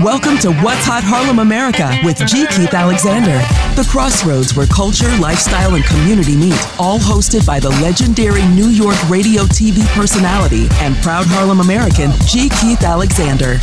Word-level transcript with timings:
Welcome 0.00 0.38
to 0.40 0.50
What's 0.64 0.80
Hot 0.88 1.02
Harlem 1.04 1.40
America 1.40 1.94
with 2.02 2.16
G. 2.26 2.46
Keith 2.46 2.72
Alexander, 2.72 3.36
the 3.76 3.86
crossroads 3.90 4.56
where 4.56 4.64
culture, 4.68 5.14
lifestyle, 5.18 5.74
and 5.74 5.84
community 5.84 6.34
meet, 6.36 6.58
all 6.80 6.98
hosted 6.98 7.44
by 7.46 7.60
the 7.60 7.68
legendary 7.84 8.42
New 8.54 8.68
York 8.68 8.96
radio 9.10 9.42
TV 9.42 9.86
personality 9.94 10.68
and 10.80 10.96
proud 11.04 11.26
Harlem 11.28 11.60
American, 11.60 12.12
G. 12.24 12.48
Keith 12.62 12.82
Alexander. 12.82 13.58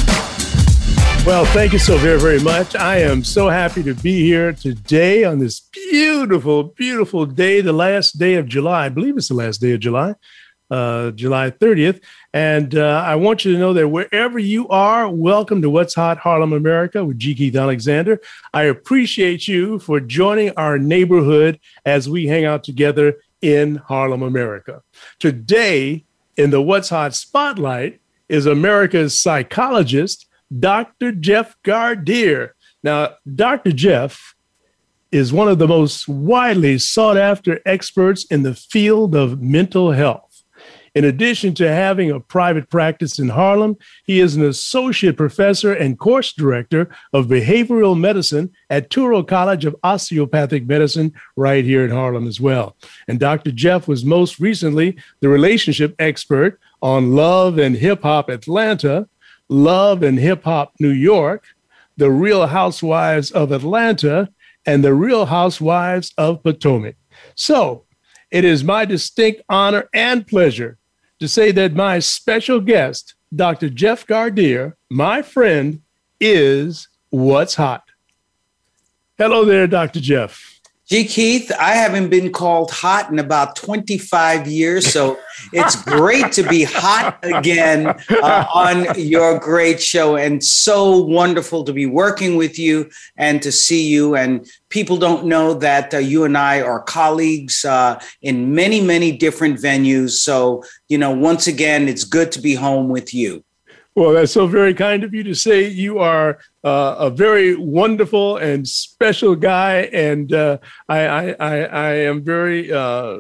Well, 1.26 1.46
thank 1.46 1.74
you 1.74 1.80
so 1.80 1.98
very, 1.98 2.20
very 2.20 2.40
much. 2.40 2.76
I 2.76 2.98
am 3.00 3.24
so 3.24 3.50
happy 3.50 3.82
to 3.82 3.96
be 3.96 4.22
here 4.24 4.54
today 4.54 5.24
on 5.24 5.40
this 5.40 5.60
beautiful, 5.72 6.66
beautiful 6.66 7.26
day, 7.26 7.62
the 7.62 7.74
last 7.74 8.20
day 8.20 8.36
of 8.36 8.48
July. 8.48 8.86
I 8.86 8.90
believe 8.90 9.18
it's 9.18 9.30
the 9.30 9.34
last 9.34 9.58
day 9.60 9.72
of 9.72 9.80
July, 9.80 10.14
uh, 10.70 11.10
July 11.12 11.50
30th. 11.50 12.00
And 12.34 12.76
uh, 12.76 13.04
I 13.06 13.16
want 13.16 13.44
you 13.44 13.52
to 13.54 13.60
know 13.60 13.74
that 13.74 13.90
wherever 13.90 14.40
you 14.40 14.68
are, 14.70 15.10
welcome 15.10 15.62
to 15.62 15.70
What's 15.70 15.96
Hot 15.96 16.18
Harlem 16.18 16.54
America 16.54 17.04
with 17.04 17.20
G. 17.20 17.36
Keith 17.36 17.56
Alexander. 17.58 18.22
I 18.54 18.64
appreciate 18.64 19.48
you 19.50 19.80
for 19.80 20.00
joining 20.00 20.52
our 20.52 20.78
neighborhood 20.80 21.60
as 21.86 22.08
we 22.10 22.28
hang 22.28 22.46
out 22.46 22.64
together 22.64 23.18
in 23.42 23.76
Harlem 23.76 24.22
America. 24.24 24.82
Today, 25.20 26.06
in 26.38 26.52
the 26.52 26.62
What's 26.62 26.88
Hot 26.90 27.14
Spotlight, 27.14 28.00
is 28.30 28.46
America's 28.46 29.18
psychologist, 29.20 30.26
Dr. 30.58 31.12
Jeff 31.12 31.58
Gardere. 31.66 32.52
Now, 32.82 33.16
Dr. 33.36 33.74
Jeff 33.74 34.36
is 35.12 35.34
one 35.34 35.50
of 35.50 35.60
the 35.60 35.68
most 35.68 36.08
widely 36.08 36.78
sought 36.80 37.18
after 37.18 37.60
experts 37.66 38.24
in 38.26 38.44
the 38.44 38.56
field 38.56 39.16
of 39.16 39.42
mental 39.42 39.92
health. 39.92 40.31
In 40.94 41.06
addition 41.06 41.54
to 41.56 41.70
having 41.72 42.12
a 42.12 42.20
private 42.20 42.70
practice 42.70 43.18
in 43.18 43.30
Harlem, 43.30 43.78
he 44.06 44.20
is 44.20 44.36
an 44.36 44.44
associate 44.44 45.16
professor 45.16 45.74
and 45.74 45.98
course 45.98 46.34
director 46.34 46.90
of 47.14 47.28
behavioral 47.28 47.98
medicine 47.98 48.52
at 48.70 48.90
Touro 48.90 49.26
College 49.26 49.64
of 49.64 49.76
Osteopathic 49.86 50.68
Medicine 50.68 51.14
right 51.38 51.64
here 51.64 51.86
in 51.86 51.92
Harlem 51.92 52.28
as 52.28 52.42
well. 52.42 52.76
And 53.08 53.20
Dr. 53.22 53.52
Jeff 53.52 53.88
was 53.88 54.04
most 54.04 54.40
recently 54.42 54.98
the 55.22 55.30
relationship 55.30 55.96
expert 55.98 56.60
on 56.82 57.16
Love 57.16 57.58
and 57.58 57.78
Hip 57.78 58.02
Hop 58.04 58.28
Atlanta, 58.28 59.08
Love 59.48 60.04
and 60.04 60.20
Hip 60.20 60.44
Hop 60.44 60.74
New 60.82 60.90
York, 60.90 61.46
The 61.96 62.12
Real 62.12 62.48
Housewives 62.48 63.32
of 63.32 63.54
Atlanta, 63.54 64.30
and 64.66 64.84
The 64.84 64.94
Real 64.94 65.26
Housewives 65.28 66.14
of 66.18 66.44
Potomac. 66.44 66.96
So, 67.36 67.86
it 68.30 68.44
is 68.44 68.64
my 68.66 68.84
distinct 68.86 69.42
honor 69.50 69.90
and 69.94 70.28
pleasure 70.28 70.78
to 71.22 71.28
say 71.28 71.52
that 71.52 71.76
my 71.76 72.00
special 72.00 72.60
guest, 72.60 73.14
Dr. 73.34 73.70
Jeff 73.70 74.08
Gardere, 74.08 74.74
my 74.90 75.22
friend, 75.22 75.80
is 76.20 76.88
What's 77.12 77.56
Hot. 77.56 77.84
Hello 79.20 79.46
there, 79.46 79.68
Dr. 79.68 80.00
Jeff. 80.00 80.51
Gee, 80.92 81.06
Keith, 81.06 81.50
I 81.58 81.74
haven't 81.76 82.10
been 82.10 82.34
called 82.34 82.70
hot 82.70 83.10
in 83.10 83.18
about 83.18 83.56
25 83.56 84.46
years. 84.46 84.86
So 84.92 85.18
it's 85.54 85.82
great 85.84 86.34
to 86.34 86.44
be 86.44 86.66
hot 86.66 87.18
again 87.24 87.98
uh, 88.10 88.46
on 88.54 89.00
your 89.00 89.40
great 89.40 89.82
show. 89.82 90.18
And 90.18 90.44
so 90.44 90.98
wonderful 90.98 91.64
to 91.64 91.72
be 91.72 91.86
working 91.86 92.36
with 92.36 92.60
you 92.60 92.90
and 93.16 93.42
to 93.42 93.54
see 93.54 93.88
you. 93.88 94.18
And 94.18 94.46
people 94.68 94.98
don't 94.98 95.28
know 95.28 95.54
that 95.54 95.94
uh, 95.94 96.00
you 96.00 96.26
and 96.26 96.38
I 96.38 96.60
are 96.60 96.82
colleagues 96.82 97.64
uh, 97.64 97.98
in 98.22 98.54
many, 98.54 98.82
many 98.82 99.14
different 99.14 99.60
venues. 99.62 100.18
So, 100.18 100.62
you 100.90 100.98
know, 100.98 101.12
once 101.12 101.48
again, 101.48 101.88
it's 101.88 102.04
good 102.04 102.34
to 102.34 102.42
be 102.42 102.54
home 102.54 102.90
with 102.90 103.14
you. 103.14 103.46
Well, 103.94 104.14
that's 104.14 104.32
so 104.32 104.48
very 104.48 104.74
kind 104.74 105.04
of 105.04 105.14
you 105.14 105.24
to 105.24 105.34
say. 105.36 105.68
You 105.68 106.00
are 106.00 106.40
uh, 106.64 106.96
a 106.98 107.10
very 107.10 107.56
wonderful 107.56 108.38
and 108.38 108.66
special 108.66 109.36
guy, 109.36 109.82
and 109.92 110.32
uh, 110.34 110.60
I, 110.88 111.34
I, 111.34 111.34
I, 111.64 111.94
am 112.08 112.24
very 112.24 112.72
uh, 112.72 113.20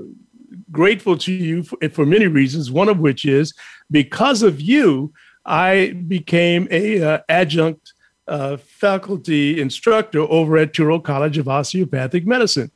grateful 0.71 1.17
to 1.17 1.33
you 1.33 1.63
for, 1.63 1.77
for, 1.89 2.05
many 2.05 2.27
reasons. 2.27 2.71
One 2.71 2.87
of 2.87 2.99
which 2.99 3.25
is 3.25 3.53
because 3.89 4.43
of 4.43 4.61
you, 4.61 5.11
I 5.45 5.89
became 6.07 6.69
a 6.71 7.03
uh, 7.03 7.19
adjunct 7.27 7.91
uh, 8.29 8.55
faculty 8.55 9.59
instructor 9.59 10.21
over 10.21 10.57
at 10.57 10.71
Touro 10.71 11.03
College 11.03 11.37
of 11.37 11.49
Osteopathic 11.49 12.25
Medicine. 12.25 12.71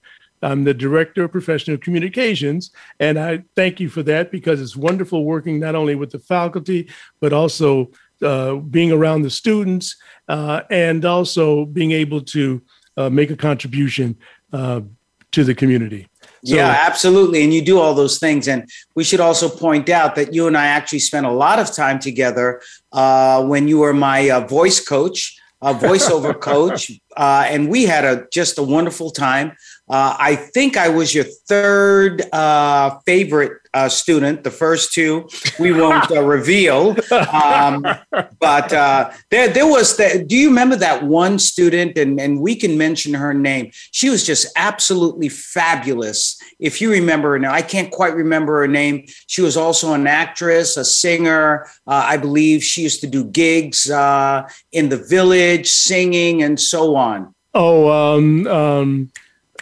I'm 0.45 0.63
the 0.63 0.75
Director 0.75 1.23
of 1.23 1.31
Professional 1.31 1.77
Communications, 1.77 2.69
and 2.99 3.17
I 3.17 3.43
thank 3.55 3.79
you 3.79 3.89
for 3.89 4.03
that 4.03 4.31
because 4.31 4.61
it's 4.61 4.75
wonderful 4.75 5.25
working 5.25 5.59
not 5.59 5.73
only 5.73 5.95
with 5.95 6.11
the 6.11 6.19
faculty, 6.19 6.87
but 7.19 7.33
also 7.33 7.89
uh, 8.21 8.55
being 8.55 8.91
around 8.91 9.23
the 9.23 9.31
students 9.31 9.95
uh, 10.29 10.61
and 10.69 11.03
also 11.03 11.65
being 11.65 11.91
able 11.91 12.21
to 12.21 12.61
uh, 12.95 13.09
make 13.09 13.31
a 13.31 13.35
contribution 13.35 14.15
uh, 14.53 14.81
to 15.31 15.43
the 15.43 15.55
community. 15.55 16.07
So, 16.43 16.55
yeah, 16.55 16.83
absolutely. 16.85 17.43
And 17.43 17.51
you 17.51 17.63
do 17.65 17.79
all 17.79 17.95
those 17.95 18.19
things. 18.19 18.47
And 18.47 18.69
we 18.93 19.03
should 19.03 19.19
also 19.19 19.49
point 19.49 19.89
out 19.89 20.13
that 20.13 20.31
you 20.35 20.45
and 20.45 20.55
I 20.55 20.67
actually 20.67 20.99
spent 20.99 21.25
a 21.25 21.31
lot 21.31 21.57
of 21.57 21.71
time 21.73 21.97
together 21.97 22.61
uh, 22.93 23.43
when 23.43 23.67
you 23.67 23.79
were 23.79 23.93
my 23.93 24.29
uh, 24.29 24.41
voice 24.45 24.79
coach, 24.79 25.39
a 25.63 25.73
voiceover 25.73 26.39
coach. 26.39 26.91
and 27.17 27.67
we 27.67 27.85
had 27.85 28.05
a, 28.05 28.27
just 28.31 28.59
a 28.59 28.63
wonderful 28.63 29.09
time. 29.09 29.53
Uh, 29.87 30.15
I 30.19 30.35
think 30.35 30.77
I 30.77 30.89
was 30.89 31.13
your 31.13 31.25
third 31.25 32.21
uh, 32.33 32.97
favorite 33.05 33.61
uh, 33.75 33.87
student. 33.87 34.43
The 34.43 34.49
first 34.49 34.93
two 34.93 35.29
we 35.59 35.73
won't 35.73 36.09
uh, 36.09 36.23
reveal, 36.23 36.95
um, 37.31 37.85
but 38.39 38.73
uh, 38.73 39.11
there 39.29 39.47
there 39.49 39.67
was. 39.67 39.95
that. 39.97 40.27
do 40.27 40.35
you 40.35 40.47
remember 40.47 40.75
that 40.77 41.03
one 41.03 41.37
student? 41.37 41.97
And 41.99 42.19
and 42.19 42.39
we 42.41 42.55
can 42.55 42.77
mention 42.79 43.13
her 43.13 43.31
name. 43.33 43.69
She 43.91 44.09
was 44.09 44.25
just 44.25 44.47
absolutely 44.55 45.29
fabulous. 45.29 46.41
If 46.59 46.81
you 46.81 46.89
remember 46.89 47.31
her 47.33 47.39
now, 47.39 47.53
I 47.53 47.61
can't 47.61 47.91
quite 47.91 48.15
remember 48.15 48.57
her 48.61 48.67
name. 48.67 49.05
She 49.27 49.41
was 49.43 49.55
also 49.55 49.93
an 49.93 50.07
actress, 50.07 50.77
a 50.77 50.85
singer. 50.85 51.65
Uh, 51.85 52.05
I 52.07 52.17
believe 52.17 52.63
she 52.63 52.81
used 52.81 53.01
to 53.01 53.07
do 53.07 53.25
gigs 53.25 53.85
in 53.87 54.89
the 54.89 54.97
village, 55.07 55.69
singing 55.69 56.41
and 56.41 56.59
so 56.59 56.95
on. 56.95 57.35
Oh, 57.53 58.17
um, 58.17 58.47
um 58.47 59.11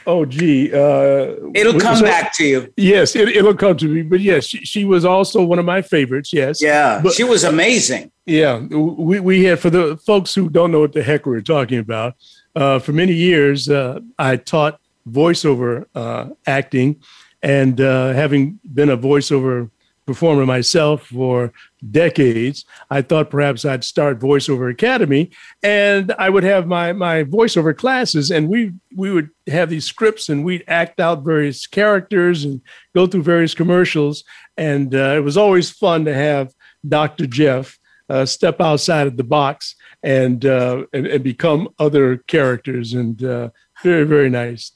oh 0.06 0.26
gee 0.26 0.72
uh, 0.74 1.36
it'll 1.54 1.80
come 1.80 2.02
back 2.02 2.34
to 2.34 2.46
you 2.48 2.74
yes 2.78 3.16
it, 3.16 3.44
will 3.44 3.56
come 3.56 3.76
to 3.78 3.88
me 3.88 4.02
but 4.02 4.20
yes 4.20 4.46
she, 4.46 4.58
she, 4.66 4.86
was 4.86 5.06
also 5.06 5.44
one 5.44 5.60
of 5.60 5.66
my 5.66 5.82
favorites 5.82 6.32
yes 6.34 6.62
yeah 6.62 7.00
but, 7.04 7.14
she 7.14 7.24
was 7.24 7.44
amazing 7.44 8.12
yeah 8.26 8.58
we, 8.60 9.20
we 9.20 9.44
had 9.44 9.60
for 9.60 9.70
the 9.70 9.98
folks 9.98 10.34
who 10.36 10.50
don't 10.50 10.72
know 10.72 10.80
what 10.80 10.94
the 10.94 11.04
heck 11.04 11.26
we're 11.26 11.42
talking 11.42 11.80
about 11.80 12.16
uh, 12.56 12.80
for 12.80 12.92
many 12.94 13.14
years 13.14 13.70
uh, 13.70 14.00
i 14.20 14.36
taught 14.36 14.80
voiceover 15.10 15.86
uh, 15.96 16.30
acting 16.48 17.02
and 17.42 17.82
uh, 17.82 18.14
having 18.14 18.60
been 18.74 18.90
a 18.90 18.98
voiceover 18.98 19.70
performer 20.06 20.46
myself 20.46 21.08
for 21.08 21.52
decades, 21.92 22.66
I 22.90 23.02
thought 23.02 23.30
perhaps 23.30 23.66
I'd 23.66 23.84
start 23.84 24.20
Voiceover 24.20 24.72
Academy 24.72 25.32
and 25.62 26.12
I 26.18 26.30
would 26.30 26.44
have 26.44 26.68
my, 26.68 26.94
my 26.94 27.24
voiceover 27.24 27.76
classes 27.76 28.32
and 28.32 28.48
we, 28.48 28.72
we 28.96 29.12
would 29.12 29.30
have 29.48 29.70
these 29.70 29.86
scripts 29.86 30.30
and 30.30 30.46
we'd 30.46 30.64
act 30.68 31.00
out 31.00 31.24
various 31.24 31.68
characters 31.68 32.44
and 32.44 32.62
go 32.96 33.08
through 33.08 33.24
various 33.24 33.54
commercials. 33.54 34.24
And 34.58 34.94
uh, 34.96 35.14
it 35.18 35.24
was 35.24 35.38
always 35.38 35.70
fun 35.70 36.06
to 36.06 36.14
have 36.14 36.54
Dr. 36.88 37.26
Jeff 37.28 37.78
uh, 38.10 38.26
step 38.26 38.62
outside 38.62 39.08
of 39.08 39.18
the 39.18 39.24
box 39.24 39.76
and, 40.04 40.46
uh, 40.46 40.84
and, 40.94 41.08
and, 41.08 41.24
become 41.24 41.70
other 41.80 42.18
characters. 42.28 42.94
And 42.94 43.24
uh, 43.24 43.50
very, 43.84 44.06
very 44.06 44.30
nice, 44.30 44.72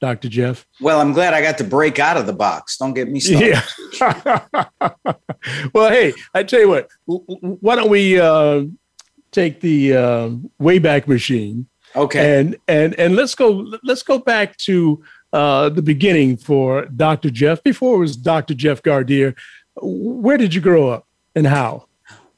Dr. 0.00 0.28
Jeff. 0.28 0.64
Well, 0.80 1.00
I'm 1.00 1.12
glad 1.12 1.34
I 1.34 1.42
got 1.42 1.58
to 1.58 1.64
break 1.64 1.98
out 1.98 2.16
of 2.16 2.26
the 2.26 2.32
box. 2.32 2.78
Don't 2.78 2.94
get 2.94 3.10
me 3.10 3.18
started. 3.20 3.60
Yeah. 4.00 4.88
well, 5.74 5.90
hey, 5.90 6.14
I 6.32 6.42
tell 6.44 6.60
you 6.60 6.68
what, 6.70 6.88
why 7.06 7.76
don't 7.76 7.90
we 7.90 8.18
uh, 8.18 8.62
take 9.32 9.60
the 9.60 9.96
uh, 9.96 10.30
Wayback 10.58 11.06
Machine? 11.08 11.66
Okay. 11.94 12.40
And 12.40 12.56
and 12.68 12.98
and 12.98 13.16
let's 13.16 13.34
go 13.34 13.70
let's 13.82 14.02
go 14.02 14.18
back 14.18 14.56
to 14.68 15.02
uh, 15.34 15.68
the 15.68 15.82
beginning 15.82 16.38
for 16.38 16.86
Dr. 16.86 17.28
Jeff. 17.28 17.62
Before 17.62 17.96
it 17.96 17.98
was 17.98 18.16
Dr. 18.16 18.54
Jeff 18.54 18.80
Gardere, 18.82 19.34
where 19.82 20.38
did 20.38 20.54
you 20.54 20.62
grow 20.62 20.88
up 20.88 21.06
and 21.34 21.46
how? 21.46 21.86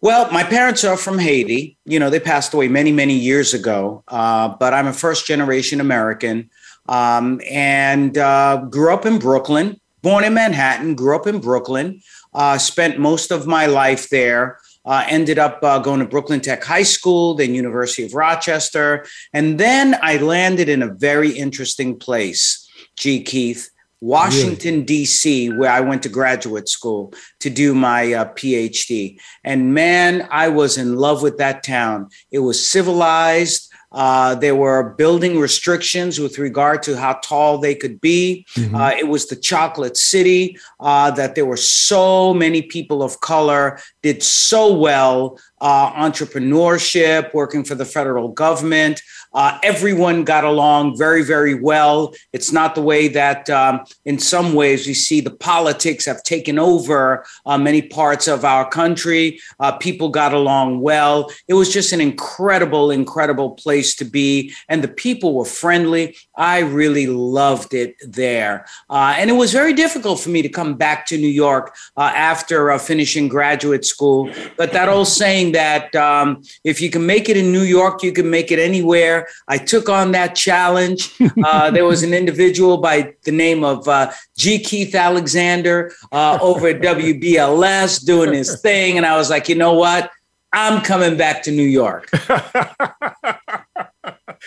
Well, 0.05 0.31
my 0.31 0.45
parents 0.45 0.85
are 0.85 0.99
from 0.99 1.19
Haiti. 1.19 1.79
You 1.87 1.99
know, 1.99 2.11
they 2.11 2.21
passed 2.21 2.53
away 2.53 2.69
many, 2.69 2.93
many 2.93 3.15
years 3.15 3.55
ago, 3.55 4.05
uh, 4.09 4.49
but 4.49 4.75
I'm 4.75 4.87
a 4.87 4.93
first 4.93 5.27
generation 5.27 5.81
American 5.81 6.51
um, 6.91 7.41
and 7.51 8.19
uh, 8.19 8.67
grew 8.69 8.93
up 8.93 9.07
in 9.07 9.19
Brooklyn, 9.19 9.81
born 10.03 10.25
in 10.25 10.35
Manhattan, 10.35 10.95
grew 10.95 11.17
up 11.17 11.27
in 11.27 11.39
Brooklyn, 11.39 12.03
uh, 12.35 12.59
spent 12.59 12.99
most 12.99 13.31
of 13.31 13.47
my 13.47 13.65
life 13.65 14.11
there. 14.11 14.59
Uh, 14.85 15.03
ended 15.09 15.39
up 15.39 15.61
uh, 15.65 15.79
going 15.79 16.01
to 16.01 16.05
Brooklyn 16.07 16.41
Tech 16.43 16.63
High 16.63 16.83
School, 16.83 17.33
then 17.33 17.55
University 17.55 18.05
of 18.05 18.13
Rochester, 18.13 19.07
and 19.33 19.59
then 19.59 19.97
I 20.03 20.19
landed 20.19 20.69
in 20.69 20.83
a 20.83 20.89
very 20.93 21.31
interesting 21.31 21.99
place, 21.99 22.69
G. 22.97 23.23
Keith, 23.23 23.71
Washington, 24.01 24.75
really? 24.75 24.85
D.C., 24.85 25.53
where 25.53 25.71
I 25.71 25.81
went 25.81 26.03
to 26.03 26.09
graduate 26.09 26.69
school 26.69 27.13
to 27.41 27.51
do 27.51 27.75
my 27.75 28.13
uh, 28.13 28.25
PhD. 28.35 29.19
And 29.45 29.73
man, 29.73 30.29
I 30.31 30.49
was 30.49 30.77
in 30.77 30.97
love 30.97 31.23
with 31.23 31.39
that 31.39 31.63
town. 31.63 32.09
It 32.31 32.41
was 32.41 32.65
civilized. 32.69 33.71
Uh, 33.93 34.35
there 34.35 34.57
were 34.57 34.91
building 34.99 35.39
restrictions 35.39 36.19
with 36.19 36.37
regard 36.37 36.83
to 36.83 36.99
how 36.99 37.13
tall 37.23 37.59
they 37.59 37.77
could 37.77 38.01
be. 38.01 38.45
Mm-hmm. 38.57 38.75
Uh, 38.75 38.91
it 38.91 39.07
was 39.07 39.29
the 39.29 39.37
chocolate 39.37 39.97
city 39.97 40.59
uh, 40.81 41.13
that 41.13 41.37
there 41.37 41.47
were 41.47 41.57
so 41.57 42.35
many 42.35 42.61
people 42.63 43.05
of 43.05 43.21
color 43.21 43.79
did 44.03 44.21
so 44.21 44.75
well 44.75 45.39
uh, 45.61 45.93
entrepreneurship, 45.93 47.33
working 47.35 47.63
for 47.63 47.77
the 47.77 47.85
federal 47.85 48.29
government. 48.29 49.01
Uh, 49.35 49.59
everyone 49.65 50.23
got 50.23 50.45
along 50.45 50.97
very, 50.97 51.23
very 51.23 51.55
well. 51.55 52.15
It's 52.33 52.53
not 52.53 52.75
the 52.77 52.83
way 52.83 53.09
that, 53.09 53.51
um, 53.51 53.81
in 54.05 54.19
some 54.19 54.55
ways, 54.55 54.87
we 54.87 54.95
see 54.95 55.21
the 55.21 55.31
politics 55.33 56.05
have 56.05 56.23
taken 56.23 56.57
over 56.59 57.25
uh, 57.45 57.59
many 57.59 57.83
parts 57.83 58.29
of 58.29 58.45
our 58.45 58.69
country. 58.69 59.41
Uh, 59.59 59.73
people 59.73 60.09
got 60.09 60.33
along 60.33 60.81
well. 60.81 61.31
It 61.49 61.55
was 61.55 61.73
just 61.73 61.93
an 61.93 62.01
incredible, 62.01 62.93
incredible 62.93 63.51
place 63.51 63.97
to 63.97 64.05
be. 64.05 64.53
And 64.69 64.83
the 64.83 64.89
people 64.89 65.35
were 65.35 65.45
friendly. 65.45 66.17
I 66.37 66.61
really 66.61 67.09
loved 67.09 67.75
it 67.75 67.97
there. 68.07 68.67
Uh, 68.89 69.15
and 69.19 69.29
it 69.31 69.35
was 69.35 69.53
very 69.53 69.73
difficult 69.73 70.21
for 70.21 70.31
me 70.31 70.43
to 70.43 70.49
come 70.49 70.75
back 70.75 71.07
to 71.07 71.19
New 71.19 71.27
York 71.27 71.75
uh, 71.97 72.13
after 72.15 72.71
uh, 72.71 72.79
finishing 72.79 73.27
graduate 73.27 73.85
school. 73.85 74.31
But 74.57 74.73
that 74.75 74.89
old 74.89 75.09
saying 75.09 75.53
that 75.53 75.93
um, 75.97 76.43
if 76.63 76.81
you 76.81 76.89
can 76.89 77.05
make 77.05 77.29
it 77.29 77.37
in 77.37 77.51
New 77.51 77.63
York, 77.63 78.05
you 78.05 78.13
can 78.13 78.31
make 78.31 78.53
it 78.53 78.61
anywhere 78.61 79.24
I 79.49 79.59
took 79.59 79.89
on 79.89 80.13
that 80.13 80.35
challenge. 80.37 81.13
Uh, 81.45 81.71
there 81.71 81.85
was 81.87 82.03
an 82.03 82.13
individual 82.15 82.79
by 82.79 83.13
the 83.25 83.31
name 83.33 83.63
of 83.65 83.87
uh, 83.89 84.11
G. 84.37 84.59
Keith 84.59 84.95
Alexander 84.95 85.91
uh, 86.13 86.39
over 86.41 86.69
at 86.69 86.81
WBLS 86.81 88.03
doing 88.05 88.33
his 88.33 88.61
thing. 88.63 88.97
And 88.97 89.05
I 89.05 89.17
was 89.19 89.29
like, 89.31 89.49
you 89.49 89.55
know 89.57 89.75
what? 89.75 90.11
I'm 90.53 90.81
coming 90.83 91.17
back 91.19 91.43
to 91.45 91.51
New 91.53 91.67
York. 91.67 92.09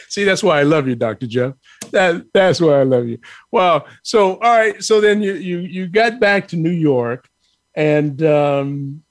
See, 0.07 0.24
that's 0.24 0.41
why 0.44 0.59
I 0.59 0.63
love 0.63 0.88
you, 0.88 0.95
Dr. 0.95 1.27
Jeff. 1.27 1.53
That, 1.91 2.25
that's 2.33 2.62
why 2.62 2.80
I 2.80 2.83
love 2.83 3.06
you. 3.07 3.19
Wow. 3.51 3.85
So, 4.03 4.33
all 4.39 4.57
right. 4.57 4.81
So 4.81 5.00
then 5.01 5.21
you, 5.21 5.33
you, 5.33 5.59
you 5.59 5.88
got 5.88 6.19
back 6.21 6.47
to 6.50 6.56
New 6.56 6.69
York 6.71 7.27
and, 7.75 8.23
um, 8.23 9.03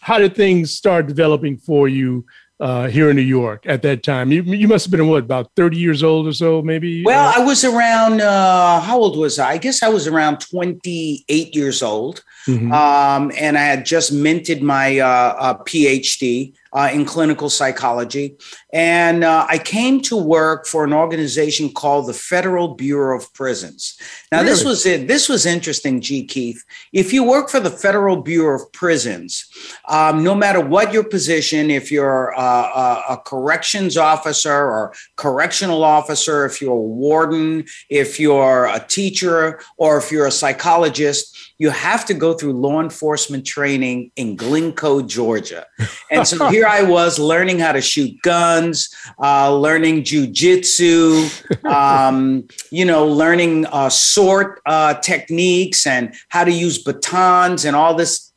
how 0.00 0.18
did 0.18 0.36
things 0.36 0.70
start 0.72 1.06
developing 1.06 1.56
for 1.56 1.88
you 1.88 2.24
uh, 2.64 2.88
here 2.88 3.10
in 3.10 3.16
New 3.16 3.22
York 3.22 3.62
at 3.66 3.82
that 3.82 4.02
time. 4.02 4.32
You, 4.32 4.42
you 4.42 4.66
must 4.66 4.86
have 4.86 4.90
been 4.90 5.06
what 5.06 5.22
about 5.22 5.50
thirty 5.54 5.76
years 5.76 6.02
old 6.02 6.26
or 6.26 6.32
so, 6.32 6.62
maybe. 6.62 7.04
Well, 7.04 7.28
uh, 7.28 7.42
I 7.42 7.44
was 7.44 7.62
around. 7.62 8.22
Uh, 8.22 8.80
how 8.80 8.98
old 8.98 9.18
was 9.18 9.38
I? 9.38 9.50
I 9.52 9.58
guess 9.58 9.82
I 9.82 9.88
was 9.88 10.06
around 10.06 10.38
twenty 10.38 11.26
eight 11.28 11.54
years 11.54 11.82
old, 11.82 12.24
mm-hmm. 12.48 12.72
um, 12.72 13.30
and 13.38 13.58
I 13.58 13.64
had 13.64 13.84
just 13.84 14.12
minted 14.12 14.62
my 14.62 14.98
uh, 14.98 15.04
uh, 15.06 15.54
PhD 15.64 16.54
uh, 16.74 16.90
in 16.92 17.04
clinical 17.04 17.48
psychology. 17.48 18.36
And 18.72 19.22
uh, 19.22 19.46
I 19.48 19.58
came 19.58 20.00
to 20.02 20.16
work 20.16 20.66
for 20.66 20.84
an 20.84 20.92
organization 20.92 21.72
called 21.72 22.08
the 22.08 22.12
Federal 22.14 22.74
Bureau 22.74 23.16
of 23.16 23.32
Prisons. 23.32 23.96
Now, 24.32 24.38
really? 24.38 24.50
this 24.50 24.64
was 24.64 24.84
it. 24.84 25.06
This 25.06 25.28
was 25.28 25.46
interesting, 25.46 26.00
G. 26.00 26.24
Keith. 26.26 26.62
If 26.92 27.12
you 27.12 27.22
work 27.22 27.48
for 27.48 27.60
the 27.60 27.70
Federal 27.70 28.16
Bureau 28.20 28.60
of 28.60 28.72
Prisons, 28.72 29.46
um, 29.88 30.24
no 30.24 30.34
matter 30.34 30.60
what 30.60 30.92
your 30.92 31.04
position, 31.04 31.70
if 31.70 31.92
you're 31.92 32.30
a, 32.30 32.40
a, 32.40 33.04
a 33.10 33.16
corrections 33.24 33.96
officer 33.96 34.52
or 34.52 34.92
correctional 35.16 35.84
officer, 35.84 36.44
if 36.44 36.60
you're 36.60 36.72
a 36.72 36.76
warden, 36.76 37.64
if 37.88 38.18
you're 38.18 38.64
a 38.66 38.84
teacher, 38.88 39.60
or 39.76 39.98
if 39.98 40.10
you're 40.10 40.26
a 40.26 40.30
psychologist, 40.32 41.52
you 41.58 41.70
have 41.70 42.04
to 42.06 42.14
go 42.14 42.34
through 42.34 42.52
law 42.54 42.80
enforcement 42.80 43.46
training 43.46 44.10
in 44.16 44.34
Glynco, 44.34 45.02
Georgia. 45.02 45.64
And 46.10 46.26
so 46.26 46.48
here 46.48 46.63
here 46.64 46.70
I 46.72 46.80
was 46.82 47.18
learning 47.18 47.58
how 47.58 47.72
to 47.72 47.82
shoot 47.82 48.18
guns, 48.22 48.88
uh, 49.22 49.54
learning 49.54 50.04
jujitsu, 50.04 51.62
um, 51.70 52.48
you 52.70 52.86
know, 52.86 53.06
learning 53.06 53.66
uh, 53.66 53.90
sword 53.90 54.60
uh, 54.64 54.94
techniques 54.94 55.86
and 55.86 56.14
how 56.30 56.42
to 56.44 56.50
use 56.50 56.82
batons 56.82 57.66
and 57.66 57.76
all 57.76 57.92
this 57.94 58.32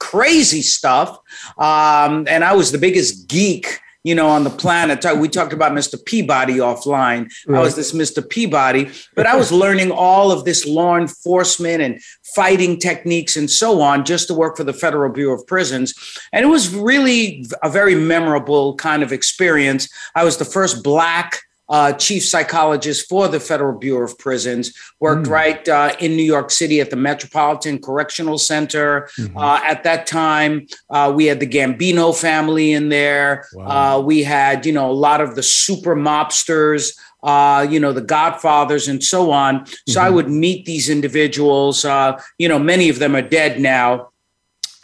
crazy 0.00 0.62
stuff. 0.62 1.18
Um, 1.58 2.26
and 2.26 2.42
I 2.42 2.54
was 2.54 2.72
the 2.72 2.78
biggest 2.78 3.28
geek 3.28 3.80
you 4.04 4.14
know, 4.14 4.28
on 4.28 4.44
the 4.44 4.50
planet. 4.50 5.04
We 5.16 5.28
talked 5.28 5.52
about 5.52 5.72
Mr. 5.72 6.02
Peabody 6.04 6.54
offline. 6.54 7.30
Right. 7.46 7.58
I 7.58 7.60
was 7.62 7.76
this 7.76 7.92
Mr. 7.92 8.26
Peabody, 8.28 8.90
but 9.14 9.26
I 9.26 9.36
was 9.36 9.52
learning 9.52 9.90
all 9.92 10.32
of 10.32 10.44
this 10.44 10.66
law 10.66 10.96
enforcement 10.96 11.82
and 11.82 12.00
fighting 12.34 12.78
techniques 12.78 13.36
and 13.36 13.48
so 13.50 13.80
on 13.80 14.04
just 14.04 14.28
to 14.28 14.34
work 14.34 14.56
for 14.56 14.64
the 14.64 14.72
Federal 14.72 15.12
Bureau 15.12 15.34
of 15.38 15.46
Prisons. 15.46 15.94
And 16.32 16.44
it 16.44 16.48
was 16.48 16.74
really 16.74 17.46
a 17.62 17.68
very 17.70 17.94
memorable 17.94 18.74
kind 18.76 19.02
of 19.02 19.12
experience. 19.12 19.88
I 20.16 20.24
was 20.24 20.36
the 20.38 20.44
first 20.44 20.82
Black 20.82 21.38
uh, 21.72 21.90
chief 21.94 22.22
psychologist 22.22 23.08
for 23.08 23.26
the 23.28 23.40
Federal 23.40 23.76
Bureau 23.78 24.04
of 24.04 24.18
Prisons, 24.18 24.78
worked 25.00 25.26
mm. 25.26 25.30
right 25.30 25.66
uh, 25.68 25.94
in 26.00 26.16
New 26.18 26.22
York 26.22 26.50
City 26.50 26.80
at 26.82 26.90
the 26.90 26.96
Metropolitan 26.96 27.80
Correctional 27.80 28.36
Center. 28.36 29.08
Mm-hmm. 29.18 29.38
Uh, 29.38 29.58
at 29.64 29.82
that 29.84 30.06
time, 30.06 30.66
uh, 30.90 31.10
we 31.16 31.24
had 31.24 31.40
the 31.40 31.46
Gambino 31.46 32.14
family 32.14 32.72
in 32.74 32.90
there. 32.90 33.46
Wow. 33.54 33.98
Uh, 34.00 34.00
we 34.02 34.22
had, 34.22 34.66
you 34.66 34.72
know, 34.74 34.90
a 34.90 34.92
lot 34.92 35.22
of 35.22 35.34
the 35.34 35.42
super 35.42 35.96
mobsters. 35.96 36.92
Uh, 37.22 37.66
you 37.70 37.78
know, 37.78 37.92
the 37.92 38.00
Godfathers 38.00 38.88
and 38.88 39.02
so 39.02 39.30
on. 39.30 39.64
So 39.66 39.74
mm-hmm. 39.90 40.06
I 40.06 40.10
would 40.10 40.28
meet 40.28 40.66
these 40.66 40.88
individuals. 40.90 41.84
Uh, 41.84 42.20
you 42.36 42.48
know, 42.48 42.58
many 42.58 42.88
of 42.88 42.98
them 42.98 43.14
are 43.14 43.22
dead 43.22 43.60
now. 43.60 44.08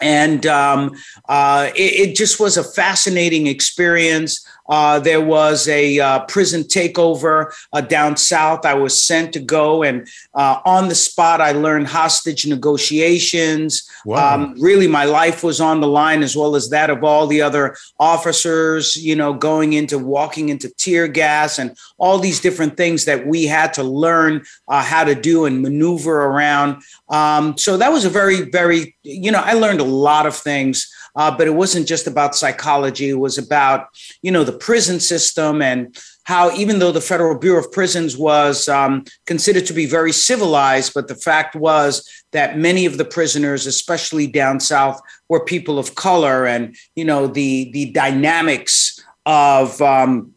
And 0.01 0.47
um, 0.47 0.93
uh, 1.29 1.71
it, 1.75 2.11
it, 2.11 2.15
just 2.17 2.39
was 2.39 2.57
a 2.57 2.63
fascinating 2.63 3.49
experience. 3.49 4.47
Uh, 4.69 4.99
there 5.01 5.21
was 5.21 5.67
a 5.69 5.99
uh, 5.99 6.21
prison 6.27 6.63
takeover 6.63 7.53
uh, 7.73 7.81
down 7.81 8.17
south. 8.17 8.67
I 8.67 8.75
was 8.75 9.03
sent 9.03 9.33
to 9.33 9.41
go, 9.41 9.83
and 9.83 10.07
uh, 10.35 10.61
on 10.67 10.89
the 10.89 10.95
spot, 10.95 11.41
I 11.41 11.53
learned 11.53 11.87
hostage 11.87 12.47
negotiations. 12.47 13.89
Wow. 14.05 14.35
Um, 14.35 14.55
really, 14.61 14.87
my 14.87 15.05
life 15.05 15.43
was 15.43 15.61
on 15.61 15.81
the 15.81 15.87
line, 15.87 16.23
as 16.23 16.37
well 16.37 16.55
as 16.55 16.69
that 16.71 16.91
of 16.91 17.03
all 17.03 17.27
the 17.27 17.41
other 17.41 17.77
officers, 17.99 18.95
you 18.97 19.17
know, 19.17 19.33
going 19.33 19.73
into 19.73 19.99
walking 19.99 20.51
into 20.51 20.69
tear 20.77 21.09
gas 21.09 21.59
and 21.59 21.75
all 21.97 22.19
these 22.19 22.39
different 22.41 22.77
things 22.77 23.07
that 23.07 23.27
we 23.27 23.45
had 23.45 23.73
to 23.75 23.83
learn 23.83 24.45
uh, 24.69 24.83
how 24.85 25.03
to 25.05 25.15
do 25.15 25.47
and 25.47 25.63
maneuver 25.63 26.25
around. 26.27 26.83
Um, 27.09 27.57
so 27.57 27.79
that 27.79 27.91
was 27.91 28.05
a 28.05 28.11
very, 28.11 28.51
very, 28.51 28.97
you 29.03 29.33
know, 29.33 29.41
I 29.43 29.55
learned 29.55 29.81
a 29.81 29.85
lot 29.85 30.27
of 30.27 30.37
things 30.37 30.93
uh, 31.19 31.37
but 31.37 31.49
it 31.49 31.51
wasn't 31.55 31.85
just 31.89 32.07
about 32.07 32.37
psychology. 32.37 33.09
It 33.11 33.19
was 33.19 33.39
about, 33.39 33.89
you 34.23 34.31
know, 34.31 34.45
the 34.45 34.53
prison 34.57 35.01
system 35.01 35.61
and 35.61 35.99
how 36.23 36.53
even 36.55 36.79
though 36.79 36.93
the 36.93 37.01
Federal 37.01 37.37
Bureau 37.37 37.59
of 37.59 37.73
Prisons 37.73 38.17
was 38.17 38.69
um, 38.69 39.03
considered 39.27 39.67
to 39.67 39.73
be 39.73 39.85
very 39.85 40.13
civilized, 40.13 40.95
but 40.95 41.09
the 41.09 41.17
fact 41.17 41.57
was 41.57 42.09
that 42.31 42.57
many 42.57 42.87
of 42.87 42.99
the 42.99 43.05
prisoners, 43.05 43.67
especially 43.67 44.29
down 44.29 44.61
south, 44.61 45.01
were 45.29 45.45
people 45.45 45.77
of 45.77 45.97
color, 45.97 46.47
and 46.47 46.77
you 46.95 47.05
know 47.05 47.27
the 47.27 47.71
the 47.73 47.87
dynamics 47.93 49.01
of 49.27 49.81
um, 49.83 50.33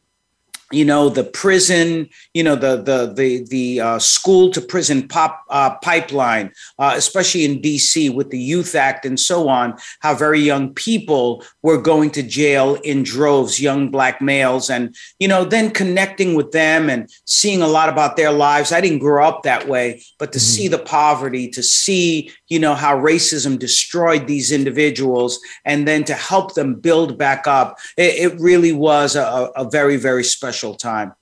you 0.72 0.86
know 0.86 1.10
the 1.10 1.24
prison 1.24 2.08
you 2.34 2.44
know 2.44 2.56
the 2.56 2.82
the 2.82 3.14
the 3.16 3.46
the 3.50 3.80
uh, 3.80 4.00
school 4.00 4.50
to 4.52 4.62
prison 4.62 5.08
pop 5.08 5.44
uh, 5.50 5.76
pipeline 5.80 6.52
uh, 6.80 6.94
especially 6.96 7.46
in 7.46 7.62
dc 7.62 8.14
with 8.16 8.30
the 8.30 8.40
youth 8.40 8.76
act 8.76 9.06
and 9.06 9.20
so 9.20 9.48
on 9.50 9.78
how 10.00 10.14
very 10.14 10.40
young 10.40 10.74
people 10.74 11.44
were 11.62 11.78
going 11.80 12.10
to 12.10 12.24
jail 12.24 12.76
in 12.84 13.04
droves 13.04 13.60
young 13.60 13.90
black 13.90 14.22
males 14.22 14.70
and 14.70 14.96
you 15.20 15.28
know 15.28 15.44
then 15.44 15.70
connecting 15.70 16.34
with 16.36 16.52
them 16.52 16.90
and 16.90 17.10
seeing 17.26 17.62
a 17.62 17.68
lot 17.68 17.90
about 17.90 18.16
their 18.16 18.32
lives 18.32 18.72
i 18.72 18.82
didn't 18.82 19.00
grow 19.00 19.28
up 19.28 19.44
that 19.44 19.68
way 19.68 20.02
but 20.18 20.32
to 20.32 20.40
mm-hmm. 20.40 20.54
see 20.62 20.68
the 20.68 20.78
poverty 20.80 21.50
to 21.50 21.62
see 21.62 22.32
you 22.48 22.60
know 22.60 22.76
how 22.76 22.98
racism 22.98 23.58
destroyed 23.60 24.28
these 24.28 24.52
individuals 24.52 25.40
and 25.66 25.88
then 25.88 26.04
to 26.04 26.14
help 26.14 26.54
them 26.54 26.76
build 26.76 27.18
back 27.18 27.48
up 27.48 27.78
it, 27.98 28.32
it 28.32 28.40
really 28.40 28.72
was 28.72 29.16
a, 29.16 29.50
a 29.56 29.70
very 29.70 29.98
very 29.98 30.24
special 30.24 30.61
special 30.62 30.76
time. 30.78 31.14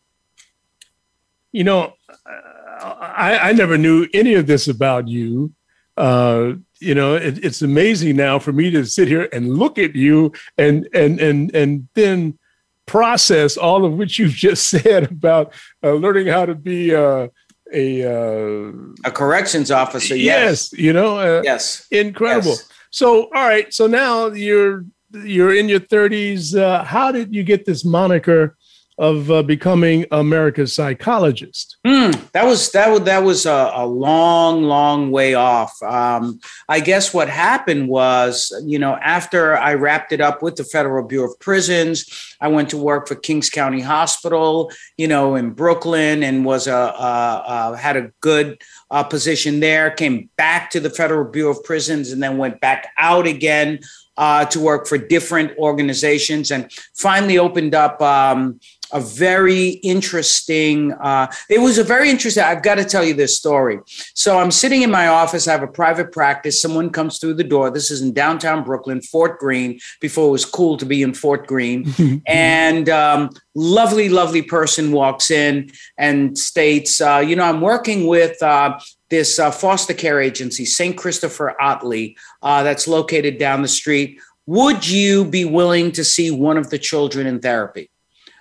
You 1.53 1.63
know, 1.63 1.93
uh, 2.11 2.89
I, 3.01 3.49
I 3.49 3.51
never 3.53 3.77
knew 3.77 4.05
any 4.13 4.33
of 4.35 4.45
this 4.47 4.67
about 4.67 5.07
you. 5.07 5.51
Uh, 5.97 6.53
you 6.81 6.93
know, 6.95 7.15
it, 7.15 7.43
it's 7.43 7.61
amazing 7.61 8.15
now 8.17 8.39
for 8.39 8.51
me 8.53 8.69
to 8.71 8.85
sit 8.85 9.07
here 9.07 9.27
and 9.33 9.57
look 9.57 9.77
at 9.77 9.95
you 9.95 10.31
and 10.57 10.87
and 10.93 11.19
and 11.21 11.53
and 11.55 11.87
then 11.93 12.37
process 12.85 13.55
all 13.57 13.83
of 13.85 13.93
what 13.97 14.17
you've 14.19 14.33
just 14.47 14.67
said 14.69 15.09
about 15.11 15.53
uh, 15.83 15.93
learning 15.93 16.27
how 16.27 16.45
to 16.45 16.55
be 16.55 16.93
uh, 16.95 17.27
a 17.73 18.03
uh, 18.03 18.71
a 19.05 19.11
corrections 19.11 19.71
officer. 19.71 20.15
Yes, 20.15 20.71
yes 20.71 20.79
you 20.79 20.91
know. 20.93 21.17
Uh, 21.19 21.41
yes, 21.43 21.87
incredible. 21.91 22.57
Yes. 22.59 22.67
So, 22.91 23.09
all 23.33 23.47
right. 23.47 23.73
So 23.73 23.87
now 23.87 24.27
you're 24.27 24.85
you're 25.13 25.55
in 25.55 25.67
your 25.69 25.79
30s. 25.79 26.55
Uh, 26.55 26.83
how 26.83 27.11
did 27.11 27.33
you 27.33 27.43
get 27.43 27.65
this 27.65 27.83
moniker 27.83 28.55
of 28.99 29.31
uh, 29.31 29.41
becoming 29.41 30.05
America's 30.11 30.75
psychologist? 30.75 31.77
Mm, 31.87 32.31
that 32.33 32.43
was 32.45 32.71
that 32.73 32.89
was 32.89 33.01
that 33.03 33.23
was 33.23 33.45
a, 33.45 33.71
a 33.73 33.85
long, 33.87 34.63
long 34.63 35.09
way 35.09 35.33
off. 35.33 35.81
Um, 35.81 36.39
I 36.67 36.81
guess 36.81 37.13
what 37.13 37.29
happened 37.29 37.87
was, 37.87 38.53
you 38.65 38.77
know, 38.77 38.95
after 39.01 39.57
I 39.57 39.75
wrapped 39.75 40.11
it 40.11 40.19
up 40.21 40.43
with 40.43 40.57
the 40.57 40.65
Federal 40.65 41.07
Bureau 41.07 41.31
of 41.31 41.39
Prisons, 41.39 42.35
I 42.41 42.49
went 42.49 42.69
to 42.71 42.77
work 42.77 43.07
for 43.07 43.15
Kings 43.15 43.49
County 43.49 43.79
Hospital, 43.81 44.69
you 44.97 45.07
know, 45.07 45.35
in 45.35 45.51
Brooklyn, 45.51 46.21
and 46.21 46.43
was 46.43 46.67
a, 46.67 46.73
a, 46.75 47.43
a 47.73 47.77
had 47.77 47.95
a 47.95 48.11
good 48.19 48.61
uh, 48.91 49.03
position 49.05 49.61
there. 49.61 49.91
Came 49.91 50.29
back 50.35 50.69
to 50.71 50.79
the 50.81 50.89
Federal 50.89 51.23
Bureau 51.23 51.51
of 51.51 51.63
Prisons, 51.63 52.11
and 52.11 52.21
then 52.21 52.37
went 52.37 52.59
back 52.59 52.87
out 52.97 53.25
again 53.27 53.79
uh, 54.19 54.43
to 54.45 54.59
work 54.59 54.85
for 54.85 54.97
different 54.97 55.57
organizations 55.57 56.51
and 56.51 56.69
finally 56.93 57.37
opened 57.39 57.73
up 57.73 57.99
um, 58.01 58.59
a 58.91 58.99
very 58.99 59.69
interesting 59.93 60.91
uh, 60.93 61.25
it 61.49 61.59
was 61.59 61.77
a 61.77 61.83
very 61.83 62.09
interesting 62.09 62.43
i've 62.43 62.63
got 62.63 62.75
to 62.75 62.83
tell 62.83 63.03
you 63.03 63.13
this 63.13 63.37
story 63.37 63.77
so 64.15 64.39
i'm 64.39 64.49
sitting 64.49 64.81
in 64.81 64.89
my 64.91 65.07
office 65.07 65.47
i 65.47 65.51
have 65.51 65.61
a 65.63 65.67
private 65.67 66.11
practice 66.11 66.59
someone 66.61 66.89
comes 66.89 67.19
through 67.19 67.35
the 67.35 67.43
door 67.43 67.69
this 67.69 67.91
is 67.91 68.01
in 68.01 68.11
downtown 68.11 68.63
brooklyn 68.63 68.99
fort 68.99 69.39
greene 69.39 69.79
before 70.01 70.27
it 70.27 70.31
was 70.31 70.43
cool 70.43 70.75
to 70.75 70.87
be 70.87 71.03
in 71.03 71.13
fort 71.13 71.45
greene 71.47 71.85
and 72.25 72.89
um, 72.89 73.29
lovely 73.55 74.09
lovely 74.09 74.41
person 74.41 74.91
walks 74.91 75.29
in 75.31 75.69
and 75.99 76.35
states 76.37 76.99
uh, 76.99 77.23
you 77.25 77.35
know 77.35 77.43
i'm 77.43 77.61
working 77.61 78.07
with 78.07 78.41
uh, 78.43 78.77
this 79.09 79.39
uh, 79.39 79.51
foster 79.51 79.93
care 79.93 80.21
agency, 80.21 80.65
St. 80.65 80.95
Christopher 80.97 81.59
Ottilie, 81.61 82.15
uh, 82.41 82.63
that's 82.63 82.87
located 82.87 83.37
down 83.37 83.61
the 83.61 83.67
street. 83.67 84.21
Would 84.45 84.87
you 84.87 85.25
be 85.25 85.45
willing 85.45 85.91
to 85.93 86.03
see 86.03 86.31
one 86.31 86.57
of 86.57 86.69
the 86.69 86.79
children 86.79 87.27
in 87.27 87.39
therapy? 87.39 87.89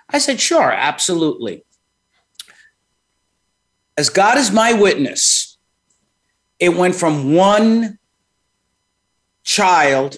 I 0.09 0.19
said, 0.19 0.39
Sure, 0.39 0.71
absolutely. 0.71 1.63
As 3.97 4.09
God 4.09 4.37
is 4.37 4.51
my 4.51 4.73
witness, 4.73 5.57
it 6.59 6.69
went 6.75 6.95
from 6.95 7.33
one 7.33 7.99
child 9.43 10.17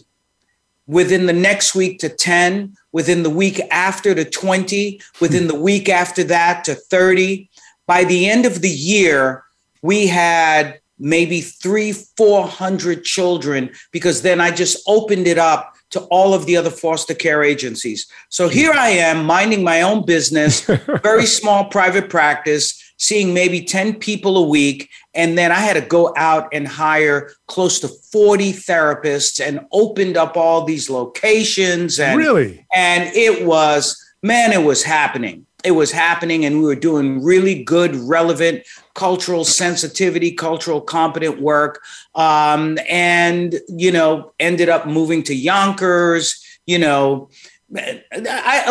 within 0.86 1.25
the 1.25 1.34
next 1.34 1.74
week 1.75 2.00
to 2.00 2.10
10, 2.10 2.75
within 2.91 3.24
the 3.24 3.29
week 3.29 3.60
after 3.72 4.13
to 4.13 4.25
20, 4.25 5.01
within 5.20 5.48
the 5.48 5.60
week 5.60 5.89
after 5.89 6.24
that 6.25 6.63
to 6.65 6.75
30. 6.75 7.50
By 7.88 8.03
the 8.03 8.29
end 8.29 8.46
of 8.46 8.62
the 8.62 8.70
year, 8.70 9.43
we 9.81 10.07
had 10.07 10.79
maybe 11.00 11.41
three, 11.41 11.91
400 11.91 13.03
children, 13.03 13.71
because 13.91 14.21
then 14.21 14.39
I 14.39 14.51
just 14.51 14.81
opened 14.88 15.27
it 15.27 15.39
up 15.39 15.73
to 15.91 16.01
all 16.05 16.33
of 16.33 16.45
the 16.45 16.55
other 16.55 16.69
foster 16.69 17.13
care 17.15 17.43
agencies. 17.43 18.07
So 18.29 18.47
here 18.47 18.71
I 18.71 18.89
am 18.89 19.25
minding 19.25 19.63
my 19.63 19.81
own 19.81 20.05
business, 20.05 20.61
very 21.03 21.25
small 21.25 21.65
private 21.65 22.07
practice, 22.09 22.81
seeing 22.97 23.33
maybe 23.33 23.61
10 23.63 23.95
people 23.95 24.38
a 24.38 24.47
week. 24.47 24.89
And 25.15 25.35
then 25.38 25.51
I 25.51 25.55
had 25.55 25.73
to 25.73 25.81
go 25.81 26.13
out 26.15 26.47
and 26.53 26.67
hire 26.67 27.31
close 27.47 27.79
to 27.79 27.88
40 27.88 28.53
therapists 28.53 29.45
and 29.45 29.65
opened 29.71 30.15
up 30.17 30.38
all 30.38 30.63
these 30.65 30.88
locations. 30.89 32.00
And, 32.00 32.15
really? 32.17 32.63
And 32.73 33.13
it 33.15 33.43
was, 33.45 34.00
man, 34.21 34.53
it 34.53 34.63
was 34.63 34.83
happening. 34.83 35.47
It 35.63 35.71
was 35.71 35.91
happening, 35.91 36.43
and 36.45 36.57
we 36.57 36.65
were 36.65 36.73
doing 36.73 37.23
really 37.23 37.63
good, 37.63 37.93
relevant 37.95 38.63
cultural 38.93 39.45
sensitivity, 39.45 40.31
cultural 40.31 40.81
competent 40.81 41.41
work, 41.41 41.83
um, 42.15 42.77
and 42.89 43.60
you 43.69 43.91
know, 43.91 44.33
ended 44.39 44.69
up 44.69 44.86
moving 44.88 45.24
to 45.24 45.36
Yonkers. 45.36 46.43
You 46.65 46.79
know, 46.79 47.29
I, 47.77 48.63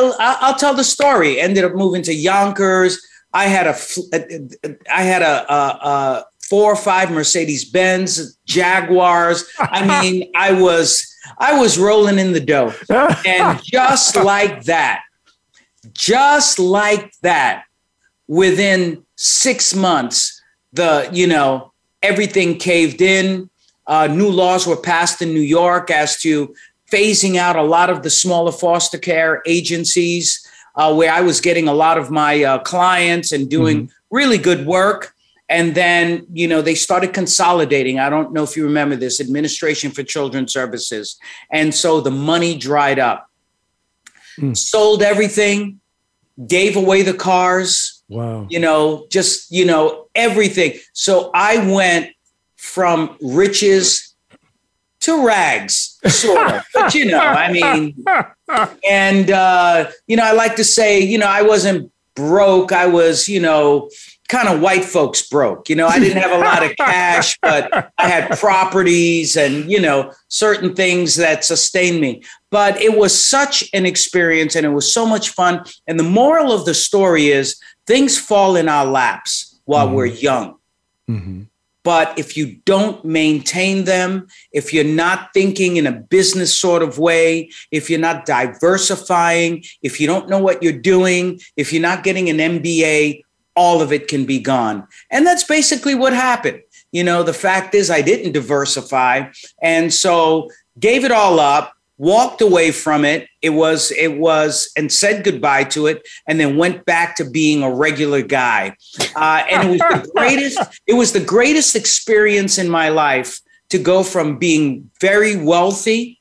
will 0.49 0.55
tell 0.59 0.75
the 0.75 0.85
story. 0.85 1.41
Ended 1.41 1.65
up 1.65 1.75
moving 1.75 2.03
to 2.03 2.15
Yonkers. 2.15 3.01
I 3.33 3.45
had 3.45 3.67
a 3.67 3.77
I 4.93 5.03
had 5.03 5.23
a, 5.23 5.53
a, 5.53 5.67
a 5.69 6.25
four 6.49 6.73
or 6.73 6.77
five 6.77 7.11
Mercedes 7.11 7.65
Benz, 7.65 8.35
Jaguars. 8.47 9.45
I 9.59 10.01
mean, 10.03 10.31
I 10.35 10.53
was 10.53 11.07
I 11.39 11.59
was 11.59 11.79
rolling 11.79 12.19
in 12.19 12.33
the 12.33 12.41
dough, 12.41 12.75
and 13.27 13.61
just 13.63 14.17
like 14.17 14.65
that, 14.65 15.03
just 15.93 16.59
like 16.59 17.13
that, 17.23 17.65
within 18.31 19.03
six 19.17 19.75
months, 19.75 20.41
the, 20.73 21.09
you 21.13 21.27
know, 21.27 21.73
everything 22.03 22.57
caved 22.57 23.03
in. 23.03 23.51
Uh, 23.89 24.07
new 24.07 24.29
laws 24.31 24.69
were 24.69 24.77
passed 24.77 25.21
in 25.21 25.35
New 25.35 25.41
York 25.41 25.91
as 25.91 26.21
to 26.21 26.55
phasing 26.93 27.35
out 27.35 27.57
a 27.57 27.63
lot 27.63 27.91
of 27.91 28.05
the 28.05 28.09
smaller 28.09 28.53
foster 28.53 28.99
care 28.99 29.43
agencies 29.47 30.47
uh, 30.77 30.95
where 30.95 31.13
I 31.13 31.23
was 31.23 31.41
getting 31.41 31.67
a 31.67 31.75
lot 31.75 31.99
of 31.99 32.13
my 32.13 32.45
uh, 32.45 32.59
clients 32.61 33.33
and 33.33 33.51
doing 33.51 33.79
mm-hmm. 33.87 33.93
really 34.15 34.39
good 34.39 34.65
work. 34.65 35.13
And 35.49 35.75
then, 35.75 36.25
you 36.33 36.47
know, 36.47 36.63
they 36.63 36.77
started 36.77 37.13
consolidating. 37.13 37.99
I 37.99 38.09
don't 38.11 38.33
know 38.33 38.45
if 38.45 38.57
you 38.57 38.63
remember 38.63 38.95
this 38.95 39.21
Administration 39.21 39.91
for 39.91 40.05
Children 40.05 40.47
Services. 40.47 41.19
And 41.51 41.75
so 41.75 42.01
the 42.01 42.13
money 42.13 42.57
dried 42.57 43.01
up. 43.01 43.29
Mm. 44.39 44.57
Sold 44.57 45.03
everything, 45.03 45.81
gave 46.47 46.77
away 46.77 47.03
the 47.03 47.13
cars, 47.15 47.97
Wow. 48.11 48.49
You 48.51 48.59
know, 48.59 49.07
just, 49.09 49.51
you 49.53 49.65
know, 49.65 50.09
everything. 50.17 50.75
So 50.95 51.31
I 51.33 51.59
went 51.73 52.11
from 52.57 53.17
riches 53.23 54.15
to 55.03 55.25
rags, 55.25 55.97
sort 56.09 56.53
of. 56.55 56.63
but, 56.75 56.93
you 56.95 57.07
know, 57.07 57.21
I 57.21 57.51
mean, 57.53 58.05
and, 58.89 59.31
uh, 59.31 59.91
you 60.09 60.17
know, 60.17 60.25
I 60.25 60.33
like 60.33 60.57
to 60.57 60.65
say, 60.65 60.99
you 61.01 61.19
know, 61.19 61.27
I 61.27 61.43
wasn't 61.43 61.91
broke. 62.17 62.73
I 62.73 62.87
was, 62.89 63.29
you 63.29 63.39
know, 63.41 63.89
kind 64.29 64.49
of 64.49 64.61
white 64.61 64.85
folks 64.85 65.23
broke. 65.29 65.71
You 65.71 65.77
know, 65.77 65.87
I 65.87 66.01
didn't 66.01 66.21
have 66.21 66.33
a 66.33 66.39
lot 66.45 66.65
of 66.69 66.77
cash, 66.77 67.39
but 67.43 67.93
I 67.97 68.09
had 68.09 68.37
properties 68.39 69.37
and, 69.37 69.71
you 69.71 69.81
know, 69.81 70.13
certain 70.29 70.75
things 70.75 71.15
that 71.15 71.45
sustained 71.45 72.01
me. 72.01 72.23
But 72.51 72.77
it 72.83 72.99
was 72.99 73.25
such 73.27 73.65
an 73.73 73.87
experience 73.87 74.57
and 74.57 74.67
it 74.67 74.71
was 74.71 74.93
so 74.93 75.07
much 75.07 75.31
fun. 75.31 75.65
And 75.87 75.99
the 75.99 76.03
moral 76.05 76.51
of 76.53 76.65
the 76.65 76.75
story 76.75 77.29
is 77.31 77.57
things 77.91 78.17
fall 78.17 78.55
in 78.55 78.69
our 78.69 78.85
laps 78.87 79.59
while 79.65 79.87
mm-hmm. 79.87 79.97
we're 79.97 80.07
young. 80.07 80.55
Mm-hmm. 81.11 81.43
But 81.83 82.17
if 82.17 82.37
you 82.37 82.55
don't 82.65 83.05
maintain 83.05 83.83
them, 83.85 84.29
if 84.53 84.73
you're 84.73 84.85
not 85.05 85.35
thinking 85.35 85.77
in 85.77 85.89
a 85.89 85.93
business 85.93 86.57
sort 86.57 86.85
of 86.85 87.01
way, 87.01 87.51
if 87.73 87.91
you're 87.91 88.07
not 88.09 88.27
diversifying, 88.27 89.65
if 89.83 89.99
you 90.01 90.07
don't 90.07 90.29
know 90.29 90.39
what 90.39 90.63
you're 90.63 90.73
doing, 90.93 91.41
if 91.57 91.73
you're 91.73 91.83
not 91.83 92.05
getting 92.05 92.29
an 92.29 92.37
MBA, 92.63 93.25
all 93.57 93.83
of 93.83 93.91
it 93.93 94.07
can 94.07 94.25
be 94.25 94.39
gone. 94.39 94.87
And 95.11 95.27
that's 95.27 95.43
basically 95.43 95.97
what 95.97 96.13
happened. 96.13 96.61
You 96.93 97.03
know, 97.03 97.25
the 97.25 97.33
fact 97.47 97.75
is, 97.75 97.91
I 97.91 98.03
didn't 98.03 98.33
diversify. 98.35 99.33
And 99.63 99.93
so 99.93 100.49
gave 100.79 101.03
it 101.05 101.11
all 101.11 101.41
up, 101.41 101.75
walked 102.01 102.41
away 102.41 102.71
from 102.71 103.05
it 103.05 103.29
it 103.43 103.51
was 103.51 103.91
it 103.93 104.17
was 104.17 104.71
and 104.75 104.91
said 104.91 105.23
goodbye 105.23 105.63
to 105.63 105.87
it 105.87 106.09
and 106.27 106.41
then 106.41 106.57
went 106.57 106.83
back 106.87 107.15
to 107.15 107.29
being 107.29 107.63
a 107.63 107.71
regular 107.73 108.23
guy 108.23 108.75
uh, 109.17 109.43
and 109.51 109.69
it 109.69 109.73
was 109.73 109.81
the 109.81 110.11
greatest 110.17 110.59
it 110.87 110.95
was 110.95 111.13
the 111.13 111.21
greatest 111.23 111.77
experience 111.77 112.57
in 112.57 112.71
my 112.71 112.89
life 112.89 113.41
to 113.69 113.77
go 113.77 114.03
from 114.03 114.39
being 114.39 114.91
very 114.99 115.37
wealthy 115.37 116.19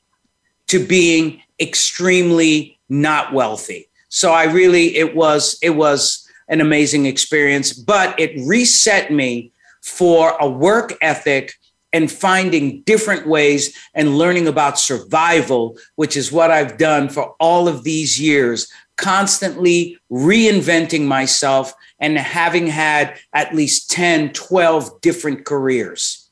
to 0.66 0.86
being 0.86 1.40
extremely 1.60 2.78
not 2.90 3.32
wealthy 3.32 3.88
so 4.10 4.32
i 4.32 4.44
really 4.44 4.94
it 4.98 5.16
was 5.16 5.58
it 5.62 5.70
was 5.70 6.28
an 6.48 6.60
amazing 6.60 7.06
experience 7.06 7.72
but 7.72 8.14
it 8.20 8.32
reset 8.46 9.10
me 9.10 9.50
for 9.80 10.36
a 10.42 10.46
work 10.48 10.92
ethic 11.00 11.54
and 11.92 12.10
finding 12.10 12.82
different 12.82 13.26
ways 13.26 13.76
and 13.94 14.16
learning 14.18 14.46
about 14.48 14.78
survival, 14.78 15.76
which 15.96 16.16
is 16.16 16.32
what 16.32 16.50
I've 16.50 16.78
done 16.78 17.08
for 17.08 17.34
all 17.40 17.68
of 17.68 17.84
these 17.84 18.20
years, 18.20 18.68
constantly 18.96 19.98
reinventing 20.10 21.04
myself 21.06 21.72
and 21.98 22.16
having 22.18 22.66
had 22.66 23.18
at 23.32 23.54
least 23.54 23.90
10, 23.90 24.32
12 24.32 25.00
different 25.00 25.44
careers. 25.44 26.30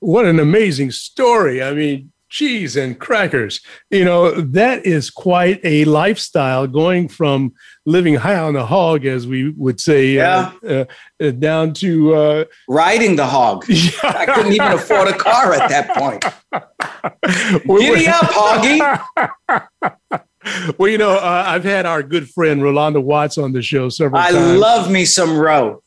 What 0.00 0.24
an 0.26 0.38
amazing 0.38 0.90
story. 0.90 1.62
I 1.62 1.72
mean, 1.74 2.10
cheese 2.28 2.76
and 2.76 2.98
crackers. 2.98 3.60
You 3.90 4.04
know, 4.04 4.30
that 4.40 4.84
is 4.84 5.08
quite 5.10 5.60
a 5.64 5.84
lifestyle 5.84 6.66
going 6.66 7.08
from 7.08 7.52
living 7.86 8.14
high 8.14 8.38
on 8.38 8.54
the 8.54 8.64
hog, 8.64 9.04
as 9.06 9.26
we 9.26 9.50
would 9.50 9.80
say, 9.80 10.18
uh, 10.18 10.50
yeah. 10.62 10.68
Uh, 10.68 10.84
uh, 11.24 11.30
down 11.32 11.72
to 11.74 12.14
uh, 12.14 12.44
riding 12.68 13.16
the 13.16 13.26
hog. 13.26 13.64
Yeah. 13.84 13.86
I 14.04 14.26
couldn't 14.26 14.52
even 14.52 14.68
afford 14.72 15.08
a 15.08 15.16
car 15.18 15.52
at 15.52 15.68
that 15.68 15.94
point. 15.94 16.24
Giddy 17.80 18.08
up, 18.08 19.04
hoggy. 19.20 20.74
well, 20.78 20.88
you 20.88 20.96
know, 20.96 21.10
uh, 21.18 21.44
I've 21.46 21.64
had 21.64 21.84
our 21.86 22.02
good 22.02 22.30
friend 22.30 22.62
Rolanda 22.62 23.02
Watts 23.02 23.36
on 23.36 23.52
the 23.52 23.60
show 23.62 23.88
several 23.88 24.20
I 24.20 24.30
times. 24.32 24.36
I 24.36 24.54
love 24.54 24.90
me 24.90 25.04
some 25.04 25.36
row. 25.36 25.82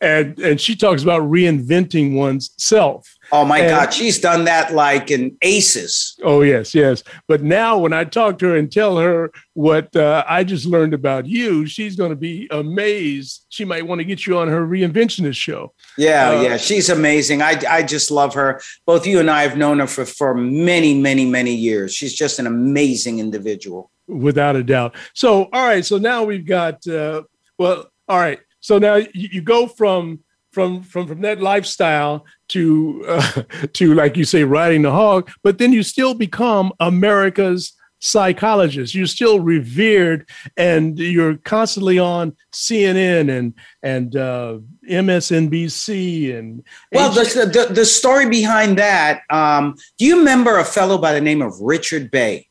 And, 0.00 0.38
and 0.40 0.60
she 0.60 0.76
talks 0.76 1.02
about 1.02 1.22
reinventing 1.22 2.14
one's 2.16 2.50
self 2.58 3.17
Oh 3.30 3.44
my 3.44 3.58
and, 3.60 3.68
God, 3.68 3.92
she's 3.92 4.18
done 4.18 4.44
that 4.44 4.72
like 4.72 5.10
in 5.10 5.36
aces. 5.42 6.16
Oh, 6.24 6.40
yes, 6.40 6.74
yes. 6.74 7.02
But 7.26 7.42
now 7.42 7.76
when 7.76 7.92
I 7.92 8.04
talk 8.04 8.38
to 8.38 8.46
her 8.48 8.56
and 8.56 8.72
tell 8.72 8.96
her 8.96 9.30
what 9.52 9.94
uh, 9.94 10.24
I 10.26 10.44
just 10.44 10.64
learned 10.64 10.94
about 10.94 11.26
you, 11.26 11.66
she's 11.66 11.94
going 11.94 12.10
to 12.10 12.16
be 12.16 12.48
amazed. 12.50 13.44
She 13.50 13.66
might 13.66 13.86
want 13.86 13.98
to 13.98 14.04
get 14.06 14.26
you 14.26 14.38
on 14.38 14.48
her 14.48 14.66
reinventionist 14.66 15.36
show. 15.36 15.74
Yeah, 15.98 16.30
uh, 16.30 16.40
yeah. 16.42 16.56
She's 16.56 16.88
amazing. 16.88 17.42
I, 17.42 17.60
I 17.68 17.82
just 17.82 18.10
love 18.10 18.32
her. 18.32 18.62
Both 18.86 19.06
you 19.06 19.20
and 19.20 19.30
I 19.30 19.42
have 19.42 19.58
known 19.58 19.80
her 19.80 19.86
for, 19.86 20.06
for 20.06 20.34
many, 20.34 20.98
many, 20.98 21.26
many 21.26 21.54
years. 21.54 21.92
She's 21.92 22.14
just 22.14 22.38
an 22.38 22.46
amazing 22.46 23.18
individual. 23.18 23.90
Without 24.06 24.56
a 24.56 24.62
doubt. 24.62 24.94
So, 25.12 25.50
all 25.52 25.66
right. 25.66 25.84
So 25.84 25.98
now 25.98 26.22
we've 26.24 26.46
got, 26.46 26.86
uh, 26.86 27.22
well, 27.58 27.90
all 28.08 28.18
right. 28.18 28.40
So 28.60 28.78
now 28.78 28.94
you, 28.94 29.08
you 29.12 29.42
go 29.42 29.66
from 29.66 30.20
from 30.58 30.82
from 30.82 31.06
from 31.06 31.20
that 31.20 31.40
lifestyle 31.40 32.26
to 32.48 33.04
uh, 33.06 33.42
to 33.74 33.94
like 33.94 34.16
you 34.16 34.24
say 34.24 34.42
riding 34.42 34.82
the 34.82 34.90
hog 34.90 35.30
but 35.44 35.58
then 35.58 35.72
you 35.72 35.84
still 35.84 36.14
become 36.14 36.72
america's 36.80 37.74
psychologist 38.00 38.92
you're 38.94 39.06
still 39.18 39.38
revered 39.40 40.28
and 40.56 40.98
you're 40.98 41.36
constantly 41.44 41.96
on 41.98 42.34
cnn 42.52 43.30
and 43.38 43.54
and 43.84 44.16
uh, 44.16 44.58
msnbc 44.90 46.36
and 46.36 46.64
well 46.92 47.10
H- 47.20 47.34
the, 47.34 47.46
the, 47.46 47.74
the 47.74 47.84
story 47.84 48.28
behind 48.28 48.76
that 48.78 49.22
um, 49.30 49.76
do 49.96 50.04
you 50.06 50.18
remember 50.18 50.58
a 50.58 50.64
fellow 50.64 50.98
by 50.98 51.12
the 51.12 51.20
name 51.20 51.40
of 51.42 51.56
richard 51.60 52.10
bey 52.10 52.47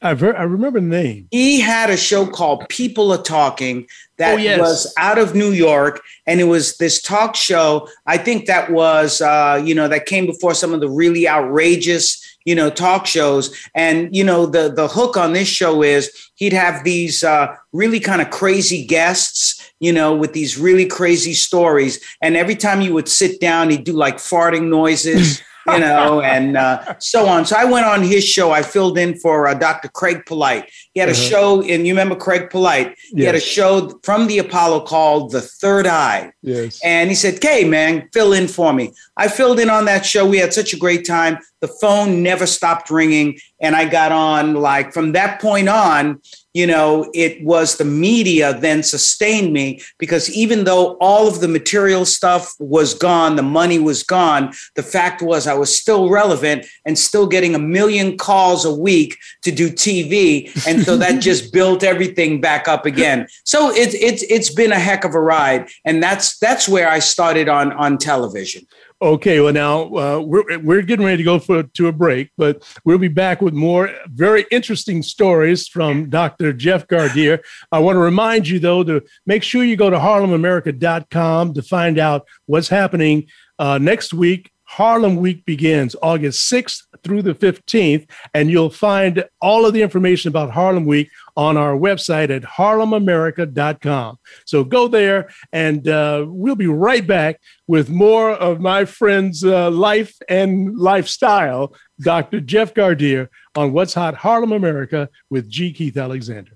I've 0.00 0.20
heard, 0.20 0.36
I 0.36 0.44
remember 0.44 0.80
the 0.80 0.86
name. 0.86 1.26
He 1.32 1.60
had 1.60 1.90
a 1.90 1.96
show 1.96 2.24
called 2.26 2.68
People 2.68 3.10
Are 3.12 3.20
Talking 3.22 3.86
that 4.18 4.34
oh, 4.34 4.36
yes. 4.36 4.60
was 4.60 4.94
out 4.96 5.18
of 5.18 5.34
New 5.34 5.50
York, 5.50 6.00
and 6.24 6.40
it 6.40 6.44
was 6.44 6.76
this 6.76 7.02
talk 7.02 7.34
show. 7.34 7.88
I 8.06 8.16
think 8.16 8.46
that 8.46 8.70
was, 8.70 9.20
uh, 9.20 9.60
you 9.64 9.74
know, 9.74 9.88
that 9.88 10.06
came 10.06 10.26
before 10.26 10.54
some 10.54 10.72
of 10.72 10.78
the 10.80 10.88
really 10.88 11.26
outrageous, 11.28 12.24
you 12.44 12.54
know, 12.54 12.70
talk 12.70 13.06
shows. 13.06 13.52
And 13.74 14.14
you 14.14 14.22
know, 14.22 14.46
the 14.46 14.72
the 14.72 14.86
hook 14.86 15.16
on 15.16 15.32
this 15.32 15.48
show 15.48 15.82
is 15.82 16.10
he'd 16.36 16.52
have 16.52 16.84
these 16.84 17.24
uh, 17.24 17.56
really 17.72 17.98
kind 17.98 18.22
of 18.22 18.30
crazy 18.30 18.86
guests, 18.86 19.72
you 19.80 19.92
know, 19.92 20.14
with 20.14 20.32
these 20.32 20.56
really 20.56 20.86
crazy 20.86 21.34
stories. 21.34 21.98
And 22.22 22.36
every 22.36 22.56
time 22.56 22.82
you 22.82 22.94
would 22.94 23.08
sit 23.08 23.40
down, 23.40 23.70
he'd 23.70 23.82
do 23.84 23.92
like 23.94 24.18
farting 24.18 24.68
noises. 24.68 25.42
you 25.74 25.80
know, 25.80 26.20
and 26.20 26.56
uh, 26.56 26.94
so 26.98 27.26
on. 27.26 27.44
So 27.44 27.56
I 27.56 27.64
went 27.64 27.86
on 27.86 28.02
his 28.02 28.24
show. 28.24 28.50
I 28.52 28.62
filled 28.62 28.98
in 28.98 29.16
for 29.18 29.46
uh, 29.48 29.54
Dr. 29.54 29.88
Craig 29.88 30.24
Polite. 30.26 30.70
He 30.94 31.00
had 31.00 31.08
a 31.08 31.12
uh-huh. 31.12 31.20
show, 31.20 31.62
and 31.62 31.86
you 31.86 31.92
remember 31.92 32.14
Craig 32.16 32.50
Polite? 32.50 32.88
Yes. 32.88 33.10
He 33.14 33.22
had 33.24 33.34
a 33.34 33.40
show 33.40 33.98
from 34.02 34.26
the 34.26 34.38
Apollo 34.38 34.80
called 34.86 35.32
The 35.32 35.40
Third 35.40 35.86
Eye. 35.86 36.32
Yes. 36.42 36.80
And 36.84 37.08
he 37.10 37.14
said, 37.14 37.38
"Hey, 37.42 37.64
man, 37.68 38.08
fill 38.12 38.32
in 38.32 38.48
for 38.48 38.72
me." 38.72 38.92
I 39.16 39.28
filled 39.28 39.58
in 39.60 39.70
on 39.70 39.84
that 39.86 40.06
show. 40.06 40.28
We 40.28 40.38
had 40.38 40.52
such 40.52 40.72
a 40.72 40.76
great 40.76 41.06
time. 41.06 41.38
The 41.60 41.68
phone 41.68 42.22
never 42.22 42.46
stopped 42.46 42.90
ringing, 42.90 43.38
and 43.60 43.74
I 43.76 43.86
got 43.88 44.12
on. 44.12 44.54
Like 44.54 44.92
from 44.92 45.12
that 45.12 45.40
point 45.40 45.68
on, 45.68 46.20
you 46.58 46.66
know, 46.66 47.08
it 47.14 47.40
was 47.44 47.76
the 47.76 47.84
media 47.84 48.52
then 48.52 48.82
sustained 48.82 49.52
me 49.52 49.80
because 49.96 50.28
even 50.30 50.64
though 50.64 50.94
all 51.00 51.28
of 51.28 51.40
the 51.40 51.46
material 51.46 52.04
stuff 52.04 52.52
was 52.58 52.94
gone, 52.94 53.36
the 53.36 53.44
money 53.44 53.78
was 53.78 54.02
gone, 54.02 54.52
the 54.74 54.82
fact 54.82 55.22
was 55.22 55.46
I 55.46 55.54
was 55.54 55.72
still 55.80 56.10
relevant 56.10 56.66
and 56.84 56.98
still 56.98 57.28
getting 57.28 57.54
a 57.54 57.60
million 57.60 58.18
calls 58.18 58.64
a 58.64 58.74
week 58.74 59.18
to 59.42 59.52
do 59.52 59.70
TV. 59.70 60.50
And 60.66 60.82
so 60.84 60.96
that 60.96 61.20
just 61.22 61.52
built 61.52 61.84
everything 61.84 62.40
back 62.40 62.66
up 62.66 62.86
again. 62.86 63.28
So 63.44 63.70
it's 63.70 63.94
it's 63.94 64.24
it's 64.24 64.52
been 64.52 64.72
a 64.72 64.80
heck 64.80 65.04
of 65.04 65.14
a 65.14 65.20
ride. 65.20 65.68
And 65.84 66.02
that's 66.02 66.40
that's 66.40 66.68
where 66.68 66.88
I 66.90 66.98
started 66.98 67.48
on 67.48 67.70
on 67.74 67.98
television. 67.98 68.66
Okay, 69.00 69.40
well, 69.40 69.52
now 69.52 69.82
uh, 69.94 70.18
we're, 70.20 70.58
we're 70.58 70.82
getting 70.82 71.06
ready 71.06 71.18
to 71.18 71.22
go 71.22 71.38
for, 71.38 71.62
to 71.62 71.86
a 71.86 71.92
break, 71.92 72.32
but 72.36 72.64
we'll 72.84 72.98
be 72.98 73.06
back 73.06 73.40
with 73.40 73.54
more 73.54 73.90
very 74.08 74.44
interesting 74.50 75.04
stories 75.04 75.68
from 75.68 76.10
Dr. 76.10 76.52
Jeff 76.52 76.88
Gardere. 76.88 77.38
I 77.70 77.78
want 77.78 77.94
to 77.94 78.00
remind 78.00 78.48
you, 78.48 78.58
though, 78.58 78.82
to 78.82 79.00
make 79.24 79.44
sure 79.44 79.62
you 79.62 79.76
go 79.76 79.88
to 79.90 79.98
harlemamerica.com 79.98 81.54
to 81.54 81.62
find 81.62 81.98
out 82.00 82.26
what's 82.46 82.68
happening 82.68 83.26
uh, 83.60 83.78
next 83.78 84.14
week. 84.14 84.50
Harlem 84.64 85.16
Week 85.16 85.44
begins 85.46 85.94
August 86.02 86.50
6th 86.52 86.82
through 87.04 87.22
the 87.22 87.34
15th, 87.34 88.06
and 88.34 88.50
you'll 88.50 88.68
find 88.68 89.24
all 89.40 89.64
of 89.64 89.72
the 89.74 89.80
information 89.80 90.28
about 90.28 90.50
Harlem 90.50 90.84
Week 90.84 91.08
on 91.38 91.56
our 91.56 91.76
website 91.78 92.30
at 92.30 92.42
harlemamerica.com. 92.42 94.18
So 94.44 94.64
go 94.64 94.88
there, 94.88 95.28
and 95.52 95.86
uh, 95.86 96.26
we'll 96.28 96.56
be 96.56 96.66
right 96.66 97.06
back 97.06 97.40
with 97.68 97.88
more 97.88 98.32
of 98.32 98.60
my 98.60 98.84
friend's 98.84 99.44
uh, 99.44 99.70
life 99.70 100.12
and 100.28 100.76
lifestyle, 100.76 101.72
Dr. 102.00 102.40
Jeff 102.40 102.74
Gardere, 102.74 103.28
on 103.56 103.72
What's 103.72 103.94
Hot 103.94 104.14
Harlem 104.14 104.50
America 104.50 105.08
with 105.30 105.48
G. 105.48 105.72
Keith 105.72 105.96
Alexander. 105.96 106.52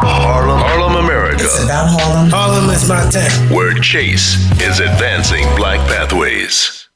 Harlem, 0.00 0.60
Harlem, 0.60 1.04
America. 1.06 1.36
It's 1.42 1.60
about 1.64 1.86
Harlem. 1.98 2.30
Harlem 2.30 2.70
is 2.70 2.86
my 2.88 3.10
town. 3.10 3.48
Where 3.52 3.72
Chase 3.80 4.36
is 4.60 4.78
advancing 4.78 5.42
black 5.56 5.80
pathways. 5.88 6.87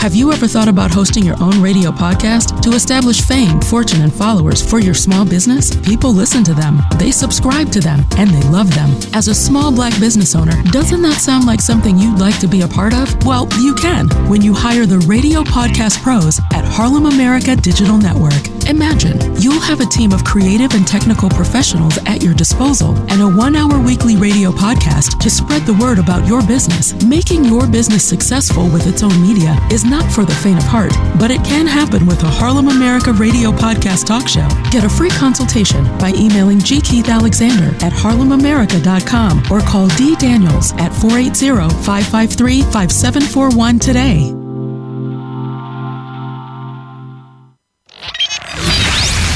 Have 0.00 0.14
you 0.14 0.32
ever 0.32 0.48
thought 0.48 0.66
about 0.66 0.94
hosting 0.94 1.26
your 1.26 1.36
own 1.42 1.60
radio 1.60 1.90
podcast 1.90 2.62
to 2.62 2.70
establish 2.70 3.20
fame, 3.20 3.60
fortune, 3.60 4.00
and 4.00 4.10
followers 4.10 4.66
for 4.66 4.78
your 4.78 4.94
small 4.94 5.26
business? 5.26 5.76
People 5.86 6.14
listen 6.14 6.42
to 6.44 6.54
them, 6.54 6.80
they 6.98 7.10
subscribe 7.10 7.68
to 7.72 7.80
them, 7.80 8.02
and 8.16 8.30
they 8.30 8.40
love 8.48 8.74
them. 8.74 8.88
As 9.12 9.28
a 9.28 9.34
small 9.34 9.70
black 9.70 9.92
business 10.00 10.34
owner, 10.34 10.54
doesn't 10.72 11.02
that 11.02 11.20
sound 11.20 11.46
like 11.46 11.60
something 11.60 11.98
you'd 11.98 12.18
like 12.18 12.38
to 12.40 12.48
be 12.48 12.62
a 12.62 12.66
part 12.66 12.94
of? 12.94 13.14
Well, 13.26 13.46
you 13.60 13.74
can 13.74 14.08
when 14.26 14.40
you 14.40 14.54
hire 14.54 14.86
the 14.86 15.00
radio 15.00 15.42
podcast 15.42 16.02
pros 16.02 16.38
at 16.54 16.64
Harlem 16.64 17.04
America 17.04 17.54
Digital 17.54 17.98
Network. 17.98 18.40
Imagine 18.70 19.18
you'll 19.36 19.60
have 19.60 19.80
a 19.80 19.86
team 19.86 20.12
of 20.12 20.24
creative 20.24 20.72
and 20.74 20.86
technical 20.86 21.28
professionals 21.28 21.98
at 22.06 22.22
your 22.22 22.32
disposal 22.32 22.94
and 23.12 23.20
a 23.20 23.28
one 23.36 23.54
hour 23.56 23.78
weekly 23.78 24.16
radio 24.16 24.50
podcast 24.50 25.18
to 25.18 25.28
spread 25.28 25.62
the 25.66 25.74
word 25.74 25.98
about 25.98 26.26
your 26.26 26.40
business. 26.46 26.94
Making 27.04 27.44
your 27.44 27.66
business 27.66 28.04
successful 28.08 28.64
with 28.68 28.86
its 28.86 29.02
own 29.02 29.20
media 29.20 29.58
is 29.70 29.84
not 29.90 30.10
for 30.10 30.24
the 30.24 30.34
faint 30.34 30.56
of 30.58 30.64
heart, 30.64 30.92
but 31.18 31.30
it 31.32 31.42
can 31.44 31.66
happen 31.66 32.06
with 32.06 32.22
a 32.22 32.26
Harlem 32.30 32.68
America 32.68 33.12
radio 33.12 33.50
podcast 33.50 34.06
talk 34.06 34.28
show. 34.28 34.46
Get 34.70 34.84
a 34.84 34.88
free 34.88 35.10
consultation 35.10 35.84
by 35.98 36.12
emailing 36.14 36.60
G. 36.60 36.80
Keith 36.80 37.08
Alexander 37.08 37.74
at 37.84 37.92
harlemamerica.com 37.92 39.42
or 39.50 39.60
call 39.60 39.88
D. 39.98 40.14
Daniels 40.16 40.72
at 40.78 40.94
480 40.94 41.74
553 41.82 42.62
5741 42.62 43.78
today. 43.80 44.32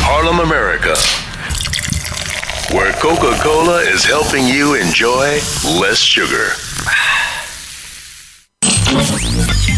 Harlem 0.06 0.38
America, 0.38 0.94
where 2.72 2.92
Coca 3.00 3.36
Cola 3.42 3.80
is 3.80 4.04
helping 4.04 4.46
you 4.46 4.74
enjoy 4.74 5.38
less 5.80 5.98
sugar. 5.98 6.52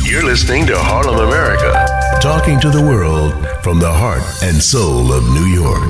You're 0.05 0.27
listening 0.27 0.67
to 0.67 0.75
Harlem 0.77 1.27
America, 1.27 1.73
talking 2.21 2.61
to 2.61 2.69
the 2.69 2.83
world 2.85 3.33
from 3.63 3.81
the 3.81 3.91
heart 3.91 4.21
and 4.43 4.63
soul 4.63 5.11
of 5.11 5.25
New 5.33 5.47
York. 5.47 5.85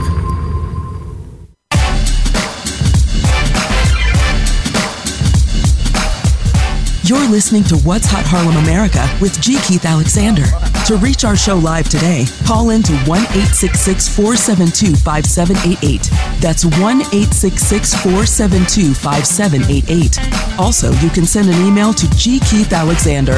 You're 7.02 7.28
listening 7.28 7.64
to 7.64 7.76
What's 7.78 8.06
Hot 8.06 8.22
Harlem 8.24 8.56
America 8.58 9.10
with 9.20 9.40
G. 9.40 9.58
Keith 9.66 9.84
Alexander. 9.84 10.44
To 10.86 10.96
reach 10.98 11.24
our 11.24 11.34
show 11.36 11.56
live 11.58 11.88
today, 11.88 12.26
call 12.46 12.70
in 12.70 12.80
to 12.84 12.92
1 13.10 13.18
866 13.18 14.06
472 14.08 14.94
5788. 14.94 16.08
That's 16.40 16.64
1 16.64 16.74
866 16.78 17.92
472 17.94 18.94
5788. 18.94 20.60
Also, 20.60 20.92
you 21.02 21.08
can 21.10 21.26
send 21.26 21.48
an 21.48 21.60
email 21.66 21.92
to 21.92 22.08
G. 22.16 22.38
Keith 22.38 22.72
Alexander 22.72 23.32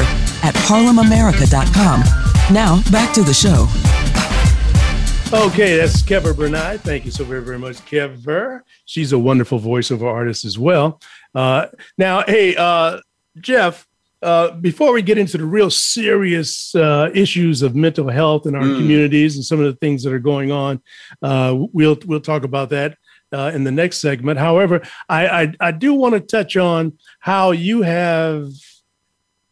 at 0.45 0.53
harlemamerica.com. 0.69 2.03
Now, 2.53 2.83
back 2.91 3.15
to 3.15 3.23
the 3.23 3.33
show. 3.33 3.63
Okay, 5.35 5.75
that's 5.75 6.03
Kevra 6.03 6.37
Bernard. 6.37 6.81
Thank 6.81 7.05
you 7.05 7.09
so 7.11 7.23
very, 7.23 7.41
very 7.41 7.57
much, 7.57 7.77
Kevra. 7.77 8.61
She's 8.85 9.11
a 9.11 9.17
wonderful 9.17 9.59
voiceover 9.59 10.05
artist 10.05 10.45
as 10.45 10.59
well. 10.59 11.01
Uh, 11.33 11.65
now, 11.97 12.21
hey, 12.27 12.55
uh, 12.55 12.99
Jeff, 13.41 13.87
uh, 14.21 14.51
before 14.51 14.91
we 14.93 15.01
get 15.01 15.17
into 15.17 15.37
the 15.37 15.45
real 15.45 15.69
serious 15.71 16.75
uh, 16.75 17.09
issues 17.13 17.61
of 17.61 17.73
mental 17.75 18.09
health 18.09 18.45
in 18.45 18.53
our 18.53 18.61
mm. 18.63 18.75
communities 18.75 19.35
and 19.35 19.45
some 19.45 19.59
of 19.59 19.65
the 19.65 19.73
things 19.75 20.03
that 20.03 20.11
are 20.11 20.19
going 20.19 20.51
on, 20.51 20.81
uh, 21.21 21.55
we'll 21.71 21.97
we'll 22.05 22.19
talk 22.19 22.43
about 22.43 22.69
that 22.69 22.97
uh, 23.31 23.49
in 23.53 23.63
the 23.63 23.71
next 23.71 23.99
segment. 23.99 24.37
However, 24.37 24.81
I 25.07 25.27
I, 25.43 25.53
I 25.61 25.71
do 25.71 25.93
want 25.93 26.15
to 26.15 26.19
touch 26.19 26.57
on 26.57 26.97
how 27.19 27.51
you 27.51 27.81
have 27.83 28.49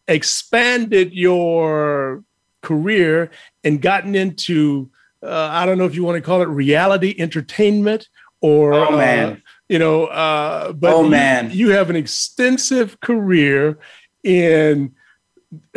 expanded 0.09 1.13
your 1.13 2.23
career 2.61 3.31
and 3.63 3.81
gotten 3.81 4.15
into 4.15 4.89
uh, 5.23 5.47
I 5.51 5.65
don't 5.65 5.77
know 5.77 5.85
if 5.85 5.95
you 5.95 6.03
want 6.03 6.17
to 6.17 6.21
call 6.21 6.41
it 6.41 6.47
reality 6.47 7.15
entertainment 7.17 8.09
or 8.41 8.73
oh 8.73 8.97
man 8.97 9.41
you 9.69 9.79
know 9.79 10.05
uh, 10.07 10.73
but 10.73 10.93
oh, 10.93 11.07
man. 11.07 11.51
You, 11.51 11.67
you, 11.67 11.69
have 11.71 11.89
an 11.89 11.95
extensive 11.97 12.99
career 13.01 13.77
in 14.23 14.93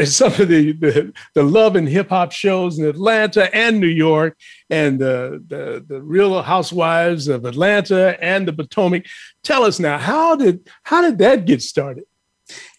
some 0.05 0.33
of 0.33 0.49
the, 0.49 0.73
the, 0.73 1.13
the 1.35 1.43
love 1.43 1.77
and 1.77 1.89
hip 1.89 2.09
hop 2.09 2.33
shows 2.33 2.79
in 2.79 2.87
Atlanta 2.87 3.55
and 3.55 3.79
New 3.81 3.87
York, 3.87 4.37
and 4.69 4.99
the, 4.99 5.43
the, 5.47 5.85
the 5.87 6.03
Real 6.03 6.43
Housewives 6.43 7.29
of 7.29 7.45
Atlanta 7.45 8.23
and 8.23 8.49
the 8.49 8.53
Potomac. 8.53 9.05
Tell 9.43 9.65
us 9.65 9.79
now, 9.79 9.99
how 9.99 10.35
did 10.37 10.69
how 10.83 11.03
did 11.03 11.19
that 11.19 11.45
get 11.47 11.63
started? 11.63 12.05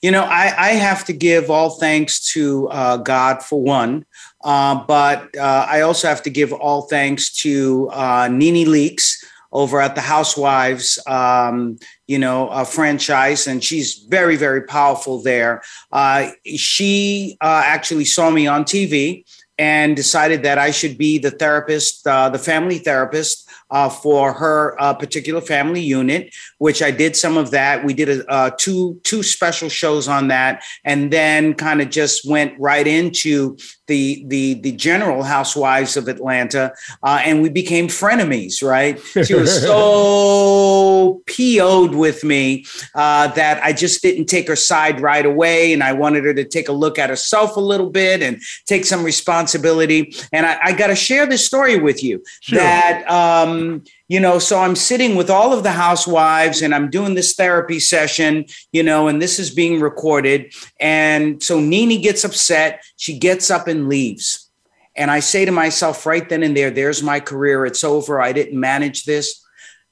You 0.01 0.11
know, 0.11 0.23
I, 0.23 0.53
I 0.57 0.67
have 0.73 1.05
to 1.05 1.13
give 1.13 1.49
all 1.49 1.69
thanks 1.79 2.33
to 2.33 2.67
uh, 2.67 2.97
God 2.97 3.41
for 3.41 3.61
one, 3.61 4.03
uh, 4.43 4.83
but 4.85 5.33
uh, 5.37 5.65
I 5.69 5.79
also 5.79 6.09
have 6.09 6.21
to 6.23 6.29
give 6.29 6.51
all 6.51 6.81
thanks 6.83 7.33
to 7.37 7.87
uh, 7.93 8.27
Nene 8.29 8.67
Leakes 8.67 9.13
over 9.51 9.81
at 9.81 9.95
the 9.95 10.01
Housewives, 10.01 10.97
um, 11.07 11.77
you 12.07 12.17
know, 12.19 12.49
uh, 12.49 12.63
franchise, 12.63 13.47
and 13.47 13.63
she's 13.63 14.05
very, 14.09 14.35
very 14.35 14.61
powerful 14.61 15.21
there. 15.21 15.61
Uh, 15.91 16.31
she 16.55 17.37
uh, 17.41 17.61
actually 17.65 18.05
saw 18.05 18.29
me 18.29 18.47
on 18.47 18.63
TV 18.63 19.23
and 19.57 19.95
decided 19.95 20.43
that 20.43 20.57
I 20.57 20.71
should 20.71 20.97
be 20.97 21.17
the 21.19 21.31
therapist, 21.31 22.07
uh, 22.07 22.29
the 22.29 22.39
family 22.39 22.79
therapist 22.79 23.47
uh, 23.69 23.89
for 23.89 24.33
her 24.33 24.75
uh, 24.81 24.93
particular 24.93 25.39
family 25.41 25.81
unit, 25.81 26.33
which 26.57 26.81
I 26.81 26.89
did 26.89 27.15
some 27.15 27.37
of 27.37 27.51
that. 27.51 27.83
We 27.85 27.93
did 27.93 28.23
a, 28.29 28.53
two 28.57 28.99
two 29.03 29.21
special 29.21 29.69
shows 29.69 30.07
on 30.07 30.29
that, 30.29 30.63
and 30.83 31.11
then 31.11 31.53
kind 31.53 31.81
of 31.81 31.89
just 31.89 32.27
went 32.27 32.57
right 32.57 32.87
into 32.87 33.57
the 33.91 34.23
the 34.27 34.53
the 34.61 34.71
general 34.71 35.21
housewives 35.23 35.97
of 35.97 36.07
Atlanta, 36.07 36.73
uh, 37.03 37.19
and 37.23 37.41
we 37.41 37.49
became 37.49 37.87
frenemies. 37.87 38.63
Right? 38.63 38.99
She 39.25 39.33
was 39.33 39.61
so 39.61 41.21
po'd 41.31 41.93
with 41.95 42.23
me 42.23 42.65
uh, 42.95 43.27
that 43.39 43.61
I 43.63 43.73
just 43.73 44.01
didn't 44.01 44.25
take 44.27 44.47
her 44.47 44.55
side 44.55 45.01
right 45.01 45.25
away, 45.25 45.73
and 45.73 45.83
I 45.83 45.91
wanted 45.93 46.23
her 46.23 46.33
to 46.35 46.45
take 46.45 46.69
a 46.69 46.71
look 46.71 46.97
at 46.97 47.09
herself 47.09 47.55
a 47.57 47.59
little 47.59 47.89
bit 47.89 48.21
and 48.23 48.41
take 48.65 48.85
some 48.85 49.03
responsibility. 49.03 50.15
And 50.31 50.45
I, 50.45 50.57
I 50.63 50.71
got 50.73 50.87
to 50.87 50.95
share 50.95 51.25
this 51.25 51.45
story 51.45 51.77
with 51.79 52.01
you 52.03 52.23
sure. 52.41 52.59
that. 52.59 53.05
Um, 53.11 53.83
you 54.11 54.19
know 54.19 54.37
so 54.39 54.59
i'm 54.59 54.75
sitting 54.75 55.15
with 55.15 55.29
all 55.29 55.53
of 55.53 55.63
the 55.63 55.71
housewives 55.71 56.61
and 56.61 56.75
i'm 56.75 56.89
doing 56.89 57.13
this 57.15 57.33
therapy 57.33 57.79
session 57.79 58.45
you 58.73 58.83
know 58.83 59.07
and 59.07 59.21
this 59.21 59.39
is 59.39 59.49
being 59.49 59.79
recorded 59.79 60.53
and 60.81 61.41
so 61.41 61.61
nene 61.61 62.01
gets 62.01 62.25
upset 62.25 62.83
she 62.97 63.17
gets 63.17 63.49
up 63.49 63.69
and 63.69 63.87
leaves 63.87 64.49
and 64.97 65.09
i 65.11 65.21
say 65.21 65.45
to 65.45 65.51
myself 65.53 66.05
right 66.05 66.27
then 66.27 66.43
and 66.43 66.57
there 66.57 66.69
there's 66.69 67.01
my 67.01 67.21
career 67.21 67.65
it's 67.65 67.85
over 67.85 68.21
i 68.21 68.33
didn't 68.33 68.59
manage 68.59 69.05
this 69.05 69.41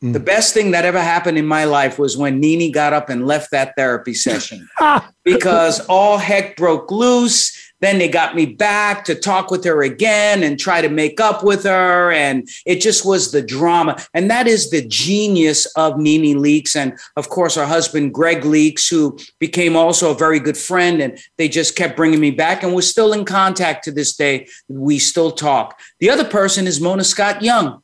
mm. 0.04 0.12
the 0.12 0.20
best 0.20 0.54
thing 0.54 0.72
that 0.72 0.84
ever 0.84 1.02
happened 1.02 1.38
in 1.38 1.48
my 1.48 1.64
life 1.64 1.98
was 1.98 2.18
when 2.18 2.42
Nene 2.42 2.74
got 2.74 2.92
up 2.92 3.08
and 3.10 3.26
left 3.26 3.52
that 3.52 3.74
therapy 3.78 4.14
session 4.14 4.68
because 5.24 5.80
all 5.88 6.18
heck 6.18 6.58
broke 6.58 6.92
loose 6.92 7.58
then 7.82 7.98
they 7.98 8.10
got 8.10 8.36
me 8.36 8.46
back 8.46 9.06
to 9.06 9.16
talk 9.16 9.52
with 9.52 9.64
her 9.64 9.84
again 9.84 10.44
and 10.44 10.60
try 10.60 10.82
to 10.82 10.90
make 10.90 11.20
up 11.22 11.44
with 11.44 11.64
her. 11.64 12.12
And 12.12 12.48
it 12.66 12.82
just 12.82 13.06
was 13.06 13.32
the 13.32 13.42
drama. 13.42 13.98
And 14.14 14.30
that 14.30 14.48
is 14.48 14.70
the 14.70 14.82
genius 14.86 15.66
of 15.78 15.98
Nene 15.98 16.38
Leakes. 16.40 16.76
And 16.76 16.98
of 17.16 17.30
course, 17.30 17.56
her 17.56 17.66
husband, 17.66 18.14
Greg 18.14 18.42
Leakes, 18.42 18.90
who 18.90 19.18
became 19.40 19.76
also 19.76 20.12
a 20.12 20.18
very 20.18 20.40
good 20.40 20.58
friend. 20.58 21.02
And 21.02 21.18
they 21.38 21.48
just 21.48 21.76
kept 21.76 21.96
bringing 21.96 22.20
me 22.20 22.32
back. 22.32 22.64
And 22.64 22.74
we're 22.76 22.82
still 22.82 23.14
in 23.14 23.24
contact 23.26 23.86
to 23.86 23.92
this 23.92 24.16
day. 24.16 24.48
We 24.68 25.00
still 25.00 25.32
talk. 25.32 25.80
The 26.00 26.10
other 26.10 26.26
person 26.26 26.68
is 26.68 26.82
Mona 26.82 27.04
Scott 27.04 27.42
Young 27.42 27.82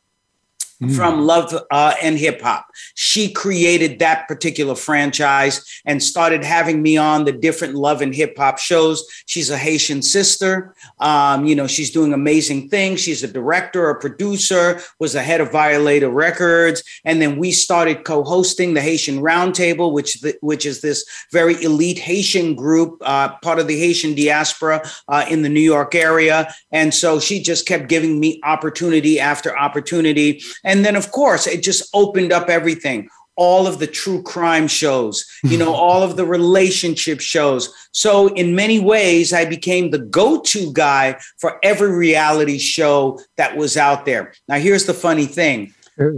mm. 0.81 0.95
from 0.95 1.21
Love 1.25 1.53
uh, 1.71 1.93
and 2.01 2.17
Hip 2.17 2.41
Hop. 2.41 2.67
She 2.95 3.31
created 3.31 3.99
that 3.99 4.27
particular 4.27 4.75
franchise 4.75 5.65
and 5.85 6.01
started 6.01 6.43
having 6.43 6.81
me 6.81 6.97
on 6.97 7.25
the 7.25 7.31
different 7.31 7.75
Love 7.75 8.01
and 8.01 8.13
Hip 8.15 8.37
Hop 8.37 8.57
shows. 8.57 9.05
She's 9.25 9.49
a 9.49 9.57
Haitian 9.57 10.01
sister. 10.01 10.75
Um, 10.99 11.45
you 11.45 11.55
know, 11.55 11.67
she's 11.67 11.91
doing 11.91 12.13
amazing 12.13 12.69
things. 12.69 12.99
She's 13.01 13.23
a 13.23 13.27
director, 13.27 13.89
a 13.89 13.99
producer, 13.99 14.81
was 14.99 15.13
the 15.13 15.21
head 15.23 15.41
of 15.41 15.51
Violator 15.51 16.09
Records. 16.09 16.83
And 17.03 17.21
then 17.21 17.37
we 17.37 17.51
started 17.51 18.03
co 18.03 18.23
hosting 18.23 18.73
the 18.73 18.81
Haitian 18.81 19.19
Roundtable, 19.19 19.93
which, 19.93 20.21
the, 20.21 20.37
which 20.41 20.65
is 20.65 20.81
this 20.81 21.05
very 21.31 21.61
elite 21.63 21.99
Haitian 21.99 22.55
group, 22.55 23.01
uh, 23.01 23.29
part 23.41 23.59
of 23.59 23.67
the 23.67 23.79
Haitian 23.79 24.15
diaspora 24.15 24.83
uh, 25.07 25.25
in 25.29 25.41
the 25.41 25.49
New 25.49 25.59
York 25.61 25.95
area. 25.95 26.53
And 26.71 26.93
so 26.93 27.19
she 27.19 27.41
just 27.41 27.65
kept 27.67 27.87
giving 27.89 28.19
me 28.19 28.39
opportunity 28.43 29.19
after 29.19 29.57
opportunity. 29.57 30.41
And 30.65 30.83
then, 30.83 30.95
of 30.97 31.11
course, 31.11 31.47
it 31.47 31.63
just 31.63 31.87
opened 31.93 32.33
up 32.33 32.49
everything 32.49 33.07
all 33.37 33.67
of 33.67 33.79
the 33.79 33.87
true 33.87 34.23
crime 34.23 34.65
shows, 34.65 35.25
you 35.43 35.57
know, 35.57 35.73
all 35.73 36.01
of 36.01 36.15
the 36.15 36.23
relationship 36.25 37.19
shows. 37.19 37.67
So, 37.91 38.29
in 38.29 38.55
many 38.55 38.79
ways, 38.79 39.33
I 39.33 39.43
became 39.43 39.91
the 39.91 39.99
go 39.99 40.39
to 40.41 40.71
guy 40.73 41.17
for 41.37 41.59
every 41.61 41.91
reality 41.93 42.57
show 42.57 43.19
that 43.35 43.57
was 43.57 43.75
out 43.75 44.05
there. 44.05 44.33
Now, 44.47 44.55
here's 44.55 44.85
the 44.85 44.93
funny 44.93 45.25
thing 45.25 45.73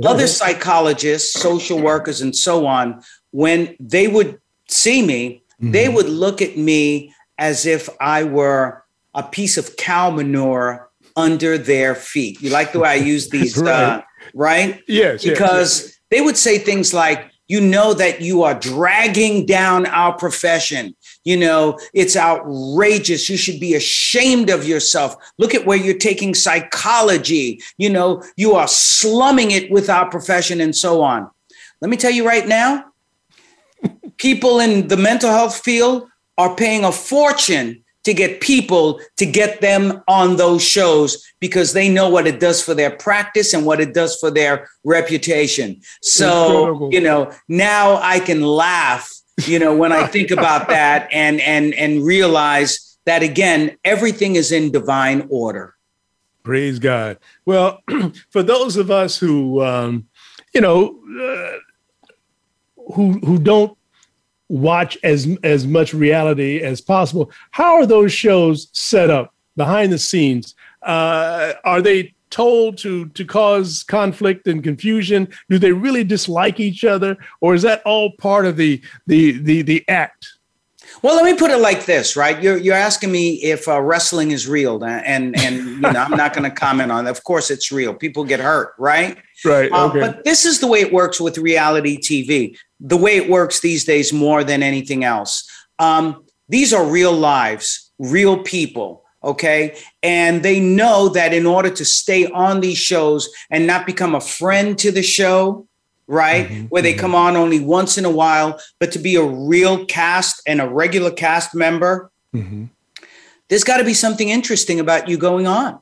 other 0.05 0.27
psychologists, 0.27 1.33
social 1.39 1.79
workers, 1.81 2.21
and 2.21 2.35
so 2.35 2.67
on, 2.67 3.01
when 3.31 3.75
they 3.79 4.07
would 4.07 4.39
see 4.69 5.03
me, 5.03 5.41
mm-hmm. 5.61 5.71
they 5.71 5.89
would 5.89 6.07
look 6.07 6.41
at 6.43 6.55
me 6.55 7.13
as 7.39 7.65
if 7.65 7.89
I 7.99 8.23
were 8.25 8.83
a 9.15 9.23
piece 9.23 9.57
of 9.57 9.75
cow 9.75 10.11
manure 10.11 10.86
under 11.17 11.57
their 11.57 11.95
feet. 11.95 12.39
You 12.41 12.51
like 12.51 12.71
the 12.71 12.79
way 12.79 12.89
I 12.91 12.95
use 12.95 13.29
these, 13.29 13.57
right. 13.57 13.73
Uh, 13.73 14.01
right? 14.33 14.81
Yes. 14.87 15.25
Because 15.25 15.81
yes, 15.81 15.83
yes. 15.87 15.99
they 16.11 16.21
would 16.21 16.37
say 16.37 16.59
things 16.59 16.93
like, 16.93 17.29
you 17.49 17.61
know 17.61 17.93
that 17.93 18.19
you 18.21 18.43
are 18.43 18.57
dragging 18.59 19.45
down 19.45 19.85
our 19.87 20.13
profession. 20.17 20.93
You 21.23 21.37
know, 21.37 21.79
it's 21.93 22.15
outrageous. 22.17 23.29
You 23.29 23.37
should 23.37 23.59
be 23.61 23.73
ashamed 23.73 24.49
of 24.49 24.65
yourself. 24.67 25.15
Look 25.37 25.55
at 25.55 25.65
where 25.65 25.77
you're 25.77 25.97
taking 25.97 26.33
psychology. 26.33 27.61
You 27.77 27.89
know, 27.89 28.21
you 28.35 28.53
are 28.55 28.67
slumming 28.67 29.51
it 29.51 29.71
with 29.71 29.89
our 29.89 30.09
profession 30.09 30.59
and 30.59 30.75
so 30.75 31.01
on. 31.01 31.29
Let 31.79 31.89
me 31.89 31.95
tell 31.95 32.11
you 32.11 32.27
right 32.27 32.45
now, 32.47 32.83
people 34.17 34.59
in 34.59 34.89
the 34.89 34.97
mental 34.97 35.29
health 35.29 35.55
field 35.57 36.07
are 36.37 36.53
paying 36.53 36.83
a 36.83 36.91
fortune 36.91 37.81
to 38.07 38.13
get 38.13 38.39
people 38.39 39.01
to 39.17 39.25
get 39.25 39.59
them 39.59 40.01
on 40.07 40.37
those 40.37 40.63
shows 40.65 41.29
because 41.41 41.73
they 41.73 41.89
know 41.89 42.07
what 42.09 42.25
it 42.25 42.39
does 42.39 42.63
for 42.63 42.73
their 42.73 42.89
practice 42.91 43.53
and 43.53 43.65
what 43.65 43.81
it 43.81 43.93
does 43.93 44.15
for 44.15 44.31
their 44.31 44.65
reputation. 44.85 45.75
So, 46.01 46.59
Incredible. 46.59 46.93
you 46.93 47.01
know, 47.01 47.33
now 47.49 47.99
I 48.01 48.21
can 48.21 48.41
laugh, 48.43 49.11
you 49.43 49.59
know, 49.59 49.75
when 49.75 49.91
I 49.91 50.07
think 50.07 50.31
about 50.31 50.69
that 50.69 51.09
and 51.11 51.41
and 51.41 51.73
and 51.73 52.01
realize 52.05 52.97
that 53.03 53.23
again, 53.23 53.75
everything 53.83 54.37
is 54.37 54.53
in 54.53 54.71
divine 54.71 55.27
order. 55.29 55.75
Praise 56.43 56.79
God. 56.79 57.17
Well, 57.45 57.83
for 58.29 58.41
those 58.41 58.77
of 58.77 58.89
us 58.89 59.17
who 59.17 59.61
um, 59.61 60.07
you 60.53 60.61
know, 60.61 60.95
uh, 61.27 62.03
who 62.93 63.19
who 63.19 63.37
don't 63.37 63.77
watch 64.49 64.97
as 65.03 65.27
as 65.43 65.67
much 65.67 65.93
reality 65.93 66.59
as 66.59 66.81
possible. 66.81 67.31
How 67.51 67.75
are 67.75 67.85
those 67.85 68.11
shows 68.13 68.67
set 68.73 69.09
up 69.09 69.33
behind 69.55 69.91
the 69.91 69.97
scenes? 69.99 70.55
Uh, 70.81 71.53
are 71.65 71.81
they 71.81 72.13
told 72.29 72.77
to 72.79 73.07
to 73.09 73.25
cause 73.25 73.83
conflict 73.83 74.47
and 74.47 74.63
confusion? 74.63 75.27
Do 75.49 75.57
they 75.57 75.71
really 75.71 76.03
dislike 76.03 76.59
each 76.59 76.83
other, 76.85 77.17
or 77.41 77.55
is 77.55 77.61
that 77.63 77.81
all 77.83 78.11
part 78.17 78.45
of 78.45 78.57
the 78.57 78.81
the 79.05 79.31
the 79.39 79.61
the 79.61 79.87
act? 79.89 80.33
Well, 81.03 81.15
let 81.15 81.25
me 81.25 81.37
put 81.37 81.51
it 81.51 81.57
like 81.57 81.85
this, 81.85 82.15
right? 82.15 82.41
You're 82.41 82.57
you're 82.57 82.73
asking 82.73 83.11
me 83.11 83.33
if 83.43 83.67
uh, 83.67 83.79
wrestling 83.81 84.31
is 84.31 84.47
real, 84.47 84.83
uh, 84.83 84.87
and 84.87 85.37
and 85.37 85.55
you 85.57 85.79
know 85.81 85.89
I'm 85.89 86.11
not 86.17 86.33
going 86.33 86.49
to 86.49 86.55
comment 86.55 86.91
on. 86.91 87.05
It. 87.05 87.09
Of 87.11 87.23
course, 87.23 87.51
it's 87.51 87.71
real. 87.71 87.93
People 87.93 88.23
get 88.23 88.39
hurt, 88.39 88.73
right? 88.79 89.17
Right. 89.45 89.71
Uh, 89.71 89.85
okay. 89.87 90.01
Uh, 90.01 90.07
but 90.13 90.23
this 90.23 90.45
is 90.45 90.59
the 90.59 90.65
way 90.67 90.79
it 90.79 90.91
works 90.91 91.19
with 91.19 91.37
reality 91.37 91.97
TV 91.99 92.57
the 92.79 92.97
way 92.97 93.15
it 93.17 93.29
works 93.29 93.59
these 93.59 93.83
days 93.85 94.13
more 94.13 94.43
than 94.43 94.61
anything 94.63 95.03
else. 95.03 95.49
Um, 95.79 96.23
these 96.49 96.73
are 96.73 96.85
real 96.85 97.13
lives, 97.13 97.91
real 97.99 98.41
people. 98.43 99.03
Okay. 99.23 99.77
And 100.03 100.43
they 100.43 100.59
know 100.59 101.09
that 101.09 101.33
in 101.33 101.45
order 101.45 101.69
to 101.69 101.83
stay 101.85 102.27
on 102.31 102.61
these 102.61 102.77
shows 102.77 103.29
and 103.49 103.65
not 103.65 103.85
become 103.85 104.15
a 104.15 104.21
friend 104.21 104.77
to 104.79 104.91
the 104.91 105.01
show, 105.03 105.67
right? 106.05 106.47
Mm-hmm. 106.47 106.65
Where 106.65 106.81
they 106.81 106.91
mm-hmm. 106.93 107.01
come 107.01 107.15
on 107.15 107.35
only 107.35 107.59
once 107.59 107.97
in 107.97 108.05
a 108.05 108.11
while, 108.11 108.59
but 108.79 108.91
to 108.93 108.99
be 108.99 109.15
a 109.15 109.23
real 109.23 109.85
cast 109.85 110.41
and 110.47 110.61
a 110.61 110.67
regular 110.69 111.11
cast 111.11 111.55
member, 111.55 112.11
mm-hmm. 112.33 112.65
there's 113.49 113.63
got 113.63 113.77
to 113.77 113.83
be 113.83 113.93
something 113.95 114.29
interesting 114.29 114.79
about 114.79 115.07
you 115.07 115.17
going 115.17 115.47
on. 115.47 115.79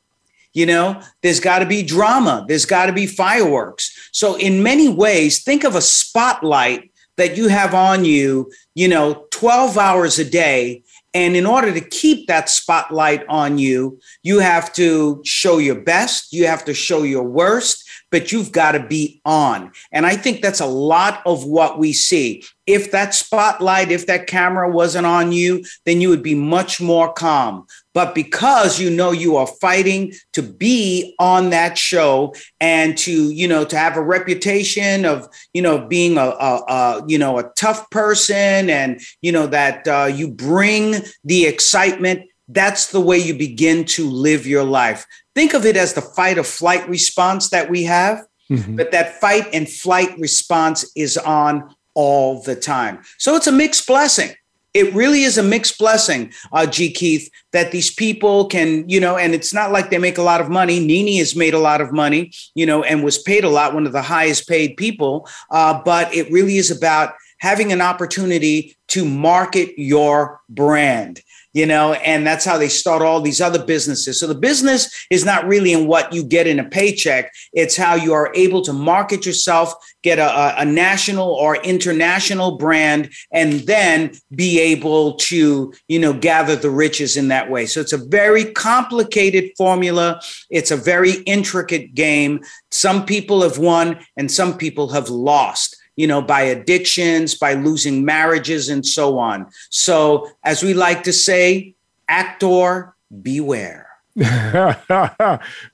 You 0.55 0.65
know, 0.65 1.01
there's 1.21 1.41
got 1.41 1.59
to 1.59 1.65
be 1.65 1.83
drama, 1.83 2.45
there's 2.47 2.65
got 2.65 2.85
to 2.85 2.93
be 2.93 3.05
fireworks. 3.07 3.91
So, 4.13 4.35
in 4.37 4.63
many 4.63 4.87
ways, 4.89 5.43
think 5.43 5.65
of 5.65 5.75
a 5.75 5.81
spotlight 5.81 6.91
that 7.17 7.35
you 7.37 7.49
have 7.49 7.73
on 7.75 8.05
you, 8.05 8.49
you 8.73 8.87
know, 8.87 9.25
12 9.31 9.77
hours 9.77 10.17
a 10.17 10.25
day. 10.25 10.81
And 11.13 11.35
in 11.35 11.45
order 11.45 11.73
to 11.73 11.79
keep 11.81 12.27
that 12.27 12.49
spotlight 12.49 13.25
on 13.29 13.57
you, 13.57 13.99
you 14.23 14.39
have 14.39 14.71
to 14.73 15.21
show 15.25 15.57
your 15.59 15.79
best, 15.81 16.31
you 16.33 16.47
have 16.47 16.63
to 16.65 16.73
show 16.73 17.03
your 17.03 17.23
worst, 17.23 17.89
but 18.09 18.31
you've 18.33 18.51
got 18.53 18.73
to 18.73 18.85
be 18.85 19.21
on. 19.25 19.71
And 19.93 20.05
I 20.05 20.15
think 20.15 20.41
that's 20.41 20.59
a 20.61 20.65
lot 20.65 21.21
of 21.25 21.45
what 21.45 21.79
we 21.79 21.91
see. 21.91 22.43
If 22.65 22.91
that 22.91 23.13
spotlight, 23.13 23.91
if 23.91 24.07
that 24.07 24.27
camera 24.27 24.69
wasn't 24.71 25.05
on 25.05 25.33
you, 25.33 25.63
then 25.85 25.99
you 26.01 26.09
would 26.09 26.23
be 26.23 26.35
much 26.35 26.81
more 26.81 27.11
calm 27.11 27.65
but 27.95 28.13
because 28.13 28.79
you 28.79 28.91
know 28.91 29.11
you 29.11 29.37
are 29.37 29.47
fighting 29.47 30.13
to 30.33 30.43
be 30.43 31.15
on 31.17 31.49
that 31.49 31.77
show 31.79 32.35
and 32.59 32.95
to 32.99 33.31
you 33.31 33.47
know 33.47 33.65
to 33.65 33.75
have 33.75 33.97
a 33.97 34.01
reputation 34.03 35.05
of 35.05 35.27
you 35.55 35.63
know 35.63 35.79
being 35.87 36.17
a, 36.17 36.21
a, 36.25 36.63
a 36.67 37.03
you 37.07 37.17
know 37.17 37.39
a 37.39 37.49
tough 37.57 37.89
person 37.89 38.69
and 38.69 39.01
you 39.21 39.31
know 39.31 39.47
that 39.47 39.87
uh, 39.87 40.05
you 40.13 40.27
bring 40.27 40.95
the 41.23 41.45
excitement 41.47 42.29
that's 42.49 42.91
the 42.91 43.01
way 43.01 43.17
you 43.17 43.35
begin 43.35 43.83
to 43.85 44.07
live 44.07 44.45
your 44.45 44.63
life 44.65 45.07
think 45.33 45.55
of 45.55 45.65
it 45.65 45.75
as 45.75 45.93
the 45.93 46.01
fight 46.01 46.37
or 46.37 46.43
flight 46.43 46.87
response 46.87 47.49
that 47.49 47.69
we 47.71 47.83
have 47.83 48.21
mm-hmm. 48.51 48.75
but 48.75 48.91
that 48.91 49.19
fight 49.19 49.47
and 49.53 49.67
flight 49.67 50.15
response 50.19 50.85
is 50.95 51.17
on 51.17 51.73
all 51.95 52.41
the 52.43 52.55
time 52.55 53.01
so 53.17 53.35
it's 53.35 53.47
a 53.47 53.51
mixed 53.51 53.87
blessing 53.87 54.31
it 54.75 54.93
really 54.93 55.23
is 55.23 55.37
a 55.37 55.43
mixed 55.43 55.79
blessing, 55.79 56.31
uh, 56.51 56.65
G. 56.65 56.91
Keith, 56.91 57.31
that 57.53 57.71
these 57.71 57.91
people 57.91 58.45
can, 58.47 58.87
you 58.89 58.99
know, 58.99 59.15
and 59.17 59.33
it's 59.33 59.53
not 59.53 59.71
like 59.71 59.89
they 59.89 59.97
make 59.97 60.17
a 60.17 60.21
lot 60.21 60.41
of 60.41 60.49
money. 60.49 60.85
Nene 60.85 61.17
has 61.19 61.33
made 61.35 61.53
a 61.53 61.59
lot 61.59 61.79
of 61.79 61.93
money, 61.93 62.33
you 62.55 62.65
know, 62.65 62.83
and 62.83 63.01
was 63.01 63.17
paid 63.17 63.45
a 63.45 63.49
lot, 63.49 63.73
one 63.73 63.85
of 63.87 63.93
the 63.93 64.01
highest 64.01 64.49
paid 64.49 64.75
people. 64.75 65.27
Uh, 65.49 65.81
but 65.85 66.13
it 66.13 66.29
really 66.29 66.57
is 66.57 66.69
about 66.71 67.13
having 67.37 67.71
an 67.71 67.79
opportunity 67.79 68.75
to 68.87 69.05
market 69.05 69.73
your 69.81 70.41
brand 70.49 71.21
you 71.55 71.65
know, 71.65 71.93
and 71.93 72.27
that's 72.27 72.43
how 72.43 72.57
they 72.57 72.67
start 72.67 73.01
all 73.01 73.21
these 73.21 73.39
other 73.39 73.63
businesses. 73.63 74.19
So 74.19 74.27
the 74.27 74.35
business 74.35 75.07
is 75.09 75.23
not 75.23 75.47
really 75.47 75.71
in 75.71 75.87
what 75.87 76.11
you 76.11 76.21
get 76.21 76.47
in 76.47 76.59
a 76.59 76.65
paycheck, 76.67 77.31
it's 77.53 77.77
how 77.77 77.95
you 77.95 78.13
are 78.13 78.29
able 78.35 78.61
to 78.63 78.73
market 78.73 79.25
yourself, 79.25 79.73
get 80.03 80.19
a, 80.19 80.61
a 80.61 80.65
national 80.65 81.29
or 81.29 81.55
international 81.63 82.57
brand, 82.57 83.09
and 83.31 83.53
then 83.61 84.11
be 84.31 84.59
able 84.59 85.13
to, 85.15 85.73
you 85.87 85.97
know, 85.99 86.11
gather 86.11 86.57
the 86.57 86.69
riches 86.69 87.15
in 87.15 87.29
that 87.29 87.49
way. 87.49 87.65
So 87.67 87.79
it's 87.79 87.93
a 87.93 88.05
very 88.09 88.51
complicated 88.51 89.49
formula, 89.57 90.21
it's 90.51 90.71
a 90.71 90.77
very 90.77 91.13
intricate 91.25 91.95
game. 91.95 92.41
Some 92.71 93.05
people 93.05 93.41
have 93.43 93.57
won 93.59 93.99
and 94.17 94.29
some 94.29 94.57
people 94.57 94.89
have 94.89 95.07
lost 95.09 95.77
you 95.95 96.07
know, 96.07 96.21
by 96.21 96.41
addictions, 96.41 97.35
by 97.35 97.53
losing 97.53 98.03
marriages, 98.03 98.69
and 98.69 98.85
so 98.85 99.17
on. 99.17 99.47
So, 99.69 100.29
as 100.43 100.63
we 100.63 100.73
like 100.73 101.03
to 101.03 101.13
say, 101.13 101.73
actor 102.07 102.95
beware. 103.21 103.89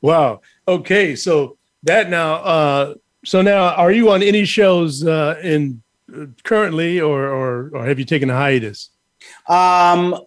wow. 0.01 0.41
Okay. 0.67 1.15
So, 1.15 1.57
that 1.83 2.09
now, 2.09 2.35
uh, 2.35 2.95
so 3.25 3.41
now, 3.41 3.73
are 3.73 3.91
you 3.91 4.11
on 4.11 4.21
any 4.21 4.45
shows 4.45 5.05
uh, 5.05 5.39
in 5.43 5.81
uh, 6.15 6.25
currently, 6.43 7.01
or, 7.01 7.23
or 7.23 7.69
or 7.73 7.85
have 7.85 7.97
you 7.97 8.05
taken 8.05 8.29
a 8.29 8.33
hiatus? 8.33 8.89
Um, 9.47 10.19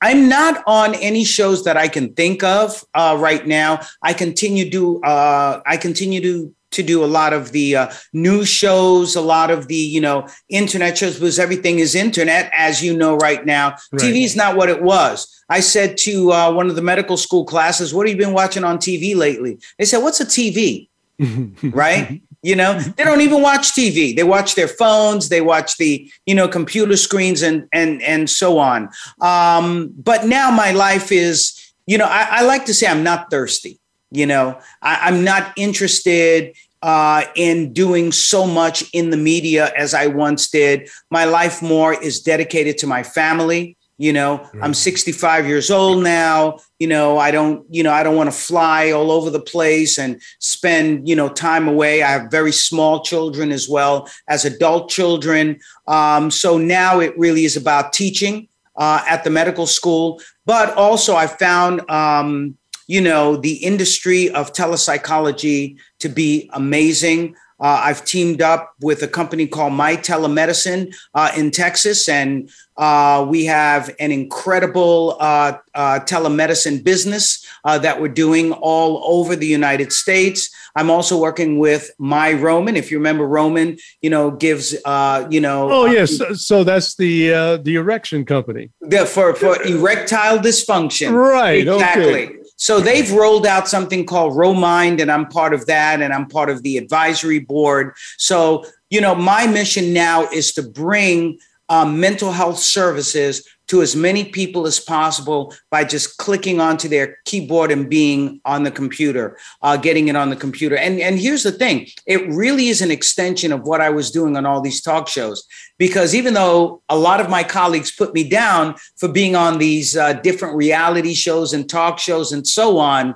I'm 0.00 0.28
not 0.28 0.62
on 0.66 0.94
any 0.96 1.24
shows 1.24 1.64
that 1.64 1.76
I 1.76 1.88
can 1.88 2.12
think 2.14 2.42
of 2.44 2.84
uh, 2.94 3.16
right 3.18 3.46
now. 3.46 3.80
I 4.02 4.12
continue 4.12 4.70
to 4.70 5.02
uh, 5.04 5.62
I 5.66 5.76
continue 5.78 6.20
to 6.20 6.54
to 6.70 6.82
do 6.82 7.02
a 7.02 7.06
lot 7.06 7.32
of 7.32 7.52
the 7.52 7.74
uh, 7.76 7.90
news 8.12 8.48
shows, 8.48 9.16
a 9.16 9.20
lot 9.20 9.50
of 9.50 9.68
the 9.68 9.74
you 9.74 10.00
know 10.00 10.26
internet 10.48 10.96
shows 10.98 11.14
because 11.14 11.38
everything 11.38 11.78
is 11.78 11.94
internet, 11.94 12.50
as 12.52 12.82
you 12.82 12.96
know 12.96 13.16
right 13.16 13.44
now. 13.46 13.70
Right. 13.92 14.02
TV 14.02 14.24
is 14.24 14.36
not 14.36 14.56
what 14.56 14.68
it 14.68 14.82
was. 14.82 15.26
I 15.48 15.60
said 15.60 15.96
to 15.98 16.32
uh, 16.32 16.52
one 16.52 16.68
of 16.68 16.76
the 16.76 16.82
medical 16.82 17.16
school 17.16 17.44
classes, 17.44 17.94
"What 17.94 18.06
have 18.08 18.16
you 18.16 18.22
been 18.22 18.34
watching 18.34 18.64
on 18.64 18.78
TV 18.78 19.16
lately?" 19.16 19.58
They 19.78 19.84
said, 19.84 19.98
"What's 19.98 20.20
a 20.20 20.26
TV?" 20.26 20.88
right? 21.74 22.22
You 22.42 22.54
know, 22.54 22.78
they 22.78 23.02
don't 23.02 23.20
even 23.22 23.42
watch 23.42 23.72
TV. 23.72 24.14
They 24.14 24.22
watch 24.22 24.54
their 24.54 24.68
phones. 24.68 25.28
They 25.28 25.40
watch 25.40 25.76
the 25.78 26.10
you 26.26 26.34
know 26.34 26.48
computer 26.48 26.96
screens 26.96 27.42
and 27.42 27.66
and 27.72 28.02
and 28.02 28.28
so 28.30 28.58
on. 28.58 28.90
Um, 29.20 29.90
but 29.96 30.26
now 30.26 30.50
my 30.50 30.70
life 30.72 31.10
is, 31.10 31.72
you 31.86 31.96
know, 31.98 32.06
I, 32.06 32.28
I 32.30 32.42
like 32.42 32.66
to 32.66 32.74
say 32.74 32.86
I'm 32.86 33.02
not 33.02 33.30
thirsty. 33.30 33.80
You 34.10 34.26
know, 34.26 34.58
I, 34.80 35.08
am 35.08 35.22
not 35.22 35.52
interested 35.56 36.54
uh, 36.82 37.24
in 37.34 37.72
doing 37.72 38.12
so 38.12 38.46
much 38.46 38.84
in 38.92 39.10
the 39.10 39.16
media 39.16 39.72
as 39.76 39.92
I 39.94 40.06
once 40.06 40.48
did. 40.48 40.88
My 41.10 41.24
life 41.24 41.60
more 41.60 41.94
is 42.00 42.20
dedicated 42.20 42.78
to 42.78 42.86
my 42.86 43.02
family. 43.02 43.76
You 44.00 44.12
know, 44.12 44.38
mm-hmm. 44.38 44.62
I'm 44.62 44.74
65 44.74 45.46
years 45.46 45.70
old 45.72 46.04
now. 46.04 46.58
You 46.78 46.86
know, 46.86 47.18
I 47.18 47.32
don't, 47.32 47.66
you 47.74 47.82
know, 47.82 47.92
I 47.92 48.04
don't 48.04 48.14
want 48.14 48.28
to 48.30 48.36
fly 48.36 48.92
all 48.92 49.10
over 49.10 49.28
the 49.28 49.40
place 49.40 49.98
and 49.98 50.22
spend, 50.38 51.08
you 51.08 51.16
know, 51.16 51.28
time 51.28 51.66
away. 51.66 52.02
I 52.04 52.12
have 52.12 52.30
very 52.30 52.52
small 52.52 53.02
children 53.02 53.50
as 53.50 53.68
well 53.68 54.08
as 54.28 54.44
adult 54.44 54.88
children. 54.88 55.58
Um, 55.88 56.30
so 56.30 56.56
now 56.58 57.00
it 57.00 57.18
really 57.18 57.44
is 57.44 57.56
about 57.56 57.92
teaching 57.92 58.46
uh, 58.76 59.04
at 59.08 59.24
the 59.24 59.30
medical 59.30 59.66
school, 59.66 60.22
but 60.46 60.72
also 60.76 61.16
I 61.16 61.26
found 61.26 61.90
um, 61.90 62.56
you 62.88 63.00
know, 63.02 63.36
the 63.36 63.52
industry 63.56 64.30
of 64.30 64.52
telepsychology 64.52 65.76
to 66.00 66.08
be 66.08 66.50
amazing. 66.54 67.36
Uh, 67.60 67.80
I've 67.84 68.04
teamed 68.04 68.40
up 68.40 68.72
with 68.80 69.02
a 69.02 69.08
company 69.08 69.46
called 69.46 69.74
My 69.74 69.96
Telemedicine 69.96 70.94
uh, 71.14 71.30
in 71.36 71.50
Texas, 71.50 72.08
and 72.08 72.50
uh, 72.78 73.26
we 73.28 73.44
have 73.44 73.90
an 73.98 74.12
incredible 74.12 75.16
uh, 75.18 75.54
uh, 75.74 75.98
telemedicine 76.06 76.82
business 76.82 77.44
uh, 77.64 77.76
that 77.76 78.00
we're 78.00 78.06
doing 78.08 78.52
all 78.52 79.02
over 79.04 79.34
the 79.34 79.46
United 79.46 79.92
States. 79.92 80.48
I'm 80.76 80.88
also 80.88 81.20
working 81.20 81.58
with 81.58 81.90
My 81.98 82.32
Roman. 82.32 82.76
If 82.76 82.92
you 82.92 82.98
remember, 82.98 83.26
Roman, 83.26 83.78
you 84.00 84.10
know, 84.10 84.30
gives 84.30 84.76
uh, 84.84 85.26
you 85.28 85.40
know. 85.40 85.68
Oh 85.70 85.86
yes, 85.86 86.20
so 86.40 86.62
that's 86.62 86.94
the 86.94 87.60
the 87.64 87.74
erection 87.74 88.24
company. 88.24 88.70
The, 88.80 89.04
for 89.06 89.34
for 89.34 89.60
erectile 89.64 90.38
dysfunction. 90.38 91.12
Right. 91.12 91.66
Exactly. 91.66 92.04
Okay. 92.26 92.34
So 92.60 92.80
they've 92.80 93.10
rolled 93.12 93.46
out 93.46 93.68
something 93.68 94.04
called 94.06 94.34
RoMind, 94.34 95.00
and 95.02 95.10
I'm 95.10 95.26
part 95.26 95.52
of 95.52 95.66
that, 95.66 96.00
and 96.00 96.12
I'm 96.12 96.26
part 96.28 96.48
of 96.48 96.62
the 96.62 96.76
advisory 96.76 97.38
board. 97.40 97.92
So 98.18 98.64
you 98.90 99.00
know, 99.00 99.16
my 99.16 99.48
mission 99.48 99.92
now 99.92 100.28
is 100.30 100.52
to 100.52 100.62
bring 100.62 101.38
um, 101.70 102.00
mental 102.00 102.32
health 102.32 102.58
services 102.58 103.46
to 103.66 103.82
as 103.82 103.94
many 103.94 104.24
people 104.24 104.66
as 104.66 104.80
possible 104.80 105.52
by 105.70 105.84
just 105.84 106.16
clicking 106.16 106.60
onto 106.62 106.88
their 106.88 107.18
keyboard 107.26 107.70
and 107.70 107.90
being 107.90 108.40
on 108.46 108.62
the 108.62 108.70
computer, 108.70 109.36
uh, 109.60 109.76
getting 109.76 110.08
it 110.08 110.16
on 110.16 110.30
the 110.30 110.36
computer. 110.36 110.78
And, 110.78 110.98
and 110.98 111.18
here's 111.20 111.42
the 111.42 111.52
thing 111.52 111.86
it 112.06 112.26
really 112.30 112.68
is 112.68 112.80
an 112.80 112.90
extension 112.90 113.52
of 113.52 113.64
what 113.64 113.82
I 113.82 113.90
was 113.90 114.10
doing 114.10 114.34
on 114.38 114.46
all 114.46 114.62
these 114.62 114.80
talk 114.80 115.08
shows, 115.08 115.46
because 115.76 116.14
even 116.14 116.32
though 116.32 116.80
a 116.88 116.96
lot 116.96 117.20
of 117.20 117.28
my 117.28 117.44
colleagues 117.44 117.90
put 117.94 118.14
me 118.14 118.26
down 118.26 118.74
for 118.96 119.10
being 119.10 119.36
on 119.36 119.58
these 119.58 119.94
uh, 119.94 120.14
different 120.14 120.56
reality 120.56 121.12
shows 121.12 121.52
and 121.52 121.68
talk 121.68 121.98
shows 121.98 122.32
and 122.32 122.46
so 122.46 122.78
on, 122.78 123.14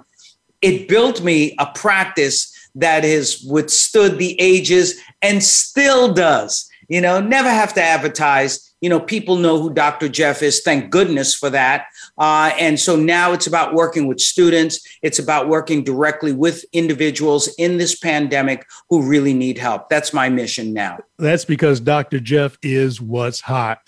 it 0.60 0.88
built 0.88 1.22
me 1.22 1.56
a 1.58 1.64
practice 1.74 2.54
that 2.74 3.02
has 3.02 3.42
withstood 3.50 4.18
the 4.18 4.38
ages 4.38 5.00
and 5.22 5.42
still 5.42 6.12
does 6.12 6.68
you 6.88 7.00
know, 7.00 7.20
never 7.20 7.48
have 7.50 7.74
to 7.74 7.82
advertise. 7.82 8.74
You 8.80 8.90
know, 8.90 9.00
people 9.00 9.36
know 9.36 9.60
who 9.60 9.72
Dr. 9.72 10.08
Jeff 10.08 10.42
is. 10.42 10.62
Thank 10.62 10.90
goodness 10.90 11.34
for 11.34 11.50
that. 11.50 11.86
Uh, 12.18 12.50
and 12.58 12.78
so 12.78 12.96
now 12.96 13.32
it's 13.32 13.46
about 13.46 13.74
working 13.74 14.06
with 14.08 14.20
students. 14.20 14.86
It's 15.02 15.18
about 15.18 15.48
working 15.48 15.84
directly 15.84 16.32
with 16.32 16.64
individuals 16.72 17.48
in 17.58 17.78
this 17.78 17.94
pandemic 17.98 18.66
who 18.90 19.02
really 19.08 19.34
need 19.34 19.58
help. 19.58 19.88
That's 19.88 20.12
my 20.12 20.28
mission 20.28 20.72
now. 20.72 20.98
That's 21.18 21.44
because 21.44 21.80
Dr. 21.80 22.20
Jeff 22.20 22.58
is 22.62 23.00
what's 23.00 23.40
hot. 23.40 23.78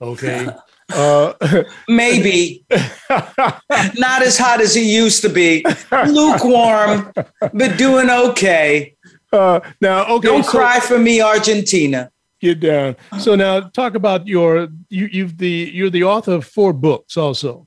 Okay. 0.00 0.48
Uh, 0.92 1.32
Maybe 1.88 2.62
not 3.08 4.20
as 4.22 4.36
hot 4.36 4.60
as 4.60 4.74
he 4.74 4.82
used 4.94 5.22
to 5.22 5.30
be, 5.30 5.64
lukewarm, 5.90 7.10
but 7.40 7.78
doing 7.78 8.10
okay. 8.10 8.94
Uh, 9.32 9.60
now, 9.80 10.02
okay, 10.04 10.28
don't 10.28 10.44
so, 10.44 10.50
cry 10.50 10.80
for 10.80 10.98
me, 10.98 11.22
Argentina 11.22 12.10
you 12.44 12.54
down. 12.54 12.96
So 13.18 13.34
now 13.34 13.60
talk 13.60 13.94
about 13.94 14.28
your 14.28 14.68
you, 14.90 15.06
you've 15.10 15.38
the 15.38 15.70
you're 15.74 15.90
the 15.90 16.04
author 16.04 16.32
of 16.32 16.46
four 16.46 16.72
books 16.72 17.16
also. 17.16 17.66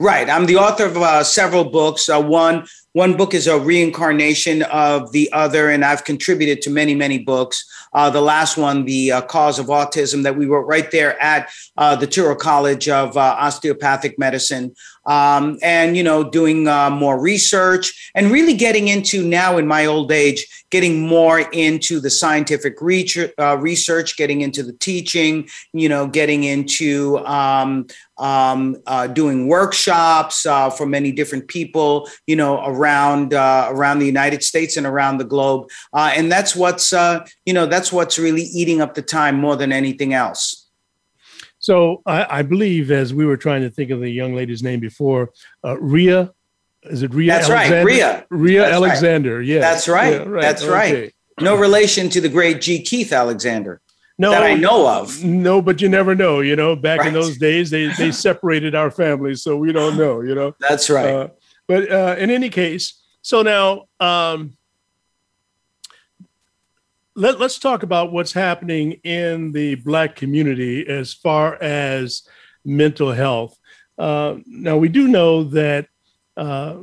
Right, 0.00 0.30
I'm 0.30 0.46
the 0.46 0.54
author 0.56 0.84
of 0.84 0.96
uh, 0.96 1.24
several 1.24 1.64
books. 1.64 2.08
Uh, 2.08 2.20
one 2.22 2.68
one 2.92 3.16
book 3.16 3.34
is 3.34 3.48
a 3.48 3.58
reincarnation 3.58 4.62
of 4.64 5.10
the 5.10 5.28
other, 5.32 5.70
and 5.70 5.84
I've 5.84 6.04
contributed 6.04 6.62
to 6.62 6.70
many 6.70 6.94
many 6.94 7.18
books. 7.18 7.64
Uh, 7.94 8.08
the 8.08 8.20
last 8.20 8.56
one, 8.56 8.84
the 8.84 9.10
uh, 9.10 9.22
cause 9.22 9.58
of 9.58 9.66
autism, 9.66 10.22
that 10.22 10.36
we 10.36 10.46
wrote 10.46 10.66
right 10.68 10.88
there 10.92 11.20
at 11.20 11.48
uh, 11.78 11.96
the 11.96 12.06
Touro 12.06 12.38
College 12.38 12.88
of 12.88 13.16
uh, 13.16 13.20
Osteopathic 13.40 14.20
Medicine 14.20 14.72
um, 15.08 15.58
and 15.62 15.96
you 15.96 16.02
know 16.04 16.22
doing 16.22 16.68
uh, 16.68 16.90
more 16.90 17.18
research 17.18 18.12
and 18.14 18.30
really 18.30 18.54
getting 18.54 18.88
into 18.88 19.26
now 19.26 19.56
in 19.56 19.66
my 19.66 19.86
old 19.86 20.12
age 20.12 20.46
getting 20.70 21.00
more 21.08 21.40
into 21.54 21.98
the 21.98 22.10
scientific 22.10 22.74
research, 22.82 23.32
uh, 23.38 23.56
research 23.58 24.16
getting 24.18 24.42
into 24.42 24.62
the 24.62 24.74
teaching 24.74 25.48
you 25.72 25.88
know 25.88 26.06
getting 26.06 26.44
into 26.44 27.18
um, 27.26 27.86
um, 28.18 28.76
uh, 28.86 29.06
doing 29.06 29.48
workshops 29.48 30.44
uh, 30.46 30.68
for 30.70 30.86
many 30.86 31.10
different 31.10 31.48
people 31.48 32.08
you 32.26 32.36
know 32.36 32.62
around 32.66 33.32
uh, 33.34 33.66
around 33.70 33.98
the 33.98 34.06
united 34.06 34.44
states 34.44 34.76
and 34.76 34.86
around 34.86 35.16
the 35.18 35.24
globe 35.24 35.66
uh, 35.94 36.12
and 36.14 36.30
that's 36.30 36.54
what's 36.54 36.92
you 37.46 37.52
know 37.54 37.64
that's 37.66 37.90
what's 37.92 38.18
really 38.18 38.42
eating 38.42 38.80
up 38.80 38.94
the 38.94 39.02
time 39.02 39.36
more 39.36 39.56
than 39.56 39.72
anything 39.72 40.12
else 40.12 40.67
so 41.68 42.00
I, 42.06 42.38
I, 42.38 42.42
believe, 42.44 42.90
as 42.90 43.12
we 43.12 43.26
were 43.26 43.36
trying 43.36 43.60
to 43.60 43.68
think 43.68 43.90
of 43.90 44.00
the 44.00 44.08
young 44.08 44.34
lady's 44.34 44.62
name 44.62 44.80
before, 44.80 45.32
uh, 45.62 45.78
Ria, 45.78 46.32
is 46.84 47.02
it 47.02 47.12
Ria? 47.12 47.30
That's 47.30 47.50
Alexander? 47.50 47.76
right, 47.86 48.26
Ria. 48.30 48.62
Ria 48.62 48.72
Alexander. 48.72 49.38
Right. 49.40 49.46
Yeah, 49.46 49.60
that's 49.60 49.86
right. 49.86 50.12
Yeah, 50.14 50.22
right. 50.22 50.40
That's 50.42 50.62
okay. 50.62 51.02
right. 51.02 51.14
No 51.42 51.56
relation 51.56 52.08
to 52.08 52.22
the 52.22 52.28
great 52.30 52.62
G. 52.62 52.80
Keith 52.80 53.12
Alexander. 53.12 53.82
No, 54.16 54.30
that 54.30 54.44
I 54.44 54.54
know 54.54 54.88
of. 54.88 55.22
No, 55.22 55.60
but 55.60 55.82
you 55.82 55.90
never 55.90 56.14
know. 56.14 56.40
You 56.40 56.56
know, 56.56 56.74
back 56.74 57.00
right. 57.00 57.08
in 57.08 57.12
those 57.12 57.36
days, 57.36 57.68
they 57.68 57.88
they 57.88 58.12
separated 58.28 58.74
our 58.74 58.90
families, 58.90 59.42
so 59.42 59.54
we 59.58 59.70
don't 59.70 59.98
know. 59.98 60.22
You 60.22 60.34
know. 60.34 60.54
That's 60.60 60.88
right. 60.88 61.04
Uh, 61.06 61.28
but 61.66 61.92
uh, 61.92 62.14
in 62.18 62.30
any 62.30 62.48
case, 62.48 62.98
so 63.20 63.42
now 63.42 63.88
um, 64.00 64.56
let, 67.18 67.40
us 67.40 67.58
talk 67.58 67.82
about 67.82 68.12
what's 68.12 68.32
happening 68.32 68.92
in 69.04 69.50
the 69.52 69.74
Black 69.76 70.14
community 70.14 70.86
as 70.86 71.12
far 71.12 71.58
as 71.60 72.22
mental 72.64 73.10
health. 73.12 73.56
Uh, 73.98 74.36
now, 74.46 74.76
we 74.76 74.88
do 74.88 75.08
know 75.08 75.42
that 75.44 75.88
uh, 76.36 76.76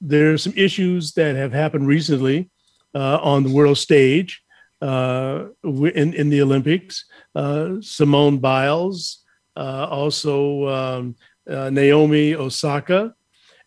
there 0.00 0.32
are 0.32 0.38
some 0.38 0.52
issues 0.56 1.12
that 1.14 1.34
have 1.34 1.52
happened 1.52 1.88
recently 1.88 2.48
uh, 2.94 3.18
on 3.20 3.42
the 3.42 3.50
world 3.50 3.76
stage 3.78 4.42
uh, 4.82 5.46
in, 5.64 6.14
in 6.14 6.28
the 6.30 6.40
Olympics. 6.42 7.04
Uh, 7.34 7.74
Simone 7.80 8.38
Biles, 8.38 9.24
uh, 9.56 9.86
also 9.90 10.68
um, 10.68 11.16
Naomi 11.48 12.34
Osaka, 12.36 13.14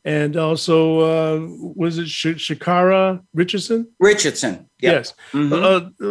and 0.06 0.38
also 0.38 1.00
uh, 1.00 1.48
was 1.76 1.98
it 1.98 2.08
Sh- 2.08 2.38
Sha'Carri 2.38 3.20
Richardson? 3.34 3.92
Richardson. 4.00 4.70
Yep. 4.80 4.94
Yes. 4.94 5.14
Mm-hmm. 5.32 5.54
Uh, 5.54 5.58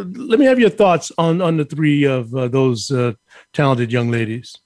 uh, 0.00 0.04
let 0.26 0.40
me 0.40 0.44
have 0.46 0.58
your 0.58 0.70
thoughts 0.70 1.12
on 1.16 1.40
on 1.40 1.56
the 1.56 1.64
three 1.64 2.04
of 2.04 2.34
uh, 2.34 2.48
those 2.48 2.90
uh, 2.90 3.12
talented 3.52 3.92
young 3.92 4.10
ladies. 4.10 4.56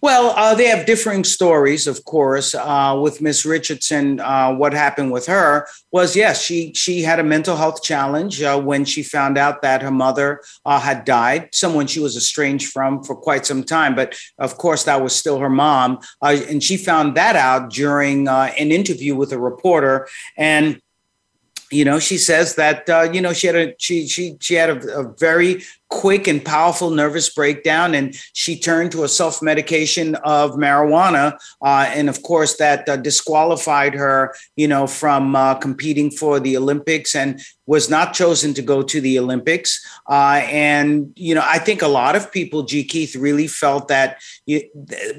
Well, 0.00 0.30
uh, 0.36 0.54
they 0.54 0.66
have 0.66 0.86
differing 0.86 1.24
stories, 1.24 1.86
of 1.86 2.04
course. 2.04 2.54
Uh, 2.54 2.98
with 3.02 3.20
Miss 3.20 3.44
Richardson, 3.44 4.20
uh, 4.20 4.52
what 4.54 4.72
happened 4.72 5.10
with 5.10 5.26
her 5.26 5.66
was 5.90 6.14
yes, 6.14 6.42
she 6.42 6.72
she 6.74 7.02
had 7.02 7.18
a 7.18 7.24
mental 7.24 7.56
health 7.56 7.82
challenge 7.82 8.42
uh, 8.42 8.58
when 8.60 8.84
she 8.84 9.02
found 9.02 9.38
out 9.38 9.62
that 9.62 9.82
her 9.82 9.90
mother 9.90 10.42
uh, 10.64 10.78
had 10.78 11.04
died, 11.04 11.48
someone 11.52 11.86
she 11.86 12.00
was 12.00 12.16
estranged 12.16 12.70
from 12.70 13.02
for 13.02 13.16
quite 13.16 13.46
some 13.46 13.64
time. 13.64 13.94
But 13.94 14.14
of 14.38 14.58
course, 14.58 14.84
that 14.84 15.00
was 15.02 15.14
still 15.14 15.38
her 15.38 15.50
mom, 15.50 15.98
uh, 16.22 16.36
and 16.48 16.62
she 16.62 16.76
found 16.76 17.16
that 17.16 17.34
out 17.36 17.70
during 17.72 18.28
an 18.28 18.70
interview 18.72 19.14
with 19.16 19.32
a 19.32 19.38
reporter 19.40 20.08
and 20.36 20.80
you 21.72 21.84
know 21.84 21.98
she 21.98 22.16
says 22.16 22.54
that 22.54 22.88
uh, 22.88 23.08
you 23.12 23.20
know 23.20 23.32
she 23.32 23.46
had 23.48 23.56
a 23.56 23.74
she 23.78 24.06
she 24.06 24.36
she 24.40 24.54
had 24.54 24.70
a, 24.70 24.98
a 25.00 25.08
very 25.14 25.64
quick 25.88 26.26
and 26.26 26.44
powerful 26.44 26.90
nervous 26.90 27.32
breakdown 27.32 27.94
and 27.94 28.16
she 28.32 28.58
turned 28.58 28.90
to 28.90 29.04
a 29.04 29.08
self-medication 29.08 30.16
of 30.16 30.52
marijuana 30.52 31.38
uh, 31.64 31.84
and 31.88 32.08
of 32.08 32.22
course 32.24 32.56
that 32.56 32.88
uh, 32.88 32.96
disqualified 32.96 33.94
her 33.94 34.34
you 34.56 34.66
know 34.66 34.86
from 34.88 35.36
uh, 35.36 35.54
competing 35.54 36.10
for 36.10 36.40
the 36.40 36.56
olympics 36.56 37.14
and 37.14 37.40
was 37.68 37.90
not 37.90 38.14
chosen 38.14 38.52
to 38.54 38.62
go 38.62 38.82
to 38.82 39.00
the 39.00 39.16
olympics 39.16 39.80
uh, 40.10 40.40
and 40.46 41.12
you 41.14 41.34
know 41.36 41.42
i 41.46 41.58
think 41.58 41.82
a 41.82 41.88
lot 41.88 42.16
of 42.16 42.32
people 42.32 42.64
g 42.64 42.82
keith 42.82 43.14
really 43.14 43.46
felt 43.46 43.86
that 43.86 44.20
you, 44.46 44.68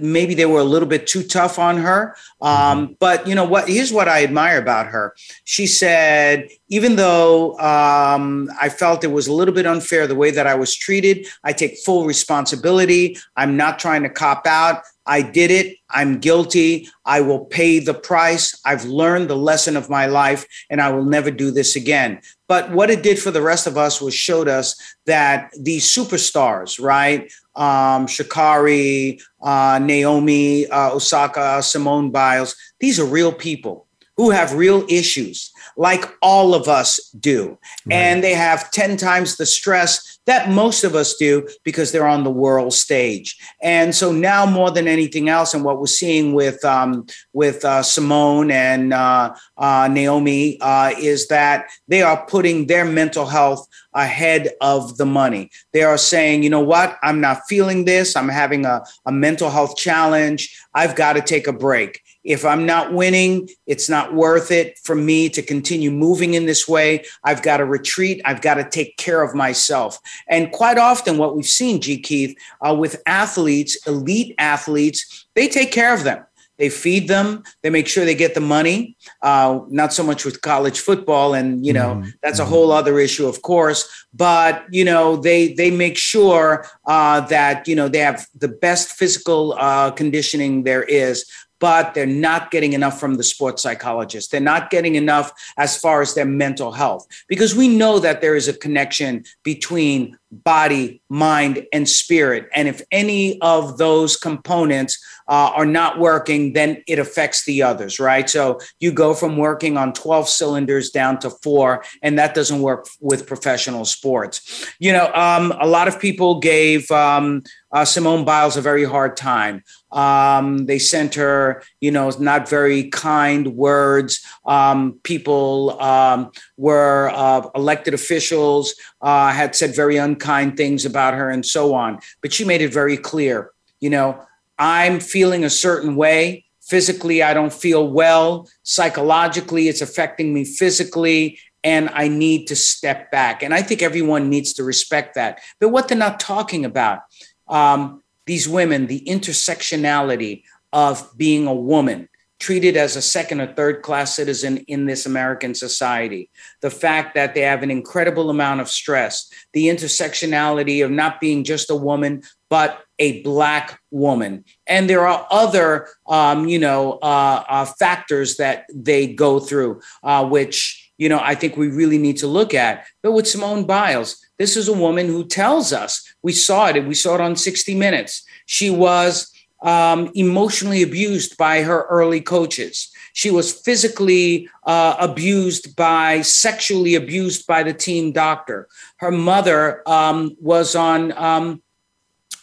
maybe 0.02 0.34
they 0.34 0.46
were 0.46 0.60
a 0.60 0.64
little 0.66 0.88
bit 0.88 1.08
too 1.08 1.24
tough 1.24 1.58
on 1.58 1.78
her 1.78 2.14
um, 2.42 2.96
but 3.00 3.26
you 3.26 3.34
know 3.36 3.46
what 3.46 3.70
here's 3.70 3.94
what 3.94 4.10
i 4.10 4.22
admire 4.22 4.58
about 4.58 4.86
her 4.88 5.14
she 5.46 5.66
said 5.66 6.46
even 6.68 6.98
though 6.98 7.58
um, 7.60 8.50
i 8.60 8.68
felt 8.68 9.02
it 9.06 9.12
was 9.12 9.28
a 9.28 9.34
little 9.34 9.54
bit 9.54 9.66
unfair 9.66 10.06
the 10.08 10.16
way 10.16 10.30
that 10.30 10.46
i 10.46 10.58
was 10.58 10.67
was 10.68 10.76
treated. 10.76 11.26
I 11.46 11.54
take 11.54 11.78
full 11.86 12.06
responsibility. 12.06 13.18
I'm 13.38 13.56
not 13.56 13.80
trying 13.80 14.04
to 14.04 14.10
cop 14.10 14.46
out. 14.46 14.82
I 15.06 15.22
did 15.22 15.52
it. 15.52 15.78
I'm 15.90 16.20
guilty. 16.20 16.90
I 17.06 17.22
will 17.22 17.46
pay 17.46 17.80
the 17.80 17.94
price. 17.94 18.60
I've 18.66 18.84
learned 18.84 19.30
the 19.30 19.38
lesson 19.38 19.78
of 19.78 19.90
my 19.90 20.08
life 20.08 20.46
and 20.70 20.82
I 20.82 20.92
will 20.92 21.06
never 21.06 21.32
do 21.32 21.50
this 21.50 21.78
again. 21.78 22.20
But 22.50 22.72
what 22.72 22.90
it 22.90 23.04
did 23.04 23.18
for 23.18 23.32
the 23.32 23.42
rest 23.42 23.68
of 23.68 23.78
us 23.78 24.02
was 24.02 24.14
showed 24.14 24.50
us 24.50 24.76
that 25.06 25.54
these 25.58 25.86
superstars, 25.86 26.82
right? 26.84 27.32
Um, 27.56 28.06
Sha'Carri, 28.06 29.22
uh, 29.42 29.80
Naomi 29.82 30.68
uh, 30.68 30.92
Osaka, 30.96 31.64
Simone 31.64 32.12
Biles, 32.12 32.56
these 32.82 33.00
are 33.00 33.06
real 33.20 33.32
people 33.32 33.86
who 34.18 34.32
have 34.32 34.54
real 34.54 34.84
issues 34.90 35.52
like 35.78 36.04
all 36.22 36.54
of 36.56 36.68
us 36.68 37.00
do. 37.20 37.50
Right. 37.86 37.96
And 37.96 38.24
they 38.24 38.34
have 38.34 38.72
10 38.72 38.98
times 38.98 39.38
the 39.38 39.46
stress 39.46 40.17
that 40.28 40.50
most 40.50 40.84
of 40.84 40.94
us 40.94 41.16
do 41.16 41.48
because 41.64 41.92
they're 41.92 42.06
on 42.08 42.24
the 42.24 42.30
world 42.30 42.74
stage. 42.74 43.38
And 43.62 43.96
so 43.96 44.12
now 44.12 44.46
more 44.46 44.70
than 44.70 44.88
anything 44.88 45.30
else, 45.30 45.54
and 45.54 45.64
what 45.64 45.80
we're 45.80 45.88
seeing 45.88 46.34
with 46.34 46.64
um, 46.64 47.08
with 47.34 47.66
uh, 47.66 47.82
Simone 47.82 48.52
and 48.52 48.94
uh, 48.94 49.34
uh, 49.58 49.90
Naomi 49.92 50.60
uh, 50.62 50.92
is 51.00 51.28
that 51.30 51.66
they 51.88 52.02
are 52.04 52.26
putting 52.28 52.68
their 52.68 52.86
mental 52.86 53.26
health 53.26 53.68
ahead 53.94 54.50
of 54.62 54.98
the 54.98 55.06
money. 55.06 55.50
They 55.74 55.82
are 55.82 55.98
saying, 55.98 56.44
you 56.44 56.52
know 56.52 56.60
what, 56.62 56.98
I'm 57.02 57.20
not 57.20 57.48
feeling 57.50 57.86
this. 57.86 58.16
I'm 58.16 58.30
having 58.30 58.64
a, 58.66 58.84
a 59.08 59.12
mental 59.12 59.50
health 59.50 59.76
challenge. 59.76 60.56
I've 60.76 60.96
got 60.96 61.14
to 61.14 61.22
take 61.22 61.48
a 61.48 61.54
break. 61.54 62.02
If 62.28 62.44
I'm 62.44 62.66
not 62.66 62.92
winning, 62.92 63.48
it's 63.68 63.88
not 63.88 64.14
worth 64.14 64.52
it 64.52 64.78
for 64.84 64.96
me 64.96 65.30
to 65.30 65.42
continue 65.42 65.90
moving 65.90 66.34
in 66.34 66.46
this 66.46 66.68
way. 66.68 67.06
I've 67.24 67.42
got 67.42 67.58
to 67.58 67.66
retreat. 67.66 68.22
I've 68.26 68.42
got 68.42 68.56
to 68.56 68.70
take 68.70 68.98
care 68.98 69.22
of 69.22 69.34
myself. 69.34 69.98
And 70.28 70.52
quite 70.52 70.78
often, 70.78 71.18
what 71.18 71.38
we've 71.38 71.46
seen, 71.46 71.80
G. 71.80 71.98
Keith, 72.02 72.36
uh, 72.68 72.76
with 72.76 73.02
athletes, 73.08 73.78
elite 73.88 74.36
athletes, 74.40 75.26
they 75.36 75.48
take 75.48 75.72
care 75.72 75.94
of 75.94 76.04
them. 76.04 76.22
They 76.58 76.70
feed 76.70 77.08
them. 77.08 77.44
They 77.62 77.70
make 77.70 77.88
sure 77.88 78.04
they 78.04 78.16
get 78.16 78.34
the 78.34 78.40
money. 78.42 78.98
Uh, 79.22 79.60
not 79.70 79.94
so 79.94 80.02
much 80.04 80.26
with 80.26 80.42
college 80.42 80.80
football, 80.80 81.34
and 81.36 81.64
you 81.66 81.72
know 81.72 81.96
mm-hmm. 81.98 82.10
that's 82.24 82.40
a 82.40 82.42
mm-hmm. 82.42 82.52
whole 82.52 82.72
other 82.74 83.00
issue, 83.00 83.28
of 83.28 83.42
course. 83.44 83.88
But 84.14 84.66
you 84.72 84.84
know 84.84 85.18
they 85.18 85.54
they 85.54 85.70
make 85.72 85.98
sure 86.00 86.66
uh, 86.88 87.22
that 87.28 87.68
you 87.68 87.76
know 87.76 87.88
they 87.90 88.00
have 88.00 88.26
the 88.36 88.48
best 88.48 88.94
physical 88.98 89.56
uh, 89.60 89.92
conditioning 89.92 90.64
there 90.64 90.82
is 90.84 91.26
but 91.60 91.94
they're 91.94 92.06
not 92.06 92.52
getting 92.52 92.74
enough 92.74 93.00
from 93.00 93.16
the 93.16 93.24
sports 93.24 93.62
psychologist. 93.64 94.32
They're 94.32 94.40
not 94.42 94.70
getting 94.70 94.96
enough 94.96 95.32
as 95.58 95.78
far 95.78 96.02
as 96.02 96.14
their 96.14 96.26
mental 96.26 96.72
health 96.72 97.08
because 97.28 97.56
we 97.56 97.68
know 97.68 98.00
that 98.00 98.22
there 98.22 98.36
is 98.36 98.48
a 98.48 98.54
connection 98.54 99.24
between 99.44 100.18
body, 100.30 101.02
mind, 101.08 101.66
and 101.72 101.88
spirit. 101.88 102.50
And 102.54 102.68
if 102.68 102.82
any 102.92 103.40
of 103.42 103.78
those 103.78 104.18
components 104.18 105.02
uh, 105.30 105.52
are 105.56 105.66
not 105.66 106.00
working, 106.00 106.52
then 106.52 106.84
it 106.86 107.00
affects 107.00 107.46
the 107.46 107.64
others, 107.64 107.98
right? 107.98 108.30
So 108.30 108.60
you 108.82 108.92
go 108.92 109.14
from 109.14 109.38
working 109.38 109.78
on 109.78 109.94
12 109.94 110.28
cylinders 110.28 110.90
down 110.90 111.18
to 111.20 111.30
four, 111.30 111.86
and 112.04 112.20
that 112.20 112.34
doesn't 112.34 112.62
work 112.62 112.88
with 113.00 113.26
professional 113.26 113.86
sports. 113.86 114.66
You 114.80 114.92
know, 114.92 115.12
um, 115.14 115.54
a 115.62 115.68
lot 115.68 115.88
of 115.88 115.98
people 115.98 116.42
gave 116.42 116.92
um, 116.92 117.42
uh, 117.72 117.86
Simone 117.86 118.26
Biles 118.26 118.58
a 118.58 118.62
very 118.62 118.84
hard 118.84 119.16
time. 119.16 119.64
Um, 119.98 120.68
they 120.68 120.78
sent 120.78 121.16
her, 121.16 121.64
you 121.82 121.90
know, 121.90 122.12
not 122.20 122.48
very 122.48 122.88
kind 122.90 123.56
words. 123.58 124.24
Um, 124.46 125.00
people 125.02 125.80
um, 125.82 126.30
were 126.56 127.10
uh, 127.16 127.50
elected 127.56 127.96
officials 127.96 128.76
uh, 129.02 129.32
had 129.32 129.56
said 129.56 129.76
very 129.76 129.98
unkind 129.98 130.56
things 130.56 130.86
about 130.86 131.16
her, 131.16 131.32
and 131.32 131.44
so 131.44 131.74
on. 131.74 132.00
But 132.22 132.32
she 132.32 132.46
made 132.46 132.62
it 132.62 132.72
very 132.72 132.96
clear, 132.96 133.50
you 133.80 133.90
know, 133.90 134.24
I'm 134.60 135.00
feeling 135.00 135.44
a 135.44 135.50
certain 135.50 135.96
way. 135.96 136.46
Physically, 136.62 137.24
I 137.24 137.34
don't 137.34 137.54
feel 137.54 137.88
well. 137.88 138.48
Psychologically, 138.62 139.68
it's 139.68 139.82
affecting 139.82 140.34
me 140.34 140.44
physically 140.46 141.40
and 141.64 141.90
I 141.94 142.08
need 142.08 142.48
to 142.48 142.56
step 142.56 143.12
back. 143.12 143.42
And 143.42 143.54
I 143.54 143.62
think 143.62 143.82
everyone 143.82 144.30
needs 144.30 144.54
to 144.54 144.64
respect 144.64 145.16
that. 145.16 145.40
But 145.60 145.70
what 145.70 145.88
they're 145.88 145.98
not 145.98 146.20
talking 146.20 146.66
about, 146.66 147.00
um, 147.48 148.04
these 148.28 148.48
women 148.48 148.86
the 148.86 149.02
intersectionality 149.08 150.44
of 150.72 151.10
being 151.18 151.48
a 151.48 151.54
woman 151.54 152.08
treated 152.40 152.78
as 152.78 152.96
a 152.96 153.02
second 153.02 153.42
or 153.42 153.52
third 153.56 153.82
class 153.82 154.14
citizen 154.16 154.58
in 154.68 154.86
this 154.86 155.08
American 155.08 155.56
society. 155.56 156.30
The 156.62 156.70
fact 156.70 157.16
that 157.16 157.34
they 157.34 157.42
have 157.42 157.64
an 157.64 157.72
incredible 157.72 158.30
amount 158.30 158.62
of 158.62 158.70
stress, 158.70 159.28
the 159.54 159.64
intersectionality 159.68 160.86
of 160.86 160.92
not 160.92 161.20
being 161.20 161.44
just 161.44 161.72
a 161.72 161.76
woman, 161.76 162.22
but 162.48 162.80
a 163.00 163.24
black 163.24 163.80
woman. 163.90 164.46
And 164.68 164.88
there 164.88 165.08
are 165.08 165.26
other, 165.32 165.88
um, 166.08 166.48
you 166.48 166.60
know, 166.60 167.00
uh, 167.02 167.44
uh, 167.50 167.66
factors 167.80 168.38
that 168.38 168.66
they 168.72 169.08
go 169.16 169.40
through, 169.40 169.82
uh, 170.04 170.24
which, 170.24 170.92
you 171.00 171.10
know, 171.10 171.20
I 171.20 171.34
think 171.34 171.58
we 171.58 171.70
really 171.70 171.98
need 171.98 172.18
to 172.18 172.28
look 172.28 172.54
at. 172.54 172.86
But 173.02 173.14
with 173.14 173.28
Simone 173.28 173.66
Biles, 173.66 174.24
this 174.38 174.56
is 174.56 174.68
a 174.68 174.74
woman 174.74 175.08
who 175.08 175.26
tells 175.26 175.74
us 175.74 176.08
we 176.22 176.32
saw 176.32 176.68
it. 176.68 176.86
We 176.86 176.94
saw 176.96 177.16
it 177.16 177.22
on 177.22 177.36
60 177.36 177.74
Minutes. 177.76 178.24
She 178.46 178.70
was 178.70 179.32
um, 179.64 180.12
emotionally 180.14 180.84
abused 180.84 181.38
by 181.38 181.64
her 181.64 181.86
early 181.90 182.22
coaches. 182.22 182.92
She 183.14 183.32
was 183.32 183.52
physically 183.52 184.48
uh, 184.66 184.96
abused 185.00 185.76
by, 185.76 186.22
sexually 186.22 186.94
abused 186.94 187.48
by 187.48 187.64
the 187.64 187.74
team 187.74 188.12
doctor. 188.12 188.68
Her 188.98 189.10
mother 189.12 189.82
um, 189.90 190.36
was 190.40 190.76
on 190.76 191.14
um, 191.18 191.64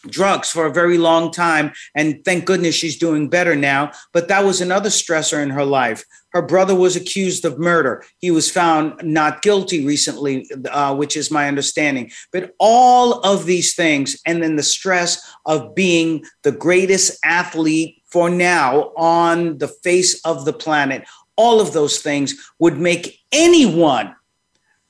drugs 0.09 0.50
for 0.50 0.66
a 0.66 0.72
very 0.72 0.98
long 0.98 1.30
time. 1.30 1.72
And 1.94 2.24
thank 2.24 2.44
goodness 2.44 2.74
she's 2.74 2.98
doing 2.98 3.28
better 3.28 3.57
now. 3.57 3.92
But 4.12 4.28
that 4.28 4.44
was 4.44 4.61
another 4.61 4.88
stressor 4.88 5.42
in 5.42 5.50
her 5.50 5.64
life. 5.64 6.05
Her 6.30 6.42
brother 6.42 6.74
was 6.74 6.96
accused 6.96 7.44
of 7.44 7.59
murder. 7.59 8.05
He 8.18 8.30
was 8.30 8.50
found 8.50 8.94
not 9.05 9.42
guilty 9.42 9.86
recently, 9.86 10.48
uh, 10.70 10.94
which 10.94 11.16
is 11.16 11.30
my 11.30 11.46
understanding. 11.46 12.11
But 12.32 12.55
all 12.59 13.20
of 13.20 13.46
these 13.46 13.74
things, 13.74 14.20
and 14.26 14.42
then 14.42 14.57
the 14.57 14.62
stress 14.64 15.26
of 15.46 15.74
being 15.74 16.24
the 16.42 16.52
greatest 16.52 17.18
athlete 17.24 18.02
for 18.07 18.28
now 18.30 18.92
on 18.96 19.59
the 19.59 19.68
face 19.68 20.20
of 20.24 20.44
the 20.44 20.52
planet, 20.52 21.05
all 21.36 21.61
of 21.61 21.72
those 21.72 21.98
things 22.00 22.52
would 22.59 22.78
make 22.78 23.20
anyone 23.32 24.14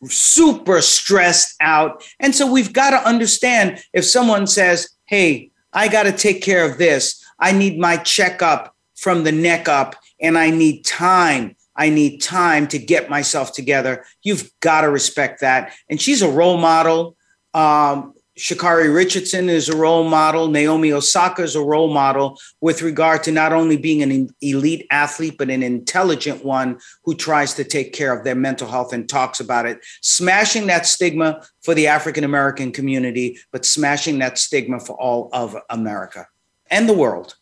super 0.07 0.83
stressed 0.83 1.55
out. 1.61 2.05
And 2.21 2.35
so 2.35 2.51
we've 2.51 2.75
got 2.75 2.91
to 2.91 3.07
understand 3.07 3.83
if 3.95 4.05
someone 4.05 4.47
says, 4.47 4.89
hey, 5.07 5.51
I 5.73 5.89
got 5.89 6.05
to 6.05 6.13
take 6.13 6.43
care 6.43 6.65
of 6.71 6.79
this. 6.79 7.23
I 7.39 7.53
need 7.53 7.79
my 7.79 7.97
checkup 7.99 8.75
from 8.97 9.25
the 9.25 9.33
neck 9.33 9.69
up, 9.69 9.97
and 10.21 10.39
I 10.39 10.51
need 10.51 10.85
time. 10.85 11.57
I 11.77 11.89
need 11.91 12.19
time 12.19 12.69
to 12.69 12.79
get 12.79 13.11
myself 13.11 13.53
together. 13.53 14.05
You've 14.23 14.51
got 14.61 14.83
to 14.83 14.89
respect 14.91 15.41
that. 15.41 15.73
And 15.91 16.01
she's 16.01 16.23
a 16.23 16.31
role 16.31 16.57
model. 16.57 17.17
Um, 17.53 18.15
Sha'Carri 18.39 18.93
Richardson 18.93 19.49
is 19.49 19.69
a 19.69 19.77
role 19.77 20.09
model. 20.09 20.49
Naomi 20.49 20.93
Osaka 20.93 21.43
is 21.45 21.55
a 21.55 21.63
role 21.63 21.93
model 21.93 22.37
with 22.61 22.83
regard 22.83 23.23
to 23.25 23.33
not 23.33 23.53
only 23.53 23.77
being 23.77 24.03
an 24.03 24.29
elite 24.41 24.87
athlete, 24.91 25.37
but 25.39 25.51
an 25.51 25.63
intelligent 25.63 26.45
one 26.45 26.81
who 27.05 27.15
tries 27.15 27.55
to 27.55 27.65
take 27.65 27.93
care 27.93 28.17
of 28.17 28.25
their 28.25 28.35
mental 28.35 28.69
health 28.69 28.93
and 28.93 29.09
talks 29.09 29.39
about 29.39 29.67
it, 29.67 29.79
smashing 30.03 30.67
that 30.67 30.85
stigma 30.85 31.47
for 31.63 31.75
the 31.75 31.87
African 31.87 32.25
American 32.25 32.73
community, 32.73 33.39
but 33.53 33.65
smashing 33.65 34.19
that 34.19 34.37
stigma 34.37 34.81
for 34.81 34.97
all 35.01 35.29
of 35.33 35.57
America 35.71 36.27
and 36.71 36.89
the 36.89 36.93
world. 36.95 37.37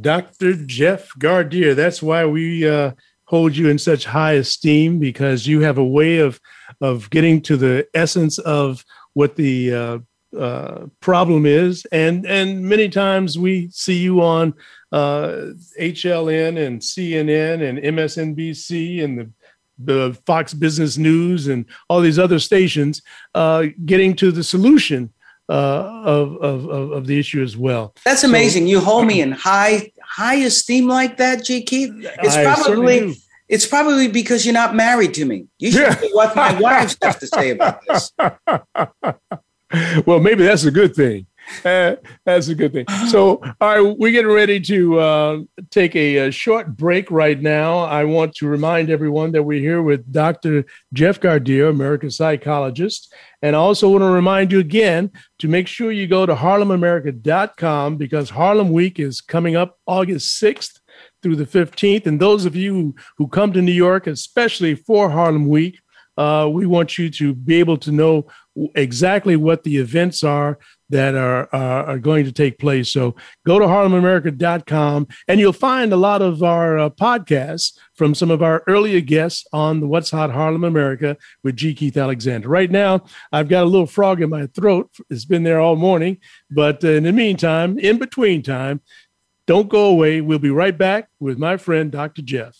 Dr. 0.00 0.54
Jeff 0.54 1.08
Gardere, 1.18 1.74
that's 1.74 2.00
why 2.00 2.24
we 2.24 2.68
uh, 2.68 2.92
hold 3.24 3.56
you 3.56 3.68
in 3.68 3.78
such 3.78 4.04
high 4.04 4.34
esteem 4.34 5.00
because 5.00 5.48
you 5.48 5.62
have 5.62 5.78
a 5.78 5.84
way 5.84 6.18
of 6.18 6.38
of 6.80 7.10
getting 7.10 7.42
to 7.42 7.56
the 7.56 7.86
essence 7.92 8.38
of 8.38 8.84
what 9.14 9.36
the 9.36 9.74
uh, 9.74 9.98
uh, 10.38 10.86
problem 11.00 11.46
is, 11.46 11.84
and 11.92 12.26
and 12.26 12.62
many 12.62 12.88
times 12.88 13.38
we 13.38 13.68
see 13.70 13.98
you 13.98 14.22
on 14.22 14.54
uh, 14.92 15.52
HLN 15.78 16.64
and 16.66 16.80
CNN 16.80 17.68
and 17.68 17.78
MSNBC 17.78 19.02
and 19.04 19.18
the 19.18 19.30
the 19.82 20.16
Fox 20.26 20.52
Business 20.52 20.98
News 20.98 21.46
and 21.48 21.64
all 21.88 22.00
these 22.02 22.18
other 22.18 22.38
stations 22.38 23.00
uh, 23.34 23.66
getting 23.86 24.14
to 24.16 24.30
the 24.30 24.44
solution 24.44 25.10
uh, 25.48 26.02
of, 26.04 26.36
of, 26.42 26.66
of 26.68 27.06
the 27.06 27.18
issue 27.18 27.42
as 27.42 27.56
well. 27.56 27.94
That's 28.04 28.22
amazing. 28.22 28.64
So, 28.64 28.68
you 28.68 28.80
hold 28.80 29.06
me 29.06 29.22
in 29.22 29.32
high 29.32 29.90
high 30.04 30.34
esteem 30.36 30.86
like 30.86 31.16
that, 31.16 31.44
G. 31.46 31.62
Keith. 31.62 31.92
It's 31.96 32.36
I 32.36 32.44
probably 32.54 33.14
it's 33.50 33.66
probably 33.66 34.06
because 34.08 34.46
you're 34.46 34.54
not 34.54 34.74
married 34.76 35.12
to 35.14 35.24
me. 35.24 35.48
You 35.58 35.72
should 35.72 35.80
yeah. 35.82 36.00
hear 36.00 36.10
what 36.14 36.34
my 36.36 36.58
wives 36.60 36.96
have 37.02 37.18
to 37.18 37.26
say 37.26 37.50
about 37.50 37.82
this. 37.86 38.12
well, 40.06 40.20
maybe 40.20 40.44
that's 40.44 40.64
a 40.64 40.70
good 40.70 40.94
thing. 40.94 41.26
Uh, 41.64 41.96
that's 42.24 42.46
a 42.46 42.54
good 42.54 42.72
thing. 42.72 42.86
So, 43.10 43.36
all 43.60 43.82
right, 43.82 43.96
we're 43.98 44.12
getting 44.12 44.30
ready 44.30 44.60
to 44.60 45.00
uh, 45.00 45.38
take 45.70 45.96
a, 45.96 46.28
a, 46.28 46.30
short 46.30 46.76
break 46.76 47.10
right 47.10 47.40
now. 47.42 47.78
I 47.78 48.04
want 48.04 48.36
to 48.36 48.46
remind 48.46 48.88
everyone 48.88 49.32
that 49.32 49.42
we're 49.42 49.58
here 49.60 49.82
with 49.82 50.12
Dr. 50.12 50.64
Jeff 50.92 51.18
Gardere, 51.18 51.68
American 51.70 52.12
psychologist. 52.12 53.12
And 53.42 53.56
I 53.56 53.58
also 53.58 53.88
want 53.88 54.02
to 54.02 54.06
remind 54.10 54.52
you 54.52 54.60
again 54.60 55.10
to 55.40 55.48
make 55.48 55.66
sure 55.66 55.90
you 55.90 56.06
go 56.06 56.24
to 56.24 56.36
harlemamerica.com 56.36 57.96
because 57.96 58.30
Harlem 58.30 58.70
Week 58.70 59.00
is 59.00 59.20
coming 59.20 59.56
up 59.56 59.80
August 59.86 60.40
6th 60.40 60.79
through 61.22 61.36
the 61.36 61.46
15th. 61.46 62.06
And 62.06 62.20
those 62.20 62.44
of 62.44 62.56
you 62.56 62.94
who 63.18 63.28
come 63.28 63.52
to 63.52 63.62
New 63.62 63.72
York, 63.72 64.06
especially 64.06 64.74
for 64.74 65.10
Harlem 65.10 65.46
Week, 65.46 65.78
uh, 66.16 66.48
we 66.50 66.66
want 66.66 66.98
you 66.98 67.08
to 67.08 67.34
be 67.34 67.54
able 67.56 67.78
to 67.78 67.90
know 67.90 68.26
exactly 68.74 69.36
what 69.36 69.62
the 69.62 69.76
events 69.78 70.22
are 70.22 70.58
that 70.90 71.14
are, 71.14 71.48
are 71.54 71.98
going 72.00 72.24
to 72.24 72.32
take 72.32 72.58
place. 72.58 72.90
So 72.92 73.14
go 73.46 73.60
to 73.60 73.64
harlemamerica.com 73.64 75.06
and 75.28 75.40
you'll 75.40 75.52
find 75.52 75.92
a 75.92 75.96
lot 75.96 76.20
of 76.20 76.42
our 76.42 76.76
uh, 76.76 76.90
podcasts 76.90 77.78
from 77.94 78.14
some 78.16 78.30
of 78.30 78.42
our 78.42 78.64
earlier 78.66 79.00
guests 79.00 79.44
on 79.52 79.78
the 79.80 79.86
What's 79.86 80.10
Hot 80.10 80.32
Harlem 80.32 80.64
America 80.64 81.16
with 81.44 81.56
G. 81.56 81.74
Keith 81.74 81.96
Alexander. 81.96 82.48
Right 82.48 82.72
now, 82.72 83.04
I've 83.32 83.48
got 83.48 83.62
a 83.62 83.66
little 83.66 83.86
frog 83.86 84.20
in 84.20 84.30
my 84.30 84.46
throat. 84.48 84.90
It's 85.10 85.24
been 85.24 85.44
there 85.44 85.60
all 85.60 85.76
morning. 85.76 86.18
But 86.50 86.82
uh, 86.84 86.88
in 86.88 87.04
the 87.04 87.12
meantime, 87.12 87.78
in 87.78 87.98
between 87.98 88.42
time, 88.42 88.80
don't 89.50 89.68
go 89.68 89.86
away. 89.86 90.20
We'll 90.20 90.38
be 90.38 90.48
right 90.50 90.78
back 90.78 91.08
with 91.18 91.36
my 91.36 91.56
friend, 91.56 91.90
Dr. 91.90 92.22
Jeff. 92.22 92.56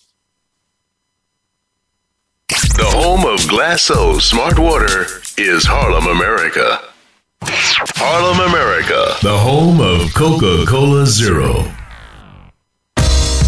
The 2.59 2.82
home 2.84 3.20
of 3.24 3.38
Glacéau 3.49 4.20
Smart 4.20 4.59
Water 4.59 5.03
is 5.38 5.64
Harlem, 5.64 6.09
America. 6.09 6.80
Harlem, 7.45 8.41
America, 8.53 9.14
the 9.22 9.38
home 9.38 9.80
of 9.80 10.12
Coca 10.14 10.64
Cola 10.68 11.07
Zero. 11.07 11.64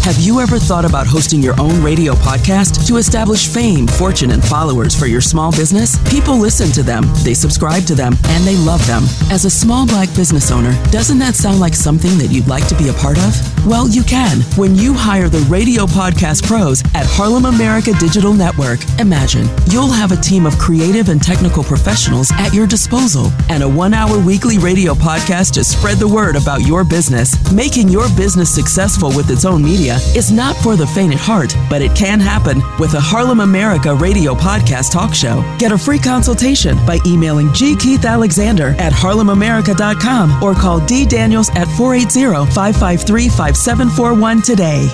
Have 0.03 0.19
you 0.19 0.41
ever 0.41 0.59
thought 0.59 0.83
about 0.83 1.07
hosting 1.07 1.41
your 1.41 1.55
own 1.61 1.81
radio 1.81 2.11
podcast 2.13 2.85
to 2.87 2.97
establish 2.97 3.47
fame, 3.47 3.87
fortune, 3.87 4.31
and 4.31 4.43
followers 4.43 4.93
for 4.93 5.05
your 5.05 5.21
small 5.21 5.49
business? 5.49 5.97
People 6.11 6.35
listen 6.37 6.67
to 6.73 6.83
them, 6.83 7.05
they 7.23 7.33
subscribe 7.33 7.85
to 7.85 7.95
them, 7.95 8.11
and 8.25 8.43
they 8.43 8.57
love 8.57 8.85
them. 8.85 9.03
As 9.31 9.45
a 9.45 9.49
small 9.49 9.87
black 9.87 10.13
business 10.13 10.51
owner, 10.51 10.73
doesn't 10.91 11.19
that 11.19 11.35
sound 11.35 11.61
like 11.61 11.73
something 11.73 12.17
that 12.17 12.31
you'd 12.33 12.49
like 12.49 12.67
to 12.67 12.75
be 12.77 12.89
a 12.89 12.93
part 12.95 13.17
of? 13.19 13.33
Well, 13.65 13.87
you 13.87 14.03
can 14.03 14.39
when 14.57 14.75
you 14.75 14.93
hire 14.93 15.29
the 15.29 15.37
radio 15.47 15.85
podcast 15.85 16.43
pros 16.45 16.81
at 16.95 17.05
Harlem 17.07 17.45
America 17.45 17.93
Digital 17.97 18.33
Network. 18.33 18.79
Imagine 18.99 19.47
you'll 19.71 19.89
have 19.89 20.11
a 20.11 20.17
team 20.17 20.45
of 20.45 20.57
creative 20.59 21.07
and 21.07 21.23
technical 21.23 21.63
professionals 21.63 22.29
at 22.33 22.53
your 22.53 22.67
disposal 22.67 23.31
and 23.47 23.63
a 23.63 23.69
one 23.69 23.93
hour 23.93 24.19
weekly 24.19 24.57
radio 24.57 24.93
podcast 24.93 25.53
to 25.53 25.63
spread 25.63 25.95
the 25.95 26.07
word 26.07 26.35
about 26.35 26.67
your 26.67 26.83
business, 26.83 27.31
making 27.53 27.87
your 27.87 28.09
business 28.17 28.53
successful 28.53 29.07
with 29.15 29.29
its 29.29 29.45
own 29.45 29.63
media 29.63 29.92
media 29.93 30.17
is 30.17 30.31
not 30.31 30.55
for 30.57 30.75
the 30.75 30.87
faint 30.87 31.13
at 31.13 31.19
heart, 31.19 31.55
but 31.69 31.81
it 31.81 31.95
can 31.95 32.19
happen 32.19 32.61
with 32.79 32.93
a 32.93 32.99
Harlem 32.99 33.39
America 33.39 33.93
radio 33.93 34.33
podcast 34.33 34.91
talk 34.91 35.13
show. 35.13 35.43
Get 35.59 35.71
a 35.71 35.77
free 35.77 35.99
consultation 35.99 36.77
by 36.85 36.99
emailing 37.05 37.53
G. 37.53 37.75
Keith 37.75 38.05
Alexander 38.05 38.69
at 38.79 38.93
harlemamerica.com 38.93 40.41
or 40.43 40.53
call 40.53 40.85
D. 40.85 41.05
Daniels 41.05 41.49
at 41.51 41.67
480 41.77 42.51
553 42.53 43.27
5741 43.29 44.41
today. 44.41 44.87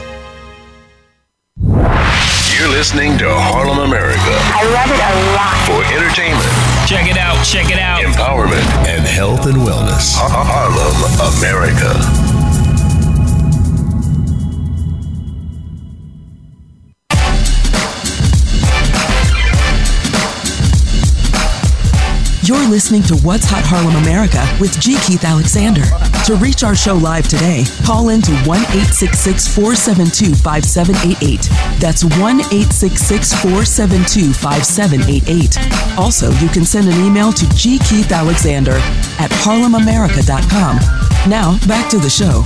You're 2.57 2.67
listening 2.69 3.17
to 3.19 3.27
Harlem 3.29 3.79
America. 3.79 4.33
I 4.51 4.63
love 4.67 4.91
it 4.91 4.99
a 4.99 5.13
lot. 5.33 5.49
For 5.69 5.79
entertainment. 5.95 6.49
Check 6.87 7.07
it 7.11 7.17
out, 7.17 7.41
check 7.45 7.69
it 7.69 7.77
out. 7.79 8.01
Empowerment 8.01 8.65
and 8.87 9.05
health 9.05 9.45
and 9.45 9.57
wellness. 9.57 10.13
Harlem 10.17 10.97
America. 11.37 12.28
You're 22.49 22.65
listening 22.67 23.03
to 23.03 23.13
What's 23.21 23.45
Hot 23.45 23.61
Harlem 23.63 23.93
America 24.01 24.41
with 24.59 24.73
G. 24.81 24.97
Keith 25.05 25.23
Alexander. 25.23 25.83
To 26.25 26.33
reach 26.41 26.63
our 26.63 26.73
show 26.75 26.95
live 26.95 27.27
today, 27.29 27.63
call 27.85 28.09
in 28.09 28.23
to 28.23 28.31
1 28.49 28.61
472 28.73 30.33
5788. 30.33 31.45
That's 31.77 32.01
1 32.17 32.41
472 32.49 34.33
5788. 34.33 35.93
Also, 35.99 36.31
you 36.41 36.47
can 36.49 36.65
send 36.65 36.89
an 36.89 36.97
email 37.05 37.31
to 37.31 37.45
G. 37.53 37.77
Keith 37.87 38.11
Alexander 38.11 38.77
at 39.21 39.29
harlemamerica.com. 39.45 41.29
Now, 41.29 41.53
back 41.67 41.87
to 41.93 41.99
the 42.01 42.09
show. 42.09 42.41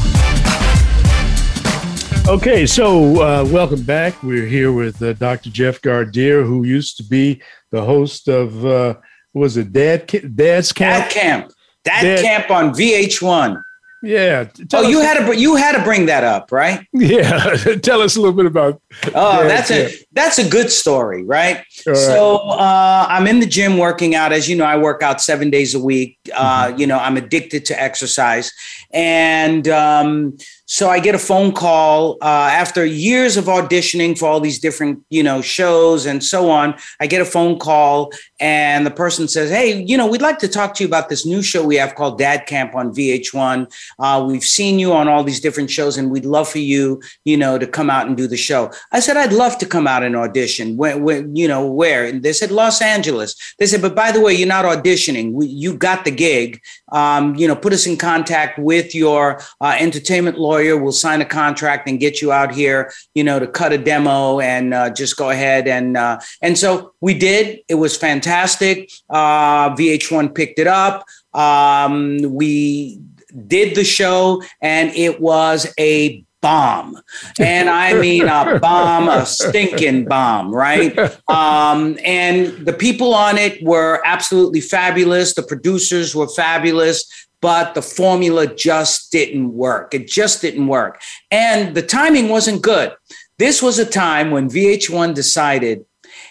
Okay, 2.29 2.65
so 2.65 3.21
uh, 3.23 3.45
welcome 3.47 3.83
back. 3.83 4.21
We're 4.21 4.47
here 4.47 4.73
with 4.73 5.01
uh, 5.01 5.13
Dr. 5.13 5.49
Jeff 5.49 5.79
Gardere, 5.79 6.43
who 6.45 6.65
used 6.65 6.97
to 6.97 7.03
be 7.03 7.41
the 7.71 7.81
host 7.85 8.27
of. 8.27 8.65
Uh, 8.65 8.95
was 9.33 9.57
it 9.57 9.73
Dad 9.73 10.09
Dad's 10.35 10.71
Camp? 10.71 11.03
Dad 11.05 11.11
Camp. 11.11 11.51
Dad, 11.83 12.01
Dad 12.01 12.19
Camp 12.21 12.51
on 12.51 12.71
VH1. 12.73 13.61
Yeah. 14.03 14.43
Tell 14.69 14.85
oh, 14.85 14.89
you 14.89 14.99
had 14.99 15.25
to 15.25 15.35
you 15.37 15.55
had 15.55 15.75
to 15.77 15.83
bring 15.83 16.05
that 16.07 16.23
up, 16.25 16.51
right? 16.51 16.85
Yeah. 16.93 17.39
tell 17.81 18.01
us 18.01 18.15
a 18.15 18.19
little 18.21 18.35
bit 18.35 18.45
about. 18.45 18.81
Oh, 19.15 19.43
Dad's 19.43 19.69
that's 19.69 19.69
Camp. 19.69 19.91
a 19.91 20.05
that's 20.11 20.39
a 20.39 20.49
good 20.49 20.69
story, 20.71 21.23
right? 21.23 21.63
so 21.71 22.35
Uh, 22.37 23.05
I'm 23.09 23.27
in 23.27 23.39
the 23.39 23.45
gym 23.45 23.77
working 23.77 24.13
out. 24.15 24.31
As 24.31 24.47
you 24.49 24.55
know, 24.55 24.65
I 24.65 24.77
work 24.77 25.01
out 25.03 25.21
seven 25.21 25.49
days 25.49 25.73
a 25.73 25.79
week. 25.79 26.17
Uh, 26.33 26.67
mm-hmm. 26.67 26.79
You 26.79 26.87
know, 26.87 26.99
I'm 26.99 27.17
addicted 27.17 27.65
to 27.65 27.81
exercise, 27.81 28.51
and 28.93 29.67
um, 29.67 30.37
so 30.65 30.89
I 30.89 30.99
get 30.99 31.15
a 31.15 31.19
phone 31.19 31.51
call 31.51 32.17
uh, 32.21 32.25
after 32.51 32.85
years 32.85 33.37
of 33.37 33.45
auditioning 33.45 34.17
for 34.17 34.27
all 34.27 34.39
these 34.39 34.59
different, 34.59 35.01
you 35.09 35.23
know, 35.23 35.41
shows 35.41 36.05
and 36.05 36.23
so 36.23 36.49
on. 36.51 36.75
I 36.99 37.07
get 37.07 37.19
a 37.19 37.25
phone 37.25 37.57
call, 37.57 38.11
and 38.39 38.85
the 38.85 38.91
person 38.91 39.27
says, 39.27 39.49
"Hey, 39.49 39.81
you 39.83 39.97
know, 39.97 40.05
we'd 40.05 40.21
like 40.21 40.37
to 40.39 40.47
talk 40.47 40.75
to 40.75 40.83
you 40.83 40.87
about 40.87 41.09
this 41.09 41.25
new 41.25 41.41
show 41.41 41.65
we 41.65 41.75
have 41.77 41.95
called 41.95 42.19
Dad 42.19 42.45
Camp 42.45 42.75
on 42.75 42.93
VH1. 42.93 43.71
Uh, 43.97 44.23
we've 44.27 44.43
seen 44.43 44.77
you 44.77 44.93
on 44.93 45.07
all 45.07 45.23
these 45.23 45.39
different 45.39 45.71
shows, 45.71 45.97
and 45.97 46.11
we'd 46.11 46.25
love 46.25 46.47
for 46.47 46.59
you, 46.59 47.01
you 47.25 47.35
know, 47.35 47.57
to 47.57 47.65
come 47.65 47.89
out 47.89 48.05
and 48.05 48.15
do 48.15 48.27
the 48.27 48.37
show." 48.37 48.71
I 48.91 48.99
said, 48.99 49.17
"I'd 49.17 49.33
love 49.33 49.57
to 49.59 49.65
come 49.65 49.87
out 49.87 50.03
and 50.03 50.15
audition. 50.15 50.77
When, 50.77 51.03
when 51.03 51.35
you 51.35 51.47
know, 51.47 51.65
where?" 51.65 52.05
And 52.05 52.21
they 52.21 52.33
said, 52.33 52.51
"Los 52.51 52.79
Angeles." 52.79 53.33
They 53.57 53.65
said, 53.65 53.81
"But 53.81 53.95
by 53.95 54.11
the 54.11 54.21
way, 54.21 54.33
you're 54.35 54.47
not 54.47 54.65
auditioning. 54.65 55.31
We, 55.33 55.47
you 55.47 55.75
got 55.75 56.05
the 56.05 56.11
gig 56.11 56.61
um, 56.93 57.35
you 57.35 57.47
know, 57.47 57.55
put 57.55 57.73
us 57.73 57.85
in 57.85 57.97
contact 57.97 58.57
with 58.57 58.95
your 58.95 59.41
uh, 59.59 59.75
entertainment 59.77 60.39
lawyer. 60.39 60.77
We'll 60.77 60.91
sign 60.93 61.21
a 61.21 61.25
contract 61.25 61.89
and 61.89 61.99
get 61.99 62.21
you 62.21 62.31
out 62.31 62.53
here, 62.53 62.93
you 63.15 63.23
know, 63.23 63.39
to 63.39 63.47
cut 63.47 63.73
a 63.73 63.77
demo 63.77 64.39
and 64.39 64.73
uh, 64.73 64.91
just 64.91 65.17
go 65.17 65.31
ahead 65.31 65.67
and 65.67 65.97
uh, 65.97 66.19
and 66.41 66.57
so 66.57 66.93
we 67.01 67.15
did. 67.17 67.59
It 67.67 67.75
was 67.75 67.97
fantastic. 67.97 68.91
Uh, 69.09 69.71
VH1 69.75 70.33
picked 70.33 70.59
it 70.59 70.67
up. 70.67 71.03
Um, 71.33 72.17
we 72.29 72.99
did 73.47 73.75
the 73.75 73.83
show, 73.83 74.43
and 74.61 74.91
it 74.95 75.19
was 75.19 75.73
a 75.79 76.23
bomb. 76.43 76.99
And 77.39 77.67
I 77.69 77.93
mean 77.99 78.27
a 78.27 78.59
bomb, 78.61 79.07
a 79.09 79.25
stinking 79.25 80.05
bomb, 80.05 80.53
right? 80.53 80.93
Um, 81.27 81.97
and 82.05 82.47
the 82.67 82.73
people 82.73 83.15
on 83.15 83.39
it 83.39 83.63
were 83.63 84.01
absolutely 84.05 84.61
fabulous. 84.61 85.33
The 85.33 85.41
producers 85.41 86.13
were 86.15 86.27
fabulous, 86.27 87.05
but 87.41 87.73
the 87.73 87.81
formula 87.81 88.45
just 88.45 89.11
didn't 89.11 89.53
work. 89.53 89.95
It 89.95 90.07
just 90.07 90.41
didn't 90.41 90.67
work. 90.67 91.01
And 91.31 91.73
the 91.75 91.81
timing 91.81 92.29
wasn't 92.29 92.61
good. 92.61 92.91
This 93.39 93.63
was 93.63 93.79
a 93.79 93.85
time 93.85 94.29
when 94.29 94.47
VH1 94.49 95.15
decided 95.15 95.83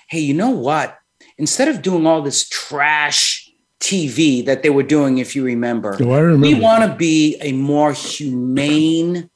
hey, 0.09 0.21
you 0.21 0.35
know 0.35 0.51
what? 0.51 0.99
Instead 1.39 1.69
of 1.69 1.81
doing 1.81 2.07
all 2.07 2.21
this 2.21 2.47
trash, 2.51 3.49
TV 3.81 4.45
that 4.47 4.63
they 4.63 4.69
were 4.71 4.83
doing, 4.85 5.17
if 5.19 5.35
you 5.35 5.43
remember. 5.43 5.97
Do 5.97 6.13
I 6.13 6.19
remember? 6.21 6.47
We 6.49 6.55
want 6.55 6.89
to 6.89 6.95
be 6.97 7.37
a 7.41 7.51
more 7.53 7.93
humane 7.95 9.29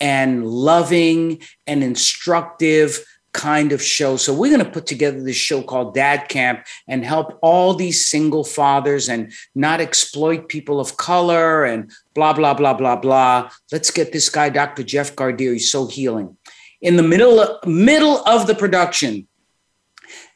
and 0.00 0.46
loving 0.46 1.40
and 1.66 1.82
instructive 1.82 3.04
kind 3.32 3.72
of 3.72 3.82
show. 3.82 4.16
So 4.16 4.32
we're 4.34 4.52
going 4.52 4.64
to 4.64 4.70
put 4.70 4.86
together 4.86 5.22
this 5.22 5.36
show 5.36 5.62
called 5.62 5.94
Dad 5.94 6.28
Camp 6.28 6.64
and 6.88 7.04
help 7.04 7.38
all 7.42 7.74
these 7.74 8.06
single 8.06 8.42
fathers 8.42 9.08
and 9.08 9.32
not 9.54 9.80
exploit 9.80 10.48
people 10.48 10.80
of 10.80 10.96
color 10.96 11.64
and 11.64 11.90
blah 12.14 12.32
blah 12.32 12.54
blah 12.54 12.74
blah 12.74 12.96
blah. 12.96 13.50
Let's 13.70 13.90
get 13.90 14.12
this 14.12 14.28
guy 14.28 14.48
Dr. 14.48 14.82
Jeff 14.82 15.14
Gardere, 15.14 15.52
he's 15.52 15.70
so 15.70 15.86
healing. 15.86 16.36
In 16.80 16.96
the 16.96 17.02
middle 17.02 17.40
of, 17.40 17.66
middle 17.66 18.24
of 18.26 18.46
the 18.46 18.54
production, 18.54 19.26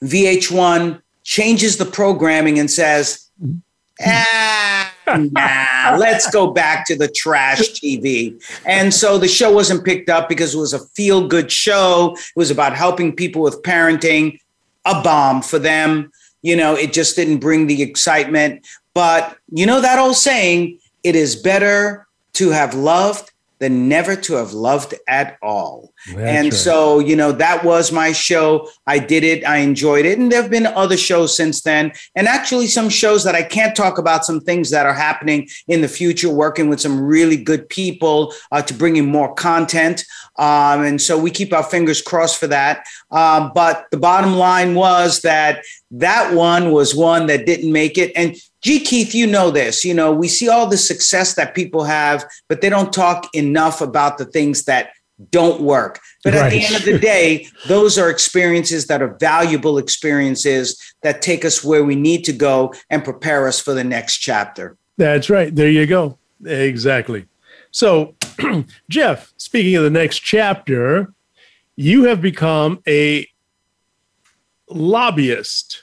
VH1 0.03 1.01
changes 1.23 1.77
the 1.77 1.85
programming 1.85 2.59
and 2.59 2.69
says, 2.69 3.31
mm-hmm. 3.41 3.59
ah, 4.05 4.92
nah, 5.07 5.97
let's 5.99 6.31
go 6.31 6.51
back 6.53 6.87
to 6.87 6.97
the 6.97 7.09
trash 7.09 7.61
TV. 7.73 8.41
And 8.67 8.93
so 8.93 9.19
the 9.19 9.29
show 9.29 9.53
wasn't 9.53 9.85
picked 9.85 10.09
up 10.09 10.29
because 10.29 10.55
it 10.55 10.59
was 10.59 10.73
a 10.73 10.79
feel 10.95 11.27
good 11.27 11.51
show. 11.51 12.15
It 12.19 12.23
was 12.37 12.51
about 12.51 12.75
helping 12.75 13.15
people 13.15 13.43
with 13.43 13.63
parenting, 13.63 14.39
a 14.85 15.01
bomb 15.03 15.43
for 15.43 15.59
them. 15.59 16.11
You 16.43 16.57
know, 16.57 16.75
it 16.75 16.93
just 16.93 17.15
didn't 17.17 17.39
bring 17.39 17.67
the 17.67 17.83
excitement. 17.83 18.67
But 18.95 19.37
you 19.51 19.65
know 19.67 19.81
that 19.81 19.99
old 19.99 20.17
saying, 20.17 20.79
it 21.03 21.15
is 21.17 21.37
better 21.37 22.07
to 22.35 22.51
have 22.51 22.75
loved 22.75 23.32
than 23.63 23.87
never 23.89 24.17
to 24.17 24.35
have 24.35 24.53
loved 24.53 24.93
at 25.07 25.39
all. 25.41 25.93
That's 26.09 26.19
and 26.19 26.47
right. 26.47 26.53
so, 26.53 26.99
you 26.99 27.15
know, 27.15 27.31
that 27.31 27.63
was 27.65 27.93
my 27.93 28.11
show. 28.11 28.69
I 28.89 28.99
did 28.99 29.23
it. 29.23 29.47
I 29.47 29.59
enjoyed 29.59 30.05
it. 30.05 30.19
And 30.19 30.33
there 30.33 30.43
have 30.43 30.51
been 30.51 30.67
other 30.67 30.97
shows 30.97 31.37
since 31.37 31.61
then. 31.63 31.93
And 32.17 32.27
actually, 32.27 32.67
some 32.67 32.89
shows 32.89 33.23
that 33.23 33.37
I 33.37 33.45
can't 33.45 33.77
talk 33.77 33.99
about, 33.99 34.25
some 34.25 34.41
things 34.41 34.71
that 34.71 34.85
are 34.85 34.93
happening 34.93 35.47
in 35.69 35.81
the 35.81 35.87
future, 35.87 36.29
working 36.29 36.69
with 36.69 36.81
some 36.81 37.01
really 37.01 37.37
good 37.37 37.69
people 37.69 38.35
uh, 38.51 38.63
to 38.63 38.75
bring 38.75 38.97
in 38.97 39.07
more 39.07 39.33
content. 39.33 40.05
Um, 40.41 40.83
and 40.83 41.01
so 41.01 41.17
we 41.17 41.31
keep 41.31 41.53
our 41.53 41.63
fingers 41.63 42.03
crossed 42.03 42.41
for 42.41 42.49
that. 42.49 42.85
Um, 43.13 43.53
but 43.55 43.87
the 43.93 43.97
bottom 43.97 44.35
line 44.35 44.75
was 44.75 45.21
that 45.21 45.63
that 45.93 46.35
one 46.35 46.73
was 46.73 46.97
one 46.97 47.27
that 47.27 47.47
didn't 47.47 47.71
make 47.71 47.97
it. 47.97 48.11
And 48.17 48.35
Gee, 48.63 48.79
Keith, 48.81 49.13
you 49.15 49.27
know 49.27 49.51
this. 49.51 49.85
You 49.85 49.93
know, 49.93 50.13
we 50.13 50.29
see 50.29 50.49
all 50.49 50.67
the 50.69 50.77
success 50.77 51.35
that 51.35 51.55
people 51.55 51.83
have, 51.83 52.25
but 52.47 52.61
they 52.61 52.69
don't 52.69 52.93
talk 52.93 53.29
enough 53.35 53.81
about 53.81 54.19
the 54.19 54.25
things 54.25 54.65
that 54.65 54.91
don't 55.31 55.61
work. 55.63 55.99
But 56.23 56.35
right. 56.35 56.45
at 56.47 56.51
the 56.51 56.65
end 56.65 56.77
of 56.77 56.85
the 56.85 56.99
day, 56.99 57.49
those 57.67 57.99
are 57.99 58.09
experiences 58.09 58.87
that 58.87 59.03
are 59.03 59.15
valuable 59.19 59.79
experiences 59.79 60.81
that 61.03 61.23
take 61.23 61.45
us 61.45 61.65
where 61.65 61.85
we 61.85 61.97
need 61.97 62.25
to 62.25 62.33
go 62.33 62.73
and 62.89 63.03
prepare 63.05 63.49
us 63.49 63.59
for 63.59 63.75
the 63.75 63.85
next 63.85 64.19
chapter. 64.19 64.77
That's 64.97 65.29
right. 65.29 65.55
There 65.55 65.69
you 65.69 65.87
go. 65.89 66.19
Exactly. 66.47 67.27
So, 67.73 68.15
Jeff, 68.89 69.33
speaking 69.39 69.75
of 69.75 69.83
the 69.83 69.91
next 69.91 70.19
chapter, 70.19 71.13
you 71.75 72.05
have 72.05 72.23
become 72.23 72.81
a 72.87 73.27
lobbyist 74.71 75.83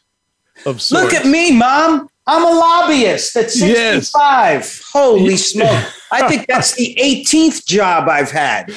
of 0.65 0.81
sorts. 0.81 0.91
Look 0.91 1.13
at 1.13 1.25
me, 1.27 1.57
mom. 1.57 2.09
I'm 2.31 2.43
a 2.45 2.51
lobbyist 2.59 3.35
at 3.37 3.49
65. 3.51 4.59
Yes. 4.61 4.83
Holy 4.93 5.35
smoke. 5.37 5.87
I 6.11 6.27
think 6.27 6.45
that's 6.47 6.73
the 6.75 6.95
18th 7.01 7.65
job 7.65 8.07
I've 8.07 8.29
had. 8.29 8.71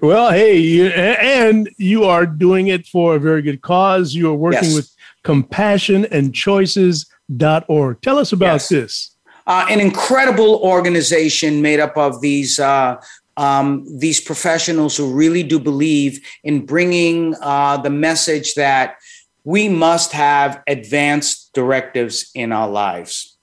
Well, 0.00 0.30
hey, 0.30 0.56
you, 0.56 0.86
and 0.86 1.68
you 1.78 2.04
are 2.04 2.26
doing 2.26 2.68
it 2.68 2.86
for 2.86 3.16
a 3.16 3.18
very 3.18 3.42
good 3.42 3.60
cause. 3.60 4.14
You 4.14 4.30
are 4.30 4.34
working 4.36 4.68
yes. 4.70 4.74
with 4.76 4.88
compassionandchoices.org. 5.24 8.00
Tell 8.02 8.18
us 8.18 8.32
about 8.32 8.44
yes. 8.54 8.68
this. 8.68 9.14
Uh, 9.48 9.66
an 9.68 9.80
incredible 9.80 10.56
organization 10.62 11.60
made 11.60 11.80
up 11.80 11.96
of 11.96 12.20
these 12.20 12.60
uh, 12.60 12.96
um, 13.38 13.84
these 13.98 14.20
professionals 14.20 14.96
who 14.96 15.12
really 15.12 15.42
do 15.42 15.58
believe 15.58 16.20
in 16.44 16.64
bringing 16.66 17.34
uh, 17.40 17.76
the 17.78 17.88
message 17.90 18.54
that 18.54 18.94
we 19.44 19.68
must 19.70 20.12
have 20.12 20.62
advanced 20.68 21.41
directives 21.54 22.30
in 22.34 22.52
our 22.52 22.68
lives. 22.68 23.36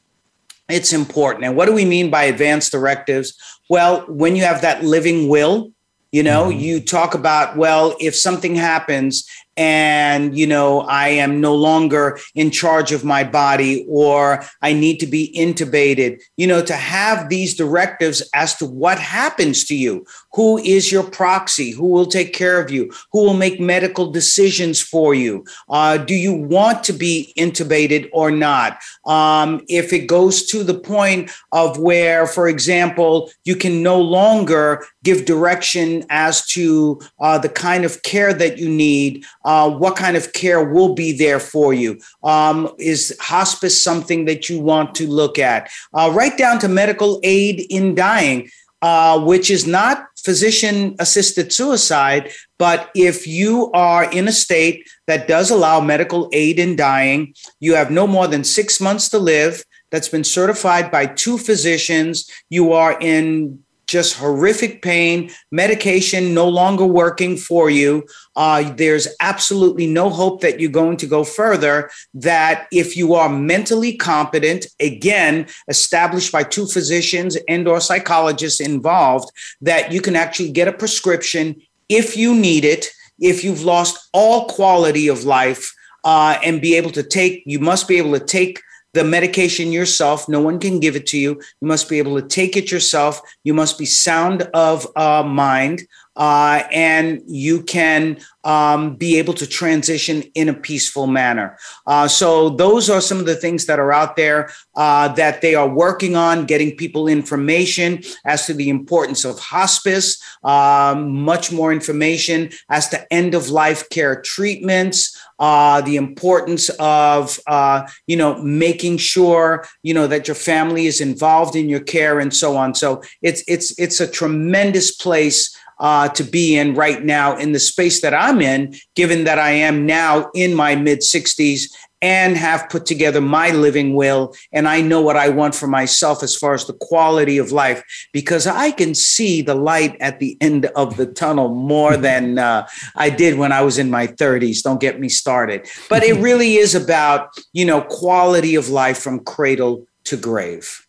It's 0.70 0.93
important. 0.93 1.45
And 1.45 1.55
what 1.55 1.66
do 1.66 1.74
we 1.74 1.86
mean 1.86 2.10
by 2.10 2.26
advanced 2.26 2.72
directives? 2.72 3.34
Well, 3.70 4.01
when 4.07 4.36
you 4.36 4.43
have 4.43 4.62
that 4.62 4.84
living 4.84 5.28
will, 5.28 5.72
you 6.12 6.24
know, 6.24 6.45
mm-hmm. 6.49 6.60
you 6.60 6.80
talk 6.82 7.14
about, 7.14 7.57
well, 7.57 7.95
if 7.99 8.16
something 8.16 8.55
happens 8.55 9.28
and 9.60 10.38
you 10.38 10.47
know 10.47 10.82
i 10.82 11.10
am 11.10 11.41
no 11.41 11.53
longer 11.53 12.18
in 12.34 12.49
charge 12.49 12.91
of 12.93 13.03
my 13.03 13.24
body 13.24 13.86
or 13.89 14.41
i 14.62 14.72
need 14.74 14.99
to 14.99 15.05
be 15.05 15.34
intubated 15.38 16.20
you 16.38 16.47
know 16.47 16.64
to 16.64 16.74
have 16.76 17.28
these 17.30 17.55
directives 17.55 18.22
as 18.34 18.55
to 18.55 18.66
what 18.66 18.97
happens 18.97 19.66
to 19.66 19.76
you 19.76 20.03
who 20.34 20.57
is 20.60 20.91
your 20.91 21.03
proxy 21.03 21.72
who 21.72 21.86
will 21.88 22.05
take 22.05 22.34
care 22.34 22.60
of 22.62 22.72
you 22.72 22.89
who 23.12 23.22
will 23.24 23.34
make 23.34 23.60
medical 23.60 24.10
decisions 24.12 24.82
for 24.82 25.14
you 25.14 25.43
uh, 25.70 25.97
do 25.97 26.14
you 26.16 26.32
want 26.34 26.82
to 26.84 26.93
be 26.93 27.34
intubated 27.38 28.10
or 28.14 28.32
not 28.32 28.80
um, 29.05 29.62
if 29.68 29.91
it 29.91 30.07
goes 30.07 30.45
to 30.45 30.64
the 30.64 30.74
point 30.80 31.30
of 31.51 31.78
where 31.78 32.26
for 32.26 32.47
example 32.47 33.30
you 33.43 33.57
can 33.57 33.84
no 33.84 33.99
longer 33.99 34.82
give 35.04 35.26
direction 35.26 36.06
as 36.10 36.45
to 36.47 37.00
uh, 37.20 37.38
the 37.38 37.47
kind 37.50 37.86
of 37.86 38.02
care 38.04 38.34
that 38.34 38.58
you 38.58 38.68
need, 38.70 39.24
uh, 39.45 39.70
what 39.70 39.95
kind 39.95 40.18
of 40.18 40.34
care 40.34 40.64
will 40.64 40.93
be 40.93 41.12
there 41.18 41.39
for 41.39 41.74
you. 41.74 41.97
Um, 42.24 42.72
is 42.78 43.16
hospice 43.22 43.82
something 43.84 44.26
that 44.26 44.50
you 44.50 44.60
want 44.60 44.95
to 44.95 45.08
look 45.08 45.39
at? 45.39 45.70
Uh, 45.93 46.12
right 46.14 46.38
down 46.38 46.60
to 46.60 46.68
medical 46.68 47.20
aid 47.24 47.66
in 47.70 47.95
dying. 47.95 48.50
Uh, 48.82 49.20
which 49.20 49.52
is 49.52 49.68
not 49.68 50.08
physician 50.24 50.95
assisted 51.00 51.52
suicide, 51.52 52.32
but 52.58 52.89
if 52.95 53.28
you 53.28 53.70
are 53.74 54.10
in 54.10 54.26
a 54.26 54.32
state 54.32 54.88
that 55.06 55.28
does 55.28 55.52
allow 55.52 55.82
medical 55.82 56.30
aid 56.32 56.58
in 56.58 56.78
dying, 56.78 57.34
you 57.60 57.76
have 57.76 57.91
no 57.91 58.08
more 58.08 58.26
than 58.26 58.41
six 58.41 58.80
months 58.80 59.10
to 59.10 59.20
live, 59.20 59.66
that's 59.91 60.08
been 60.08 60.24
certified 60.24 60.89
by 60.89 61.06
two 61.06 61.38
physicians, 61.38 62.32
you 62.50 62.72
are 62.72 62.97
in 63.02 63.62
just 63.89 64.17
horrific 64.19 64.83
pain, 64.83 65.31
medication 65.51 66.31
no 66.35 66.47
longer 66.47 66.85
working 66.85 67.35
for 67.35 67.71
you. 67.71 68.05
Uh, 68.35 68.71
there's 68.75 69.07
absolutely 69.19 69.87
no 69.87 70.11
hope 70.11 70.41
that 70.41 70.59
you're 70.59 70.69
going 70.69 70.95
to 70.95 71.07
go 71.07 71.23
further. 71.23 71.89
That 72.13 72.67
if 72.71 72.95
you 72.95 73.15
are 73.15 73.29
mentally 73.29 73.97
competent, 73.97 74.67
again, 74.79 75.47
established 75.67 76.31
by 76.31 76.43
two 76.43 76.67
physicians 76.67 77.35
and 77.47 77.67
or 77.67 77.81
psychologists 77.81 78.59
involved, 78.59 79.31
that 79.61 79.91
you 79.91 80.01
can 80.01 80.15
actually 80.15 80.51
get 80.51 80.67
a 80.67 80.71
prescription 80.73 81.59
if 81.89 82.15
you 82.15 82.35
need 82.35 82.63
it, 82.65 82.85
if 83.19 83.43
you've 83.43 83.63
lost 83.63 84.07
all 84.13 84.47
quality 84.49 85.07
of 85.07 85.23
life 85.23 85.73
uh, 86.05 86.37
and 86.43 86.61
be 86.61 86.75
able 86.75 86.91
to 86.91 87.01
take, 87.01 87.41
you 87.47 87.57
must 87.57 87.87
be 87.87 87.97
able 87.97 88.13
to 88.17 88.23
take 88.23 88.59
the 88.93 89.03
medication 89.03 89.71
yourself. 89.71 90.27
No 90.27 90.39
one 90.39 90.59
can 90.59 90.79
give 90.79 90.95
it 90.95 91.05
to 91.07 91.17
you. 91.17 91.41
You 91.61 91.67
must 91.67 91.89
be 91.89 91.97
able 91.99 92.19
to 92.19 92.27
take 92.27 92.57
it 92.57 92.71
yourself. 92.71 93.21
You 93.43 93.53
must 93.53 93.77
be 93.77 93.85
sound 93.85 94.43
of 94.53 94.87
uh, 94.95 95.23
mind 95.23 95.83
uh, 96.20 96.63
and 96.74 97.22
you 97.26 97.63
can 97.63 98.20
um, 98.43 98.95
be 98.95 99.17
able 99.17 99.34
to 99.34 99.47
transition 99.47 100.22
in 100.36 100.49
a 100.49 100.53
peaceful 100.53 101.07
manner. 101.07 101.57
Uh, 101.88 102.07
so 102.09 102.49
those 102.49 102.89
are 102.89 102.99
some 103.01 103.20
of 103.20 103.26
the 103.26 103.36
things 103.36 103.65
that 103.65 103.80
are 103.80 103.91
out 103.93 104.15
there 104.17 104.51
uh, 104.76 105.07
that 105.09 105.41
they 105.41 105.55
are 105.55 105.67
working 105.67 106.15
on, 106.17 106.45
getting 106.45 106.76
people 106.76 107.07
information 107.07 108.01
as 108.26 108.45
to 108.45 108.53
the 108.53 108.70
importance 108.70 109.24
of 109.26 109.39
hospice, 109.39 110.22
um, 110.43 111.09
much 111.09 111.51
more 111.53 111.72
information 111.72 112.49
as 112.70 112.89
to 112.89 113.13
end 113.13 113.34
of 113.34 113.47
life 113.49 113.88
care 113.89 114.22
treatments. 114.22 115.17
Uh, 115.39 115.80
the 115.80 115.95
importance 115.95 116.67
of 116.82 117.39
uh, 117.47 117.88
you 118.07 118.17
know 118.17 118.36
making 118.43 118.97
sure 118.97 119.65
you 119.84 119.93
know 119.93 120.05
that 120.05 120.28
your 120.28 120.36
family 120.36 120.86
is 120.86 120.99
involved 120.99 121.55
in 121.55 121.70
your 121.70 121.80
care 121.80 122.20
and 122.20 122.34
so 122.34 122.57
on. 122.57 122.76
So 122.76 123.01
it's 123.22 123.41
it's 123.47 123.78
it's 123.80 124.01
a 124.01 124.07
tremendous 124.07 124.93
place 124.97 125.57
uh, 125.80 126.09
to 126.09 126.23
be 126.23 126.57
in 126.57 126.73
right 126.73 127.03
now 127.03 127.38
in 127.38 127.51
the 127.53 127.59
space 127.59 128.01
that 128.01 128.13
I'm 128.13 128.41
in, 128.41 128.75
given 128.95 129.23
that 129.23 129.39
I 129.39 129.51
am 129.51 129.86
now 129.86 130.30
in 130.36 130.53
my 130.53 130.75
mid 130.75 130.99
60s 130.99 131.71
and 132.01 132.38
have 132.38 132.67
put 132.69 132.86
together 132.86 133.19
my 133.19 133.51
living 133.51 133.93
will. 133.93 134.34
And 134.53 134.69
I 134.69 134.80
know 134.82 135.01
what 135.01 135.17
I 135.17 135.27
want 135.30 135.53
for 135.53 135.67
myself 135.67 136.23
as 136.23 136.34
far 136.36 136.53
as 136.53 136.65
the 136.65 136.73
quality 136.73 137.38
of 137.38 137.51
life, 137.51 137.84
because 138.13 138.47
I 138.47 138.71
can 138.71 138.95
see 138.95 139.41
the 139.41 139.55
light 139.55 139.97
at 139.99 140.19
the 140.19 140.38
end 140.39 140.67
of 140.77 140.95
the 140.95 141.05
tunnel 141.07 141.53
more 141.53 141.93
mm-hmm. 141.93 142.01
than 142.01 142.39
uh, 142.39 142.67
I 142.95 143.09
did 143.09 143.38
when 143.38 143.51
I 143.51 143.61
was 143.63 143.77
in 143.77 143.89
my 143.89 144.07
30s. 144.07 144.63
Don't 144.63 144.80
get 144.80 144.99
me 144.99 145.09
started. 145.09 145.67
But 145.89 146.03
it 146.03 146.15
mm-hmm. 146.15 146.23
really 146.23 146.55
is 146.55 146.73
about, 146.73 147.38
you 147.51 147.65
know, 147.65 147.82
quality 147.82 148.55
of 148.55 148.69
life 148.69 148.99
from 148.99 149.19
cradle 149.21 149.86
to 150.05 150.15
grave. 150.15 150.86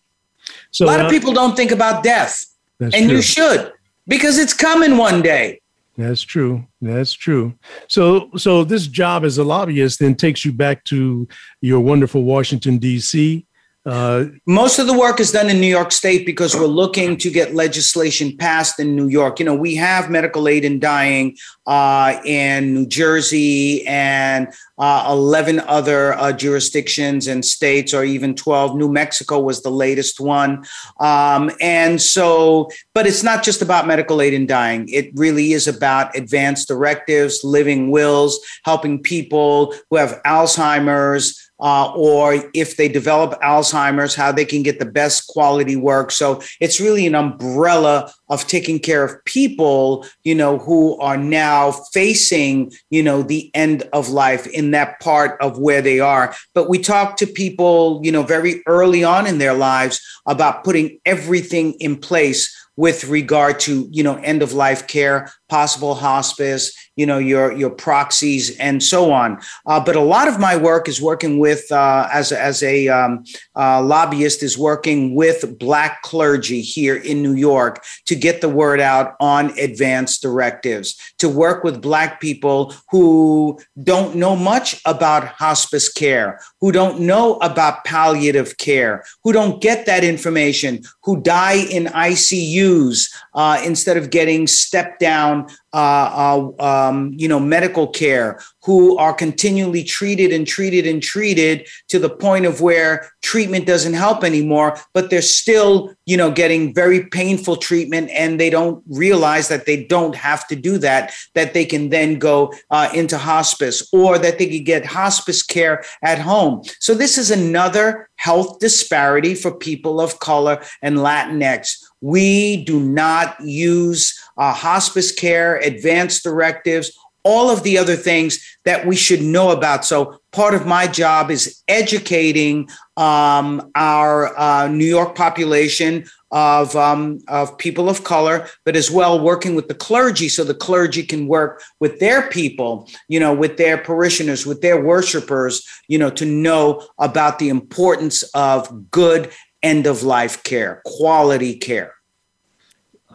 So 0.71 0.85
a 0.85 0.87
lot 0.87 1.01
uh, 1.01 1.05
of 1.07 1.11
people 1.11 1.33
don't 1.33 1.57
think 1.57 1.73
about 1.73 2.05
death, 2.05 2.45
and 2.81 2.93
true. 2.93 3.03
you 3.17 3.23
should 3.23 3.73
because 4.07 4.39
it's 4.39 4.55
coming 4.55 4.97
one 4.97 5.23
day. 5.23 5.61
That's 5.97 6.23
true. 6.23 6.65
That's 6.81 7.13
true. 7.13 7.55
So, 7.89 8.31
so 8.37 8.65
this 8.65 8.87
job 8.87 9.25
as 9.25 9.39
a 9.39 9.45
lobbyist 9.45 9.99
then 9.99 10.15
takes 10.15 10.45
you 10.45 10.53
back 10.53 10.85
to 10.85 11.29
your 11.61 11.81
wonderful 11.81 12.25
Washington 12.25 12.79
D.C. 12.79 13.47
Uh, 13.87 14.27
Most 14.47 14.79
of 14.79 14.87
the 14.87 14.97
work 14.99 15.21
is 15.21 15.33
done 15.33 15.49
in 15.49 15.59
New 15.59 15.67
York 15.67 15.91
State 15.91 16.27
because 16.27 16.55
we're 16.55 16.67
looking 16.67 17.17
to 17.17 17.31
get 17.31 17.55
legislation 17.55 18.37
passed 18.37 18.79
in 18.79 18.95
New 18.95 19.09
York. 19.09 19.39
You 19.39 19.47
know, 19.47 19.55
we 19.55 19.75
have 19.77 20.11
medical 20.11 20.49
aid 20.49 20.67
in 20.67 20.79
dying 20.79 21.35
uh, 21.67 22.21
in 22.27 22.75
New 22.75 22.87
Jersey 22.87 23.87
and 23.87 24.53
uh, 24.77 25.07
11 25.09 25.61
other 25.61 26.13
uh, 26.15 26.33
jurisdictions 26.33 27.27
and 27.27 27.43
states, 27.45 27.95
or 27.95 28.05
even 28.05 28.35
12. 28.35 28.77
New 28.77 28.91
Mexico 28.93 29.39
was 29.39 29.63
the 29.63 29.71
latest 29.71 30.21
one. 30.21 30.65
Um, 30.99 31.51
and 31.63 32.01
so, 32.01 32.69
but 32.95 33.07
it's 33.07 33.23
not 33.23 33.43
just 33.43 33.63
about 33.63 33.87
medical 33.87 34.21
aid 34.21 34.35
in 34.35 34.47
dying, 34.47 34.89
it 34.89 35.11
really 35.15 35.53
is 35.53 35.69
about 35.69 36.15
advanced 36.17 36.69
directives, 36.69 37.45
living 37.45 37.91
wills, 37.91 38.39
helping 38.65 39.03
people 39.03 39.75
who 39.91 39.97
have 39.97 40.21
Alzheimer's 40.27 41.47
uh, 41.61 41.93
or 41.95 42.43
if 42.55 42.77
they 42.77 42.89
develop 42.89 43.41
Alzheimer's, 43.43 44.15
how 44.15 44.33
they 44.33 44.45
can 44.45 44.63
get 44.63 44.79
the 44.79 44.85
best 44.87 45.27
quality 45.29 45.77
work. 45.77 46.11
So 46.11 46.41
it's 46.61 46.81
really 46.81 47.07
an 47.07 47.15
umbrella 47.15 48.13
of 48.29 48.47
taking 48.47 48.79
care 48.79 49.05
of 49.05 49.23
people, 49.25 50.07
you 50.25 50.35
know, 50.35 50.59
who 50.59 50.99
are 51.01 51.17
now 51.17 51.73
facing, 51.93 52.73
you 52.91 53.03
know, 53.03 53.23
the 53.23 53.51
end 53.55 53.83
of 53.93 54.09
life 54.09 54.47
in 54.47 54.71
that 54.71 55.01
part 55.01 55.41
of 55.43 55.59
where 55.59 55.83
they 55.83 56.01
are. 56.01 56.35
But 56.55 56.69
we 56.69 56.79
talk 56.79 57.17
to 57.19 57.27
people, 57.27 58.01
you 58.03 58.13
know, 58.13 58.23
very 58.23 58.63
early 58.67 59.05
on 59.05 59.27
in 59.27 59.39
their 59.39 59.55
lives 59.55 60.01
about 60.27 60.65
putting 60.65 60.99
everything 61.05 61.73
in 61.75 61.97
place 61.97 62.55
with 62.77 63.05
regard 63.09 63.59
to 63.61 63.89
you 63.91 64.03
know 64.03 64.15
end 64.19 64.43
of 64.43 64.53
life 64.53 64.87
care 64.87 65.31
possible 65.49 65.95
hospice 65.95 66.73
you 67.01 67.07
know 67.07 67.17
your 67.17 67.51
your 67.53 67.71
proxies 67.71 68.55
and 68.59 68.83
so 68.83 69.11
on. 69.11 69.41
Uh, 69.65 69.83
but 69.83 69.97
a 69.97 70.01
lot 70.03 70.29
of 70.29 70.39
my 70.39 70.55
work 70.55 70.87
is 70.87 71.01
working 71.01 71.39
with 71.39 71.73
uh, 71.73 72.07
as 72.13 72.31
as 72.31 72.63
a 72.63 72.89
um, 72.89 73.25
uh, 73.57 73.83
lobbyist 73.83 74.43
is 74.43 74.59
working 74.59 75.15
with 75.15 75.59
black 75.59 76.03
clergy 76.03 76.61
here 76.61 76.97
in 76.97 77.23
New 77.23 77.33
York 77.33 77.83
to 78.05 78.15
get 78.15 78.43
the 78.43 78.51
word 78.51 78.81
out 78.81 79.17
on 79.19 79.59
advance 79.59 80.19
directives 80.19 80.89
to 81.19 81.29
work 81.29 81.65
with 81.65 81.81
black 81.81 82.21
people 82.21 82.75
who 82.91 83.59
don't 83.83 84.15
know 84.15 84.37
much 84.37 84.69
about 84.85 85.27
hospice 85.27 85.89
care, 85.91 86.39
who 86.61 86.71
don't 86.71 87.01
know 87.01 87.37
about 87.37 87.83
palliative 87.87 88.59
care, 88.59 89.03
who 89.25 89.33
don't 89.33 89.63
get 89.63 89.87
that 89.87 90.05
information, 90.05 90.81
who 91.05 91.23
die 91.23 91.61
in 91.79 91.85
ICUs 91.87 93.11
uh, 93.35 93.59
instead 93.65 93.97
of 93.97 94.11
getting 94.11 94.47
stepped 94.47 95.01
down 95.01 95.47
uh, 95.73 96.51
uh, 96.61 96.63
um, 96.89 97.13
you 97.17 97.29
know, 97.29 97.41
medical 97.41 97.87
care, 97.89 98.41
who 98.65 98.99
are 98.99 99.15
continually 99.15 99.83
treated 99.83 100.33
and 100.33 100.47
treated 100.47 100.87
and 100.87 101.03
treated 101.03 101.67
to 101.89 101.99
the 101.99 102.11
point 102.11 102.45
of 102.45 102.61
where 102.61 103.11
treatment 103.23 103.67
doesn't 103.67 103.95
help 103.95 104.23
anymore, 104.23 104.79
but 104.93 105.09
they're 105.09 105.23
still, 105.23 105.95
you 106.05 106.15
know, 106.17 106.31
getting 106.31 106.75
very 106.75 107.07
painful 107.07 107.57
treatment, 107.57 108.11
and 108.11 108.39
they 108.41 108.51
don't 108.51 108.83
realize 108.89 109.49
that 109.49 109.65
they 109.67 109.85
don't 109.85 110.15
have 110.15 110.47
to 110.49 110.57
do 110.57 110.77
that. 110.79 111.13
That 111.35 111.55
they 111.55 111.65
can 111.65 111.89
then 111.91 112.19
go 112.19 112.53
uh, 112.71 112.91
into 112.93 113.17
hospice, 113.17 113.89
or 113.93 114.19
that 114.19 114.39
they 114.39 114.49
could 114.51 114.65
get 114.65 114.85
hospice 114.85 115.43
care 115.43 115.85
at 116.03 116.19
home. 116.19 116.63
So 116.81 116.95
this 116.95 117.17
is 117.17 117.31
another 117.31 118.09
health 118.17 118.59
disparity 118.59 119.35
for 119.35 119.53
people 119.57 120.01
of 120.01 120.19
color 120.21 120.63
and 120.83 120.97
Latinx. 120.99 121.83
We 122.03 122.65
do 122.65 122.81
not 122.81 123.41
use 123.41 124.19
uh, 124.41 124.55
hospice 124.55 125.13
care, 125.13 125.57
advance 125.59 126.23
directives, 126.23 126.91
all 127.23 127.51
of 127.51 127.63
the 127.63 127.77
other 127.77 127.97
things 127.97 128.43
that 128.65 128.87
we 128.87 128.97
should 128.97 129.21
know 129.21 129.51
about. 129.51 129.85
So, 129.85 130.19
part 130.33 130.55
of 130.55 130.65
my 130.67 130.87
job 130.87 131.31
is 131.31 131.63
educating 131.69 132.67
um, 132.97 133.71
our 133.75 134.37
uh, 134.39 134.69
New 134.69 134.87
York 134.87 135.15
population 135.15 136.07
of, 136.31 136.75
um, 136.77 137.19
of 137.29 137.59
people 137.59 137.91
of 137.91 138.05
color, 138.05 138.47
but 138.65 138.77
as 138.77 138.91
well 138.91 139.21
working 139.21 139.55
with 139.55 139.69
the 139.69 139.75
clergy 139.75 140.31
so 140.31 140.45
the 140.45 140.55
clergy 140.55 141.03
can 141.03 141.27
work 141.27 141.61
with 141.81 141.99
their 142.01 142.27
people, 142.31 142.89
you 143.09 143.21
know, 143.21 143.35
with 143.35 143.59
their 143.59 143.77
parishioners, 143.77 144.47
with 144.47 144.63
their 144.63 144.81
worshipers, 144.83 145.67
you 145.89 145.99
know, 145.99 146.11
to 146.11 146.25
know 146.25 146.87
about 146.99 147.39
the 147.39 147.51
importance 147.51 148.23
of 148.35 148.91
good 148.91 149.31
end 149.63 149.87
of 149.87 150.03
life 150.03 150.43
care, 150.43 150.81
quality 150.87 151.57
care. 151.57 151.97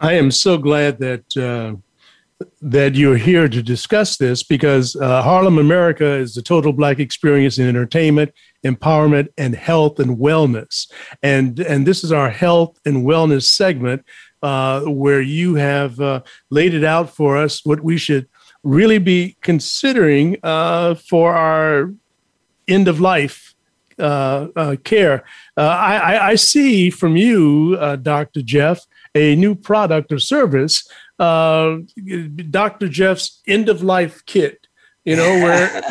I 0.00 0.12
am 0.14 0.30
so 0.30 0.58
glad 0.58 0.98
that 0.98 1.36
uh, 1.36 1.76
that 2.60 2.94
you're 2.94 3.16
here 3.16 3.48
to 3.48 3.62
discuss 3.62 4.18
this 4.18 4.42
because 4.42 4.94
uh, 4.96 5.22
Harlem 5.22 5.58
America 5.58 6.04
is 6.06 6.34
the 6.34 6.42
total 6.42 6.72
Black 6.74 6.98
experience 6.98 7.58
in 7.58 7.66
entertainment, 7.66 8.32
empowerment, 8.62 9.28
and 9.38 9.54
health 9.54 9.98
and 9.98 10.18
wellness. 10.18 10.90
And 11.22 11.58
and 11.60 11.86
this 11.86 12.04
is 12.04 12.12
our 12.12 12.28
health 12.28 12.78
and 12.84 13.06
wellness 13.06 13.44
segment 13.44 14.04
uh, 14.42 14.82
where 14.82 15.22
you 15.22 15.54
have 15.54 15.98
uh, 15.98 16.20
laid 16.50 16.74
it 16.74 16.84
out 16.84 17.08
for 17.08 17.38
us 17.38 17.64
what 17.64 17.80
we 17.80 17.96
should 17.96 18.28
really 18.62 18.98
be 18.98 19.36
considering 19.40 20.36
uh, 20.42 20.94
for 20.96 21.34
our 21.34 21.90
end 22.68 22.86
of 22.86 23.00
life 23.00 23.54
uh, 23.98 24.76
care. 24.84 25.24
I, 25.56 26.18
I, 26.18 26.34
see 26.34 26.90
from 26.90 27.16
you, 27.16 27.96
Dr. 28.02 28.42
Jeff, 28.42 28.80
a 29.16 29.34
new 29.34 29.54
product 29.54 30.12
or 30.12 30.18
service, 30.18 30.86
uh, 31.18 31.76
Dr. 32.50 32.88
Jeff's 32.88 33.40
end 33.46 33.68
of 33.70 33.82
life 33.82 34.22
kit 34.26 34.65
you 35.06 35.16
know, 35.16 35.40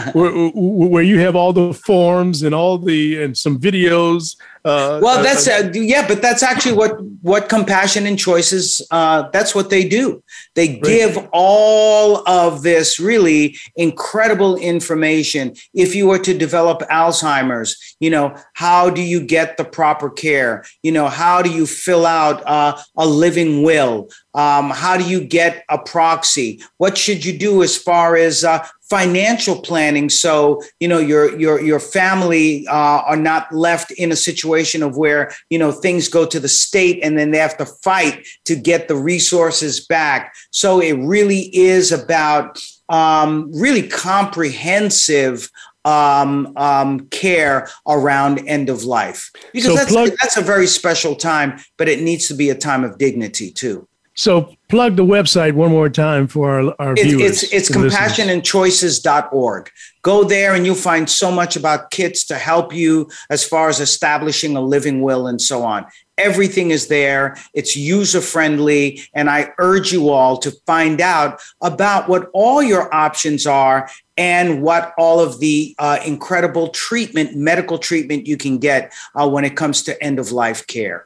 where, 0.12 0.12
where, 0.12 0.52
where 0.90 1.04
you 1.04 1.20
have 1.22 1.36
all 1.36 1.54
the 1.54 1.74
forms 1.74 2.44
and 2.44 2.54
all 2.54 2.78
the 2.78 3.24
and 3.24 3.36
some 3.36 3.58
videos. 3.60 4.36
Uh, 4.66 5.00
well, 5.02 5.20
uh, 5.20 5.24
that's 5.24 5.48
uh, 5.48 5.62
uh, 5.64 5.72
yeah, 5.78 6.08
but 6.08 6.22
that's 6.24 6.42
actually 6.44 6.76
what 6.76 7.00
what 7.22 7.50
compassion 7.50 8.06
and 8.08 8.18
choices. 8.20 8.82
Uh, 8.92 9.28
that's 9.32 9.54
what 9.56 9.70
they 9.70 9.88
do. 9.88 10.22
They 10.56 10.70
right. 10.70 10.84
give 10.84 11.30
all 11.32 12.28
of 12.28 12.64
this 12.64 13.00
really 13.00 13.58
incredible 13.76 14.58
information. 14.58 15.54
If 15.76 15.94
you 15.96 16.08
were 16.08 16.18
to 16.20 16.36
develop 16.36 16.80
Alzheimer's, 16.90 17.78
you 18.00 18.10
know, 18.10 18.36
how 18.54 18.90
do 18.90 19.02
you 19.04 19.24
get 19.24 19.58
the 19.58 19.66
proper 19.66 20.10
care? 20.10 20.66
You 20.82 20.92
know, 20.94 21.10
how 21.10 21.44
do 21.44 21.52
you 21.52 21.68
fill 21.68 22.06
out 22.06 22.46
uh, 22.48 22.76
a 22.98 23.06
living 23.06 23.62
will? 23.64 24.10
Um, 24.34 24.72
how 24.72 24.98
do 24.98 25.08
you 25.08 25.24
get 25.24 25.64
a 25.70 25.78
proxy? 25.78 26.62
What 26.78 26.98
should 26.98 27.24
you 27.24 27.38
do 27.38 27.62
as 27.64 27.78
far 27.78 28.18
as 28.18 28.44
uh, 28.44 28.66
financial 28.90 29.60
planning 29.64 30.10
so 30.10 30.62
you 30.80 30.88
know 30.88 31.00
your 31.00 31.38
your 31.40 31.60
your 31.62 31.80
family 31.80 32.68
uh, 32.68 33.02
are 33.08 33.16
not 33.18 33.52
left 33.54 33.90
in 33.92 34.12
a 34.12 34.16
situation 34.16 34.84
of 34.84 34.96
where 34.96 35.34
you 35.50 35.58
know 35.58 35.72
things 35.72 36.08
go 36.08 36.24
to 36.26 36.40
the 36.40 36.48
state 36.48 37.00
and 37.04 37.18
then 37.18 37.32
they 37.32 37.40
have 37.40 37.58
to 37.58 37.66
fight 37.66 38.26
to 38.46 38.56
get 38.56 38.88
the 38.88 38.96
resources 38.96 39.86
back 39.88 40.36
so 40.52 40.80
it 40.80 40.94
really 40.94 41.56
is 41.56 41.92
about 41.92 42.60
um, 42.90 43.50
really 43.56 43.88
comprehensive 43.88 45.50
um, 45.86 46.54
um, 46.56 47.02
care 47.10 47.68
around 47.88 48.38
end 48.48 48.70
of 48.70 48.84
life 48.84 49.32
because 49.52 49.68
so 49.72 49.76
that's, 49.76 49.92
plug- 49.92 50.12
that's 50.22 50.38
a 50.38 50.42
very 50.42 50.68
special 50.68 51.16
time 51.16 51.58
but 51.78 51.90
it 51.90 52.02
needs 52.04 52.28
to 52.28 52.36
be 52.36 52.52
a 52.52 52.56
time 52.56 52.84
of 52.84 53.00
dignity 53.00 53.50
too 53.50 53.88
so 54.18 54.56
plug 54.70 54.96
the 54.96 55.04
website 55.06 55.54
one 55.56 55.72
more 55.72 55.90
time 55.90 56.28
for 56.28 56.68
our, 56.70 56.74
our 56.80 56.94
it's, 56.94 57.04
viewers. 57.04 57.44
It's, 57.44 57.52
it's 57.54 57.70
compassionandchoices.org. 57.70 59.72
Go 60.04 60.24
there 60.24 60.56
and 60.56 60.66
you'll 60.66 60.76
find 60.76 61.10
so 61.10 61.30
much 61.30 61.58
about 61.58 61.92
kits 61.92 62.24
to 62.28 62.36
help 62.38 62.74
you 62.74 63.10
as 63.30 63.44
far 63.46 63.68
as 63.68 63.82
establishing 63.82 64.56
a 64.56 64.62
living 64.62 65.02
will 65.02 65.28
and 65.28 65.42
so 65.42 65.64
on. 65.64 65.86
Everything 66.18 66.72
is 66.72 66.88
there. 66.88 67.36
It's 67.54 67.76
user 67.76 68.22
friendly. 68.22 69.02
And 69.14 69.30
I 69.30 69.50
urge 69.58 69.92
you 69.92 70.08
all 70.08 70.38
to 70.38 70.52
find 70.66 71.02
out 71.02 71.42
about 71.62 72.08
what 72.08 72.30
all 72.32 72.64
your 72.64 72.94
options 72.96 73.46
are 73.46 73.90
and 74.18 74.62
what 74.62 74.94
all 74.98 75.20
of 75.20 75.42
the 75.42 75.76
uh, 75.78 76.00
incredible 76.06 76.70
treatment, 76.70 77.36
medical 77.36 77.78
treatment 77.78 78.28
you 78.28 78.38
can 78.38 78.60
get 78.60 78.94
uh, 79.20 79.28
when 79.28 79.44
it 79.44 79.58
comes 79.58 79.84
to 79.84 80.02
end 80.02 80.20
of 80.20 80.32
life 80.32 80.66
care. 80.68 81.06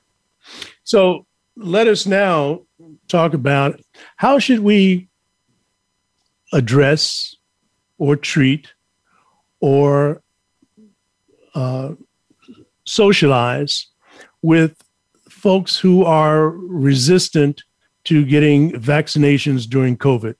So 0.83 1.25
let 1.57 1.87
us 1.87 2.05
now 2.05 2.61
talk 3.07 3.33
about 3.33 3.79
how 4.17 4.39
should 4.39 4.59
we 4.59 5.07
address 6.53 7.35
or 7.97 8.15
treat 8.15 8.67
or 9.59 10.21
uh, 11.55 11.91
socialize 12.85 13.87
with 14.41 14.81
folks 15.29 15.77
who 15.77 16.03
are 16.03 16.49
resistant 16.49 17.63
to 18.05 18.25
getting 18.25 18.71
vaccinations 18.73 19.67
during 19.69 19.97
COVID 19.97 20.35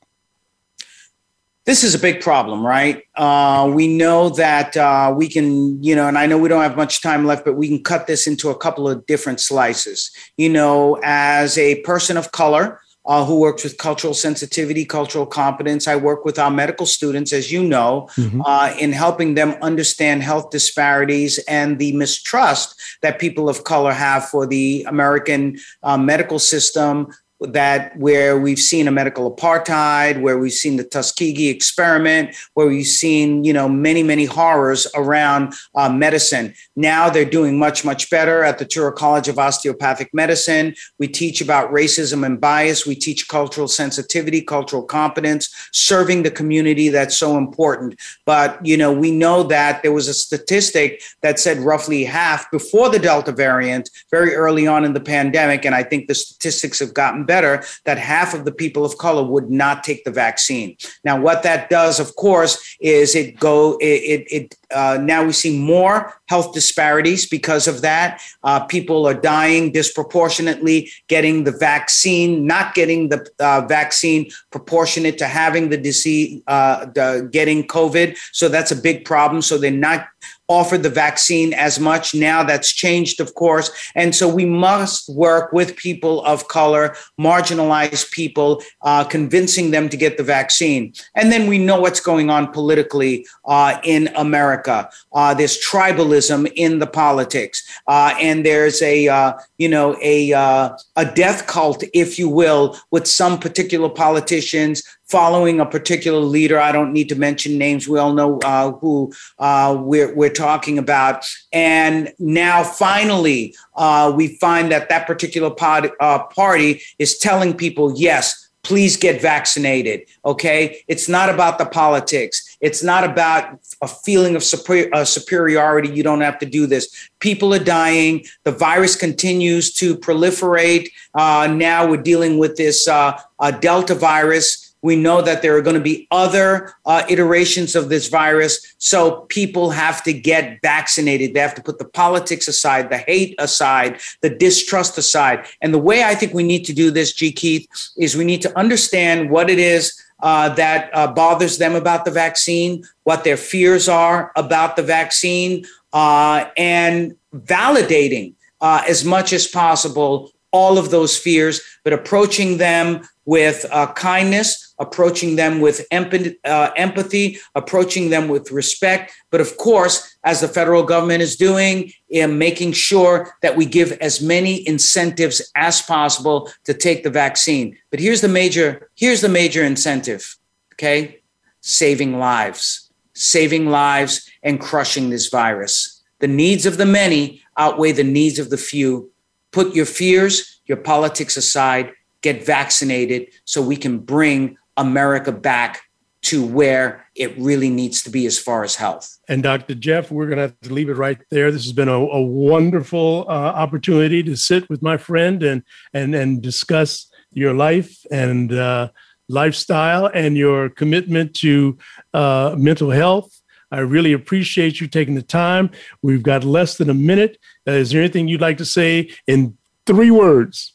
this 1.69 1.83
is 1.83 1.93
a 1.93 1.99
big 1.99 2.19
problem, 2.19 2.65
right? 2.65 3.03
Uh, 3.15 3.71
we 3.71 3.87
know 3.95 4.29
that 4.29 4.75
uh, 4.75 5.13
we 5.15 5.29
can, 5.29 5.81
you 5.83 5.95
know, 5.95 6.07
and 6.07 6.17
I 6.17 6.25
know 6.25 6.35
we 6.35 6.49
don't 6.49 6.63
have 6.63 6.75
much 6.75 7.03
time 7.03 7.25
left, 7.25 7.45
but 7.45 7.53
we 7.53 7.67
can 7.67 7.83
cut 7.83 8.07
this 8.07 8.25
into 8.25 8.49
a 8.49 8.57
couple 8.57 8.89
of 8.89 9.05
different 9.05 9.39
slices. 9.39 10.09
You 10.35 10.49
know, 10.49 10.99
as 11.03 11.59
a 11.59 11.79
person 11.81 12.17
of 12.17 12.31
color 12.31 12.81
uh, 13.05 13.23
who 13.23 13.39
works 13.39 13.63
with 13.63 13.77
cultural 13.77 14.15
sensitivity, 14.15 14.83
cultural 14.83 15.27
competence, 15.27 15.87
I 15.87 15.95
work 15.95 16.25
with 16.25 16.39
our 16.39 16.49
medical 16.49 16.87
students, 16.87 17.31
as 17.33 17.51
you 17.51 17.61
know, 17.63 18.09
mm-hmm. 18.15 18.41
Uh, 18.43 18.73
in 18.79 18.91
helping 18.91 19.35
them 19.35 19.51
understand 19.61 20.23
health 20.23 20.49
disparities 20.49 21.37
and 21.47 21.77
the 21.77 21.91
mistrust 21.91 22.81
that 23.03 23.19
people 23.19 23.47
of 23.47 23.63
color 23.63 23.91
have 23.93 24.27
for 24.27 24.47
the 24.47 24.83
American 24.89 25.59
uh, 25.83 25.97
medical 25.99 26.39
system, 26.39 27.13
that 27.41 27.95
where 27.97 28.37
we've 28.39 28.59
seen 28.59 28.87
a 28.87 28.91
medical 28.91 29.33
apartheid, 29.33 30.21
where 30.21 30.37
we've 30.37 30.51
seen 30.53 30.75
the 30.75 30.83
Tuskegee 30.83 31.47
experiment, 31.47 32.35
where 32.53 32.67
we've 32.67 32.85
seen 32.85 33.43
you 33.43 33.53
know 33.53 33.67
many 33.69 34.03
many 34.03 34.25
horrors 34.25 34.85
around 34.95 35.53
uh, 35.75 35.89
medicine. 35.89 36.53
Now 36.75 37.09
they're 37.09 37.23
doing 37.25 37.57
much 37.57 37.85
much 37.85 38.09
better 38.09 38.43
at 38.43 38.57
the 38.57 38.65
Touro 38.65 38.93
College 38.93 39.27
of 39.27 39.39
Osteopathic 39.39 40.13
Medicine. 40.13 40.75
We 40.97 41.07
teach 41.07 41.39
about 41.41 41.71
racism 41.71 42.25
and 42.25 42.39
bias. 42.41 42.85
We 42.85 42.95
teach 42.95 43.27
cultural 43.27 43.67
sensitivity, 43.67 44.41
cultural 44.41 44.83
competence, 44.83 45.47
serving 45.71 46.23
the 46.23 46.31
community. 46.31 46.89
That's 46.89 47.17
so 47.17 47.37
important. 47.37 47.95
But 48.25 48.63
you 48.65 48.75
know 48.77 48.91
we 48.91 49.11
know 49.11 49.43
that 49.43 49.81
there 49.81 49.93
was 49.93 50.07
a 50.07 50.13
statistic 50.13 51.01
that 51.21 51.39
said 51.39 51.59
roughly 51.59 52.03
half 52.03 52.49
before 52.51 52.89
the 52.89 52.99
Delta 52.99 53.31
variant, 53.31 53.89
very 54.11 54.35
early 54.35 54.67
on 54.67 54.83
in 54.83 54.93
the 54.93 54.99
pandemic, 54.99 55.63
and 55.63 55.73
I 55.73 55.83
think 55.83 56.07
the 56.07 56.15
statistics 56.15 56.79
have 56.79 56.93
gotten 56.93 57.25
better 57.29 57.63
that 57.85 57.99
half 57.99 58.33
of 58.33 58.43
the 58.43 58.51
people 58.51 58.83
of 58.83 58.97
color 58.97 59.23
would 59.23 59.51
not 59.51 59.83
take 59.83 60.03
the 60.03 60.09
vaccine. 60.11 60.75
Now, 61.05 61.21
what 61.21 61.43
that 61.43 61.69
does, 61.69 61.99
of 61.99 62.15
course, 62.15 62.53
is 62.81 63.15
it 63.15 63.39
go 63.39 63.77
it 63.79 64.21
it, 64.37 64.55
uh, 64.71 64.97
now 65.13 65.23
we 65.23 65.31
see 65.31 65.53
more 65.75 65.95
health 66.27 66.53
disparities 66.53 67.21
because 67.37 67.67
of 67.67 67.77
that. 67.89 68.09
Uh, 68.43 68.59
people 68.75 69.05
are 69.09 69.13
dying 69.37 69.71
disproportionately 69.71 70.89
getting 71.07 71.43
the 71.43 71.51
vaccine, 71.73 72.47
not 72.47 72.73
getting 72.73 73.09
the 73.13 73.19
uh, 73.39 73.61
vaccine 73.77 74.21
proportionate 74.51 75.17
to 75.19 75.25
having 75.41 75.69
the 75.69 75.77
disease, 75.77 76.41
uh, 76.47 76.85
the, 76.97 77.27
getting 77.31 77.63
COVID. 77.77 78.17
So 78.39 78.49
that's 78.49 78.71
a 78.71 78.79
big 78.89 79.05
problem. 79.05 79.41
So 79.43 79.53
they're 79.59 79.85
not 79.89 80.07
offered 80.49 80.81
the 80.83 80.89
vaccine 80.89 81.53
as 81.53 81.79
much. 81.79 82.13
Now 82.13 82.43
that's 82.43 82.73
changed, 82.73 83.21
of 83.21 83.35
course. 83.35 83.71
And 83.95 84.13
so 84.13 84.27
we 84.27 84.45
must 84.45 85.07
work 85.09 85.53
with 85.53 85.77
people 85.77 86.25
of 86.25 86.47
color, 86.47 86.95
marginalized 87.21 88.11
people, 88.11 88.61
uh, 88.81 89.03
convincing 89.05 89.69
them 89.71 89.87
to 89.89 89.95
get 89.95 90.17
the 90.17 90.23
vaccine. 90.23 90.91
And 91.15 91.31
then 91.31 91.47
we 91.47 91.59
know 91.59 91.79
what's 91.79 91.99
going 91.99 92.29
on 92.31 92.51
politically 92.51 93.25
uh, 93.45 93.79
in 93.83 94.09
America. 94.15 94.89
Uh, 95.13 95.33
there's 95.35 95.59
tribalism 95.65 96.51
in 96.55 96.79
the 96.79 96.87
politics, 96.87 97.63
uh, 97.87 98.15
and 98.19 98.45
there's 98.45 98.81
a 98.81 99.07
uh, 99.07 99.33
you 99.59 99.69
know 99.69 99.95
a 100.01 100.33
uh, 100.33 100.75
a 100.95 101.05
death 101.05 101.45
cult, 101.47 101.83
if 101.93 102.17
you 102.17 102.27
will, 102.27 102.75
with 102.91 103.07
some 103.07 103.39
particular 103.39 103.87
politicians 103.89 104.83
following 105.09 105.59
a 105.59 105.65
particular 105.65 106.19
leader. 106.19 106.59
I 106.59 106.71
don't 106.71 106.93
need 106.93 107.09
to 107.09 107.15
mention 107.15 107.57
names. 107.57 107.87
We 107.87 107.97
all 107.99 108.13
know 108.13 108.39
uh, 108.39 108.71
who 108.73 109.11
uh, 109.39 109.75
we're, 109.79 110.13
we're 110.13 110.29
talking 110.29 110.77
about. 110.77 111.25
And 111.51 112.13
now 112.19 112.63
finally, 112.63 113.55
uh, 113.75 114.13
we 114.15 114.37
find 114.37 114.71
that 114.71 114.87
that 114.89 115.07
particular 115.07 115.49
pod, 115.49 115.89
uh, 115.99 116.19
party 116.25 116.81
is 116.99 117.17
telling 117.17 117.57
people, 117.57 117.97
yes, 117.97 118.49
please 118.61 118.97
get 118.97 119.19
vaccinated. 119.21 120.01
Okay. 120.25 120.81
It's 120.87 121.09
not 121.09 121.29
about 121.29 121.57
the 121.57 121.65
politics. 121.65 122.57
It's 122.61 122.83
not 122.83 123.03
about 123.05 123.57
a 123.81 123.87
feeling 123.87 124.35
of 124.35 124.43
super, 124.43 124.93
uh, 124.93 125.05
superiority. 125.05 125.89
You 125.89 126.03
don't 126.03 126.21
have 126.21 126.37
to 126.39 126.45
do 126.45 126.67
this. 126.67 127.09
People 127.19 127.53
are 127.53 127.57
dying. 127.59 128.25
The 128.43 128.51
virus 128.51 128.95
continues 128.97 129.73
to 129.75 129.95
proliferate. 129.97 130.89
Uh, 131.15 131.47
now 131.51 131.87
we're 131.89 132.01
dealing 132.03 132.37
with 132.37 132.57
this 132.57 132.87
uh, 132.87 133.17
Delta 133.61 133.95
virus. 133.95 134.68
We 134.81 134.95
know 134.95 135.21
that 135.21 135.41
there 135.41 135.57
are 135.57 135.61
going 135.61 135.73
to 135.75 135.81
be 135.81 136.07
other 136.09 136.71
uh, 136.85 137.03
iterations 137.09 137.75
of 137.75 137.89
this 137.89 138.07
virus. 138.07 138.75
So 138.77 139.21
people 139.27 139.71
have 139.71 140.01
to 140.03 140.13
get 140.13 140.59
vaccinated. 140.61 141.33
They 141.33 141.39
have 141.41 141.55
to 141.55 141.61
put 141.63 141.79
the 141.79 141.85
politics 141.85 142.47
aside, 142.47 142.89
the 142.89 142.97
hate 142.99 143.35
aside, 143.39 143.99
the 144.21 144.29
distrust 144.29 144.97
aside. 144.97 145.45
And 145.61 145.73
the 145.73 145.77
way 145.79 146.03
I 146.03 146.15
think 146.15 146.33
we 146.33 146.43
need 146.43 146.63
to 146.65 146.73
do 146.73 146.91
this, 146.91 147.11
G. 147.13 147.31
Keith, 147.31 147.67
is 147.97 148.15
we 148.15 148.23
need 148.25 148.41
to 148.43 148.57
understand 148.57 149.29
what 149.29 149.49
it 149.49 149.59
is 149.59 150.01
uh, 150.23 150.49
that 150.55 150.89
uh, 150.95 151.07
bothers 151.13 151.57
them 151.57 151.75
about 151.75 152.05
the 152.05 152.11
vaccine, 152.11 152.83
what 153.03 153.23
their 153.25 153.37
fears 153.37 153.89
are 153.89 154.31
about 154.37 154.75
the 154.77 154.83
vaccine, 154.83 155.65
uh, 155.91 156.45
and 156.57 157.15
validating 157.35 158.33
uh, 158.61 158.81
as 158.87 159.03
much 159.03 159.33
as 159.33 159.45
possible 159.47 160.31
all 160.51 160.77
of 160.79 160.89
those 160.89 161.15
fears, 161.15 161.61
but 161.83 161.93
approaching 161.93 162.57
them 162.57 163.03
with 163.29 163.63
uh, 163.71 163.85
kindness, 163.93 164.73
approaching 164.79 165.35
them 165.35 165.61
with 165.61 165.85
emp- 165.91 166.35
uh, 166.45 166.71
empathy, 166.75 167.37
approaching 167.53 168.09
them 168.09 168.27
with 168.27 168.51
respect. 168.51 169.13
But 169.29 169.39
of 169.39 169.55
course, 169.57 170.17
as 170.23 170.41
the 170.41 170.47
federal 170.47 170.81
government 170.81 171.21
is 171.21 171.35
doing, 171.35 171.91
in 172.09 172.39
making 172.39 172.71
sure 172.71 173.35
that 173.43 173.55
we 173.55 173.67
give 173.67 173.91
as 174.01 174.19
many 174.19 174.67
incentives 174.67 175.43
as 175.55 175.79
possible 175.79 176.49
to 176.63 176.73
take 176.73 177.03
the 177.03 177.11
vaccine. 177.11 177.77
But 177.91 177.99
here's 177.99 178.21
the 178.21 178.27
major 178.27 178.89
here's 178.95 179.21
the 179.21 179.29
major 179.29 179.63
incentive. 179.63 180.35
Okay, 180.73 181.21
saving 181.61 182.17
lives, 182.17 182.89
saving 183.13 183.67
lives, 183.69 184.27
and 184.41 184.59
crushing 184.59 185.11
this 185.11 185.29
virus. 185.29 186.01
The 186.17 186.27
needs 186.43 186.65
of 186.65 186.77
the 186.77 186.87
many 186.87 187.43
outweigh 187.57 187.91
the 187.91 188.03
needs 188.03 188.39
of 188.39 188.49
the 188.49 188.57
few. 188.71 189.11
Put 189.51 189.75
your 189.75 189.85
fears, 189.85 190.61
your 190.65 190.77
politics 190.77 191.37
aside 191.37 191.91
get 192.21 192.45
vaccinated 192.45 193.27
so 193.45 193.61
we 193.61 193.75
can 193.75 193.99
bring 193.99 194.57
America 194.77 195.31
back 195.31 195.81
to 196.21 196.45
where 196.45 197.05
it 197.15 197.37
really 197.37 197.69
needs 197.69 198.03
to 198.03 198.09
be 198.09 198.25
as 198.25 198.37
far 198.37 198.63
as 198.63 198.75
health. 198.75 199.17
And 199.29 199.41
Dr. 199.41 199.73
Jeff, 199.75 200.11
we're 200.11 200.25
going 200.25 200.35
to 200.37 200.41
have 200.43 200.59
to 200.61 200.73
leave 200.73 200.89
it 200.89 200.95
right 200.97 201.17
there. 201.31 201.49
This 201.49 201.63
has 201.63 201.71
been 201.71 201.87
a, 201.87 201.95
a 201.99 202.21
wonderful 202.21 203.25
uh, 203.29 203.31
opportunity 203.31 204.21
to 204.23 204.35
sit 204.35 204.69
with 204.69 204.81
my 204.81 204.97
friend 204.97 205.41
and 205.43 205.63
and 205.93 206.13
and 206.13 206.41
discuss 206.41 207.07
your 207.31 207.53
life 207.53 207.97
and 208.11 208.51
uh, 208.51 208.89
lifestyle 209.29 210.07
and 210.13 210.35
your 210.35 210.69
commitment 210.69 211.33
to 211.35 211.77
uh, 212.13 212.53
mental 212.57 212.89
health. 212.91 213.39
I 213.71 213.79
really 213.79 214.11
appreciate 214.13 214.81
you 214.81 214.87
taking 214.87 215.15
the 215.15 215.21
time. 215.21 215.69
We've 216.01 216.23
got 216.23 216.43
less 216.43 216.77
than 216.77 216.89
a 216.89 216.93
minute. 216.95 217.37
Uh, 217.67 217.73
is 217.73 217.91
there 217.91 218.01
anything 218.01 218.27
you'd 218.27 218.41
like 218.41 218.57
to 218.57 218.65
say 218.65 219.11
in 219.27 219.55
three 219.85 220.11
words? 220.11 220.73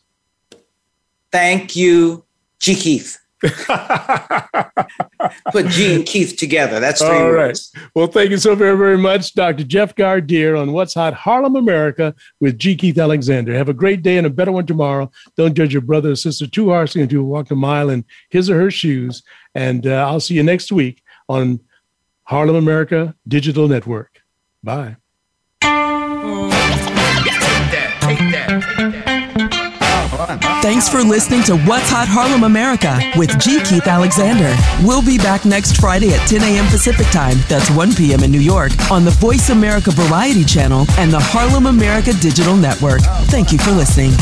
Thank 1.35 1.75
you, 1.75 2.25
G. 2.61 2.77
Keith. 2.77 3.19
Put 5.51 5.67
G 5.67 5.97
and 5.97 6.07
Keith 6.07 6.37
together. 6.37 6.79
That's 6.79 7.01
three 7.01 7.09
All 7.11 7.33
right. 7.33 7.49
Words. 7.49 7.75
Well, 7.97 8.07
thank 8.07 8.31
you 8.31 8.37
so 8.39 8.55
very, 8.55 8.77
very 8.79 8.97
much, 8.97 9.35
Dr. 9.35 9.65
Jeff 9.65 9.97
Gardere 9.97 10.57
on 10.57 10.71
What's 10.73 10.95
Hot 10.95 11.13
Harlem 11.13 11.57
America 11.57 12.15
with 12.39 12.57
G. 12.57 12.77
Keith 12.77 12.99
Alexander. 12.99 13.53
Have 13.53 13.69
a 13.69 13.75
great 13.75 14.05
day 14.05 14.17
and 14.17 14.29
a 14.29 14.31
better 14.31 14.53
one 14.53 14.65
tomorrow. 14.65 15.11
Don't 15.37 15.55
judge 15.57 15.73
your 15.73 15.83
brother 15.83 16.13
or 16.13 16.17
sister 16.17 16.47
too 16.47 16.71
harshly 16.71 17.03
until 17.03 17.19
you 17.19 17.25
walk 17.25 17.51
a 17.51 17.57
mile 17.57 17.91
in 17.91 18.05
his 18.31 18.49
or 18.49 18.57
her 18.61 18.71
shoes. 18.71 19.25
And 19.57 19.89
uh, 19.89 20.07
I'll 20.09 20.21
see 20.21 20.35
you 20.35 20.45
next 20.45 20.71
week 20.71 21.03
on 21.29 21.59
Harlem 22.23 22.55
America 22.55 23.13
Digital 23.27 23.67
Network. 23.67 24.21
Bye. 24.63 24.99
take 25.61 25.71
that, 27.11 27.97
take 28.03 28.19
that, 28.31 28.63
take 28.63 28.69
that. 28.77 28.94
Thanks 30.65 30.89
for 30.89 31.03
listening 31.03 31.43
to 31.43 31.59
What's 31.69 31.91
Hot 31.91 32.09
Harlem 32.09 32.43
America 32.45 32.99
with 33.19 33.39
G. 33.39 33.61
Keith 33.65 33.87
Alexander. 33.87 34.57
We'll 34.83 35.05
be 35.05 35.19
back 35.19 35.45
next 35.45 35.77
Friday 35.79 36.15
at 36.15 36.27
10 36.27 36.41
a.m. 36.43 36.65
Pacific 36.69 37.07
Time, 37.09 37.37
that's 37.51 37.71
1 37.73 37.93
p.m. 37.95 38.23
in 38.25 38.31
New 38.33 38.41
York, 38.41 38.73
on 38.91 39.05
the 39.05 39.11
Voice 39.11 39.51
America 39.51 39.91
Variety 39.91 40.43
Channel 40.43 40.87
and 40.97 41.13
the 41.13 41.21
Harlem 41.21 41.67
America 41.67 42.15
Digital 42.15 42.57
Network. 42.57 43.03
Thank 43.29 43.53
you 43.53 43.59
for 43.59 43.73
listening. 43.73 44.13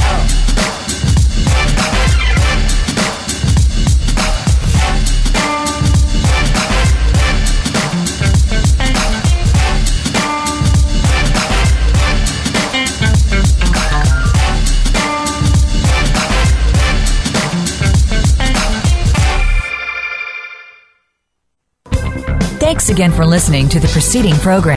Thanks 22.73 22.89
again 22.89 23.13
for 23.13 23.27
listening 23.27 23.69
to 23.69 23.81
the 23.81 23.89
preceding 23.89 24.33
program. 24.37 24.71